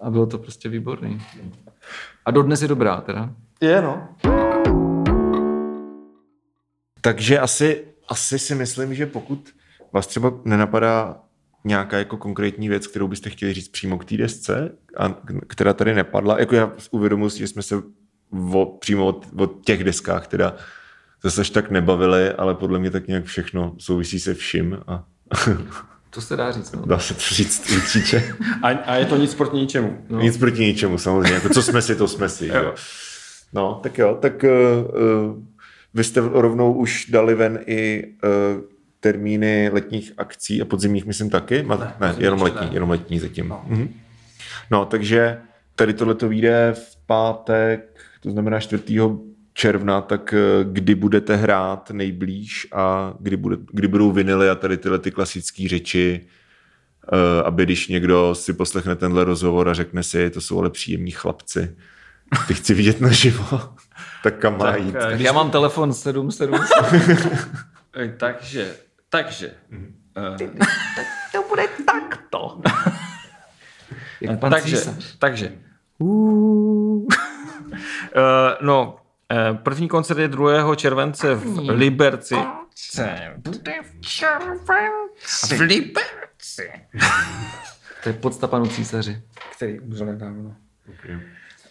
a 0.00 0.10
bylo 0.10 0.26
to 0.26 0.38
prostě 0.38 0.68
výborný. 0.68 1.22
A 2.24 2.30
dodnes 2.30 2.62
je 2.62 2.68
dobrá 2.68 3.00
teda. 3.00 3.30
Je, 3.60 3.82
no. 3.82 4.08
Takže 7.00 7.38
asi, 7.38 7.84
asi 8.08 8.38
si 8.38 8.54
myslím, 8.54 8.94
že 8.94 9.06
pokud 9.06 9.48
vás 9.92 10.06
třeba 10.06 10.32
nenapadá 10.44 11.20
nějaká 11.64 11.98
jako 11.98 12.16
konkrétní 12.16 12.68
věc, 12.68 12.86
kterou 12.86 13.08
byste 13.08 13.30
chtěli 13.30 13.52
říct 13.52 13.68
přímo 13.68 13.98
k 13.98 14.04
té 14.04 14.16
desce, 14.16 14.72
a 14.96 15.14
která 15.46 15.72
tady 15.72 15.94
nepadla, 15.94 16.40
jako 16.40 16.54
já 16.54 16.72
uvědomuji 16.90 17.30
že 17.30 17.46
jsme 17.46 17.62
se 17.62 17.82
o, 18.52 18.66
přímo 18.80 19.06
od, 19.06 19.26
od 19.36 19.64
těch 19.64 19.84
deskách 19.84 20.26
teda 20.26 20.56
zase 21.22 21.40
až 21.40 21.50
tak 21.50 21.70
nebavili, 21.70 22.32
ale 22.32 22.54
podle 22.54 22.78
mě 22.78 22.90
tak 22.90 23.08
nějak 23.08 23.24
všechno 23.24 23.74
souvisí 23.78 24.20
se 24.20 24.34
vším 24.34 24.78
a 24.86 25.04
To 26.10 26.20
se 26.20 26.36
dá 26.36 26.52
říct. 26.52 26.72
No. 26.72 26.86
dá 26.86 26.98
se 26.98 27.14
to 27.14 27.20
říct 27.20 27.70
určitě. 27.70 28.34
A, 28.62 28.68
a 28.68 28.94
je 28.94 29.06
to 29.06 29.16
nic 29.16 29.34
proti 29.34 29.56
ničemu. 29.56 29.98
No. 30.08 30.20
Nic 30.20 30.36
proti 30.36 30.64
ničemu, 30.64 30.98
samozřejmě. 30.98 31.34
Jako 31.34 31.48
co 31.48 31.62
jsme 31.62 31.82
si, 31.82 31.96
to 31.96 32.08
jsme 32.08 32.28
si. 32.28 32.46
jo. 32.54 32.74
No, 33.52 33.80
tak 33.82 33.98
jo, 33.98 34.18
tak 34.20 34.44
uh, 34.44 34.50
uh, 34.50 35.42
vy 35.94 36.04
jste 36.04 36.20
rovnou 36.20 36.72
už 36.72 37.06
dali 37.10 37.34
ven 37.34 37.58
i 37.66 38.04
uh, 38.24 38.62
termíny 39.00 39.70
letních 39.72 40.12
akcí 40.18 40.62
a 40.62 40.64
podzimních, 40.64 41.06
myslím 41.06 41.30
taky? 41.30 41.62
Ma- 41.62 41.78
ne, 41.78 41.94
ne 42.00 42.14
jenom 42.18 42.42
letní, 42.42 42.66
ne. 42.66 42.72
jenom 42.72 42.90
letní 42.90 43.18
zatím. 43.18 43.48
No. 43.48 43.64
Mhm. 43.66 43.94
no, 44.70 44.84
takže 44.84 45.38
tady 45.74 45.94
tohle 45.94 46.14
to 46.14 46.28
vyjde 46.28 46.74
v 46.74 46.96
pátek, 47.06 48.00
to 48.28 48.32
znamená 48.32 48.60
4. 48.60 48.82
června, 49.52 50.00
tak 50.00 50.32
eh, 50.34 50.64
kdy 50.64 50.94
budete 50.94 51.36
hrát 51.36 51.90
nejblíž 51.90 52.68
a 52.72 53.14
kdy, 53.20 53.36
bude, 53.36 53.56
kdy 53.72 53.88
budou 53.88 54.12
vinily 54.12 54.50
a 54.50 54.54
tady 54.54 54.76
tyhle 54.76 54.98
ty 54.98 55.10
klasické 55.10 55.68
řeči, 55.68 56.26
eh, 57.12 57.42
aby 57.44 57.62
když 57.64 57.88
někdo 57.88 58.34
si 58.34 58.52
poslechne 58.52 58.96
tenhle 58.96 59.24
rozhovor 59.24 59.68
a 59.68 59.74
řekne 59.74 60.02
si, 60.02 60.30
to 60.30 60.40
jsou 60.40 60.58
ale 60.58 60.70
příjemní 60.70 61.10
chlapci, 61.10 61.76
ty 62.48 62.54
chci 62.54 62.74
vidět 62.74 63.00
naživo, 63.00 63.60
tak 64.22 64.38
kam 64.38 64.58
má 64.58 64.64
Tak, 64.72 64.80
jít. 64.82 64.94
eh, 64.96 64.98
Tak 65.10 65.20
já 65.20 65.32
mám 65.32 65.50
telefon 65.50 65.92
77. 65.92 66.58
Eh, 67.96 68.14
Takže, 68.18 68.74
takže. 69.08 69.50
eh, 70.16 70.36
to 71.32 71.42
bude 71.48 71.62
takto. 71.86 72.60
Jak 74.20 74.40
pan 74.40 74.50
takže, 74.50 74.76
císař. 74.76 75.16
takže. 75.18 75.46
Eh, 76.02 76.04
no, 78.60 78.96
eh, 79.32 79.54
první 79.62 79.88
koncert 79.88 80.18
je 80.18 80.28
2. 80.28 80.74
července 80.76 81.34
v 81.34 81.70
Liberci. 81.70 82.34
V 85.56 85.60
Liberci. 85.60 86.70
To 88.02 88.08
je 88.08 88.12
podsta 88.12 88.46
panu 88.46 88.66
císaři. 88.66 89.22
Který 89.56 89.80
umřel 89.80 90.06
nedávno. 90.06 90.56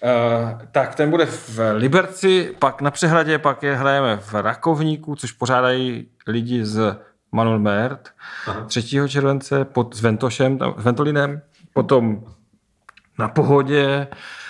Uh, 0.03 0.62
tak 0.71 0.95
ten 0.95 1.10
bude 1.10 1.25
v 1.25 1.60
Liberci, 1.73 2.55
pak 2.60 2.81
na 2.81 2.91
Přehradě, 2.91 3.39
pak 3.39 3.63
je 3.63 3.75
hrajeme 3.75 4.17
v 4.17 4.33
Rakovníku, 4.33 5.15
což 5.15 5.31
pořádají 5.31 6.07
lidi 6.27 6.65
z 6.65 6.97
Manuel 7.31 7.60
Mert. 7.60 8.10
3. 8.67 8.83
července 9.07 9.65
pod, 9.65 9.95
s 9.95 10.01
Ventošem, 10.01 10.57
tam, 10.57 10.73
s 10.77 10.83
Ventolinem, 10.83 11.41
potom 11.73 12.23
na 13.19 13.27
Pohodě, 13.27 14.07
v 14.12 14.46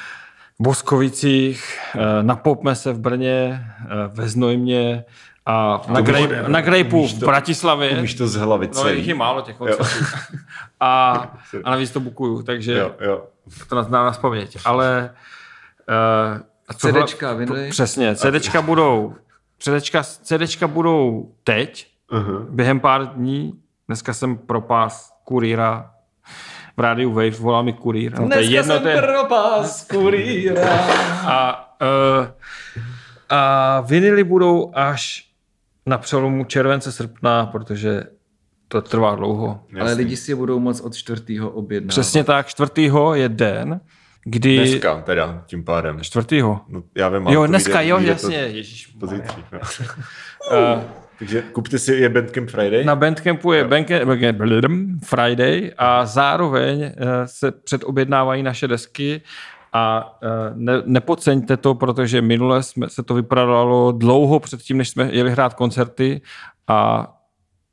Boskovicích, 0.59 1.79
eh, 1.95 2.23
na 2.23 2.35
Popmese 2.35 2.93
v 2.93 2.99
Brně, 2.99 3.65
eh, 3.81 3.87
ve 4.07 4.29
Znojmě 4.29 5.05
a 5.45 5.81
na, 5.87 5.99
umíš- 5.99 6.05
Grape, 6.27 6.49
na 6.49 6.61
Grapeu 6.61 6.97
umíš 6.99 7.13
v 7.15 7.19
to- 7.19 7.25
Bratislavě. 7.25 7.97
Umíš 7.97 8.13
to 8.13 8.27
z 8.27 8.35
hlavy 8.35 8.67
No, 8.67 8.73
celý. 8.73 8.97
jich 8.97 9.07
je 9.07 9.15
málo 9.15 9.41
těch 9.41 9.55
koncertů. 9.55 10.05
a, 10.79 11.13
a 11.63 11.69
navíc 11.71 11.91
to 11.91 11.99
bukuju, 11.99 12.43
takže 12.43 12.73
Jo, 12.77 12.91
jo. 13.01 13.25
to 13.69 13.75
nás 13.75 13.87
znám 13.87 14.05
na 14.05 14.13
spaměť. 14.13 14.57
Ale 14.65 15.09
uh, 15.89 16.41
A 16.69 16.73
CDčka, 16.73 17.33
vinily? 17.33 17.69
Přesně, 17.69 18.15
CDčka 18.15 18.61
budou, 18.61 19.15
CDčka, 19.59 20.03
CDčka 20.03 20.67
budou 20.67 21.31
teď, 21.43 21.87
Uh-huh. 22.11 22.45
během 22.49 22.79
pár 22.79 23.05
dní. 23.07 23.53
Dneska 23.87 24.13
jsem 24.13 24.37
propás 24.37 25.13
kurýra 25.23 25.91
v 26.77 26.79
rádiu 26.79 27.13
Wave, 27.13 27.29
volal 27.31 27.63
mi 27.63 27.73
kurýr. 27.73 28.19
No, 28.19 28.29
to 28.29 28.37
je 28.39 28.43
jedno, 28.45 28.79
to 28.79 28.87
je, 28.87 29.01
propás 29.01 29.87
kurýra. 29.87 30.69
a, 31.25 31.69
uh, 32.21 32.27
a 33.29 33.81
vinily 33.81 34.23
budou 34.23 34.71
až 34.73 35.27
na 35.85 35.97
přelomu 35.97 36.43
července, 36.43 36.91
srpna, 36.91 37.45
protože 37.45 38.03
to 38.67 38.81
trvá 38.81 39.15
dlouho. 39.15 39.59
Ale 39.81 39.93
lidi 39.93 40.17
si 40.17 40.31
je 40.31 40.35
budou 40.35 40.59
moc 40.59 40.79
od 40.81 40.95
čtvrtého 40.95 41.49
objednávat. 41.49 41.89
Přesně 41.89 42.23
tak, 42.23 42.47
čtvrtýho 42.47 43.15
je 43.15 43.29
den, 43.29 43.81
kdy... 44.23 44.57
Dneska 44.57 45.01
teda, 45.01 45.43
tím 45.45 45.63
pádem. 45.63 45.99
Čtvrtýho. 46.01 46.61
No, 46.67 46.83
já 46.95 47.09
vím, 47.09 47.27
Jo, 47.27 47.47
dneska, 47.47 47.79
vyjde- 47.79 47.87
jo, 47.89 47.97
vyjde 47.97 48.11
jasně. 48.11 48.39
To 48.49 48.55
Ježíš. 48.55 48.87
pozítří. 48.87 49.43
No. 49.51 49.59
Uh, 50.75 50.81
Takže 51.19 51.41
kupte 51.41 51.79
si, 51.79 51.93
je 51.93 52.09
Bandcamp 52.09 52.49
Friday? 52.49 52.83
na 52.83 52.95
Bandcampu 52.95 53.53
je 53.53 53.63
Bandcamp, 53.63 54.03
Bandcamp 54.03 55.03
Friday 55.05 55.71
a 55.77 56.05
zároveň 56.05 56.81
eh, 56.83 56.93
se 57.25 57.51
předobjednávají 57.51 58.43
naše 58.43 58.67
desky 58.67 59.21
a 59.73 60.17
eh, 60.23 60.27
ne, 60.53 60.73
nepodceňte 60.85 61.57
to, 61.57 61.75
protože 61.75 62.21
minule 62.21 62.63
jsme, 62.63 62.89
se 62.89 63.03
to 63.03 63.13
vypadalo 63.13 63.91
dlouho 63.91 64.39
předtím, 64.39 64.77
než 64.77 64.89
jsme 64.89 65.09
jeli 65.11 65.31
hrát 65.31 65.53
koncerty 65.53 66.21
a 66.67 67.07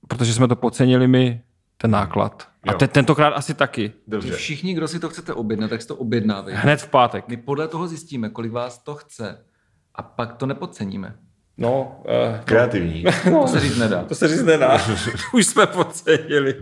protože 0.08 0.34
jsme 0.34 0.48
to 0.48 0.56
podcenili 0.56 1.08
my 1.08 1.42
ten 1.76 1.90
náklad. 1.90 2.48
A 2.68 2.72
Jo. 2.72 2.78
te, 2.78 2.88
tentokrát 2.88 3.28
asi 3.28 3.54
taky. 3.54 3.92
Dobře. 4.06 4.32
Všichni, 4.34 4.74
kdo 4.74 4.88
si 4.88 5.00
to 5.00 5.08
chcete 5.08 5.34
objednat, 5.34 5.68
tak 5.68 5.82
si 5.82 5.88
to 5.88 5.96
objednávejte. 5.96 6.60
Hned 6.60 6.80
v 6.80 6.88
pátek. 6.88 7.28
My 7.28 7.36
podle 7.36 7.68
toho 7.68 7.88
zjistíme, 7.88 8.28
kolik 8.28 8.52
vás 8.52 8.78
to 8.78 8.94
chce. 8.94 9.44
A 9.94 10.02
pak 10.02 10.32
to 10.32 10.46
nepodceníme. 10.46 11.14
No, 11.58 12.02
uh, 12.04 12.38
Kreativní. 12.44 13.04
To 13.24 13.46
se 13.48 13.60
říct 13.60 13.76
nedá. 13.76 14.04
to 14.04 14.14
se 14.14 14.28
říct 14.28 14.42
nedá. 14.42 14.78
Už 15.34 15.46
jsme 15.46 15.66
podcenili. 15.66 16.54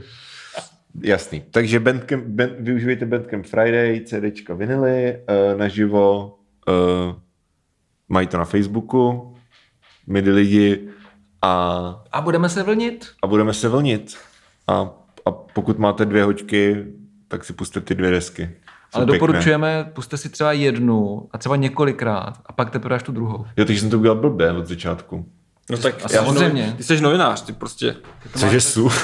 Jasný. 1.03 1.41
Takže 1.51 1.81
Bandcamp, 1.81 2.25
band, 2.25 2.53
využívejte 2.59 3.07
Bandcamp 3.07 3.47
Friday, 3.47 4.01
CDčka, 4.01 4.55
vinily, 4.55 5.17
uh, 5.53 5.59
naživo, 5.59 6.39
uh, 6.69 7.15
mají 8.09 8.27
to 8.27 8.39
na 8.39 8.45
Facebooku, 8.45 9.35
midi 10.07 10.31
lidi 10.31 10.89
a, 11.43 12.05
A 12.13 12.21
budeme 12.21 12.49
se 12.49 12.63
vlnit. 12.63 13.09
a 13.23 13.27
budeme 13.27 13.55
se 13.55 13.69
vlnit. 13.69 14.17
A, 14.69 14.91
a 15.27 15.31
pokud 15.31 15.79
máte 15.79 16.05
dvě 16.05 16.25
hoďky, 16.25 16.85
tak 17.29 17.45
si 17.45 17.53
puste 17.53 17.81
ty 17.81 17.95
dvě 17.95 18.11
desky. 18.11 18.51
Jsou 18.93 18.99
Ale 18.99 19.07
pěkné. 19.07 19.19
doporučujeme, 19.19 19.91
puste 19.93 20.17
si 20.17 20.29
třeba 20.29 20.53
jednu 20.53 21.29
a 21.31 21.39
třeba 21.39 21.57
několikrát 21.57 22.41
a 22.47 22.53
pak 22.53 22.71
teprve 22.71 22.97
až 22.97 23.03
tu 23.03 23.13
druhou. 23.13 23.45
Jo, 23.57 23.65
takže 23.65 23.81
jsem 23.81 23.91
to 23.91 23.99
udělal 23.99 24.19
blbě 24.21 24.53
od 24.53 24.67
začátku. 24.67 25.29
No 25.71 25.77
tak 25.79 25.95
A 26.05 26.09
samozřejmě. 26.09 26.75
Ty 26.77 26.83
jsi 26.85 27.01
novinář, 27.01 27.43
ty 27.43 27.53
prostě. 27.53 27.97
Cože 28.39 28.61
jsou? 28.61 28.91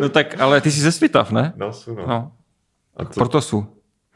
No 0.00 0.08
tak, 0.08 0.40
ale 0.40 0.60
ty 0.60 0.70
jsi 0.70 0.80
ze 0.80 0.92
Svitav, 0.92 1.30
ne? 1.30 1.52
No, 1.56 1.72
jsou, 1.72 1.94
no. 1.94 2.04
No, 2.06 2.32
A 2.96 3.04
to, 3.04 3.10
proto 3.14 3.40
jsou. 3.40 3.66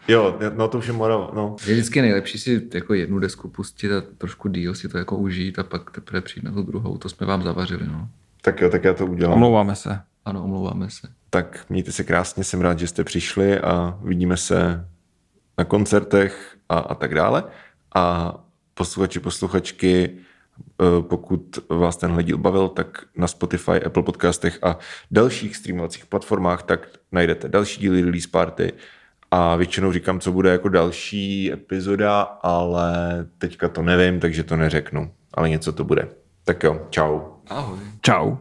jo, 0.08 0.38
no 0.56 0.68
to 0.68 0.78
už 0.78 0.86
je 0.86 0.92
Morava, 0.92 1.30
no. 1.34 1.56
Je 1.66 1.72
vždycky 1.74 2.02
nejlepší 2.02 2.38
si 2.38 2.68
jako 2.74 2.94
jednu 2.94 3.18
desku 3.18 3.48
pustit 3.48 3.92
a 3.92 4.02
trošku 4.18 4.48
díl 4.48 4.74
si 4.74 4.88
to 4.88 4.98
jako 4.98 5.16
užít 5.16 5.58
a 5.58 5.62
pak 5.62 5.90
teprve 5.90 6.20
přijít 6.20 6.44
na 6.44 6.52
tu 6.52 6.62
druhou. 6.62 6.98
To 6.98 7.08
jsme 7.08 7.26
vám 7.26 7.42
zavařili, 7.42 7.86
no. 7.86 8.08
Tak 8.42 8.60
jo, 8.60 8.70
tak 8.70 8.84
já 8.84 8.94
to 8.94 9.06
udělám. 9.06 9.34
Omlouváme 9.34 9.74
se. 9.76 10.00
Ano, 10.28 10.44
omlouváme 10.44 10.90
se. 10.90 11.08
Tak 11.30 11.66
mějte 11.68 11.92
se 11.92 12.04
krásně, 12.04 12.44
jsem 12.44 12.60
rád, 12.60 12.78
že 12.78 12.86
jste 12.86 13.04
přišli 13.04 13.60
a 13.60 13.98
vidíme 14.02 14.36
se 14.36 14.88
na 15.58 15.64
koncertech 15.64 16.56
a, 16.68 16.78
a 16.78 16.94
tak 16.94 17.14
dále. 17.14 17.44
A 17.94 18.34
posluchači, 18.74 19.20
posluchačky, 19.20 20.10
eh, 20.10 21.02
pokud 21.02 21.58
vás 21.68 21.96
tenhle 21.96 22.22
díl 22.22 22.38
bavil, 22.38 22.68
tak 22.68 23.04
na 23.16 23.26
Spotify, 23.28 23.84
Apple 23.84 24.02
podcastech 24.02 24.58
a 24.62 24.78
dalších 25.10 25.56
streamovacích 25.56 26.06
platformách 26.06 26.62
tak 26.62 26.88
najdete 27.12 27.48
další 27.48 27.80
díly 27.80 28.02
Release 28.02 28.28
Party 28.28 28.72
a 29.30 29.56
většinou 29.56 29.92
říkám, 29.92 30.20
co 30.20 30.32
bude 30.32 30.50
jako 30.50 30.68
další 30.68 31.52
epizoda, 31.52 32.20
ale 32.22 32.92
teďka 33.38 33.68
to 33.68 33.82
nevím, 33.82 34.20
takže 34.20 34.42
to 34.42 34.56
neřeknu, 34.56 35.12
ale 35.34 35.48
něco 35.48 35.72
to 35.72 35.84
bude. 35.84 36.08
Tak 36.44 36.62
jo, 36.62 36.86
čau. 36.90 37.20
Ahoj. 37.48 37.78
Čau. 38.00 38.36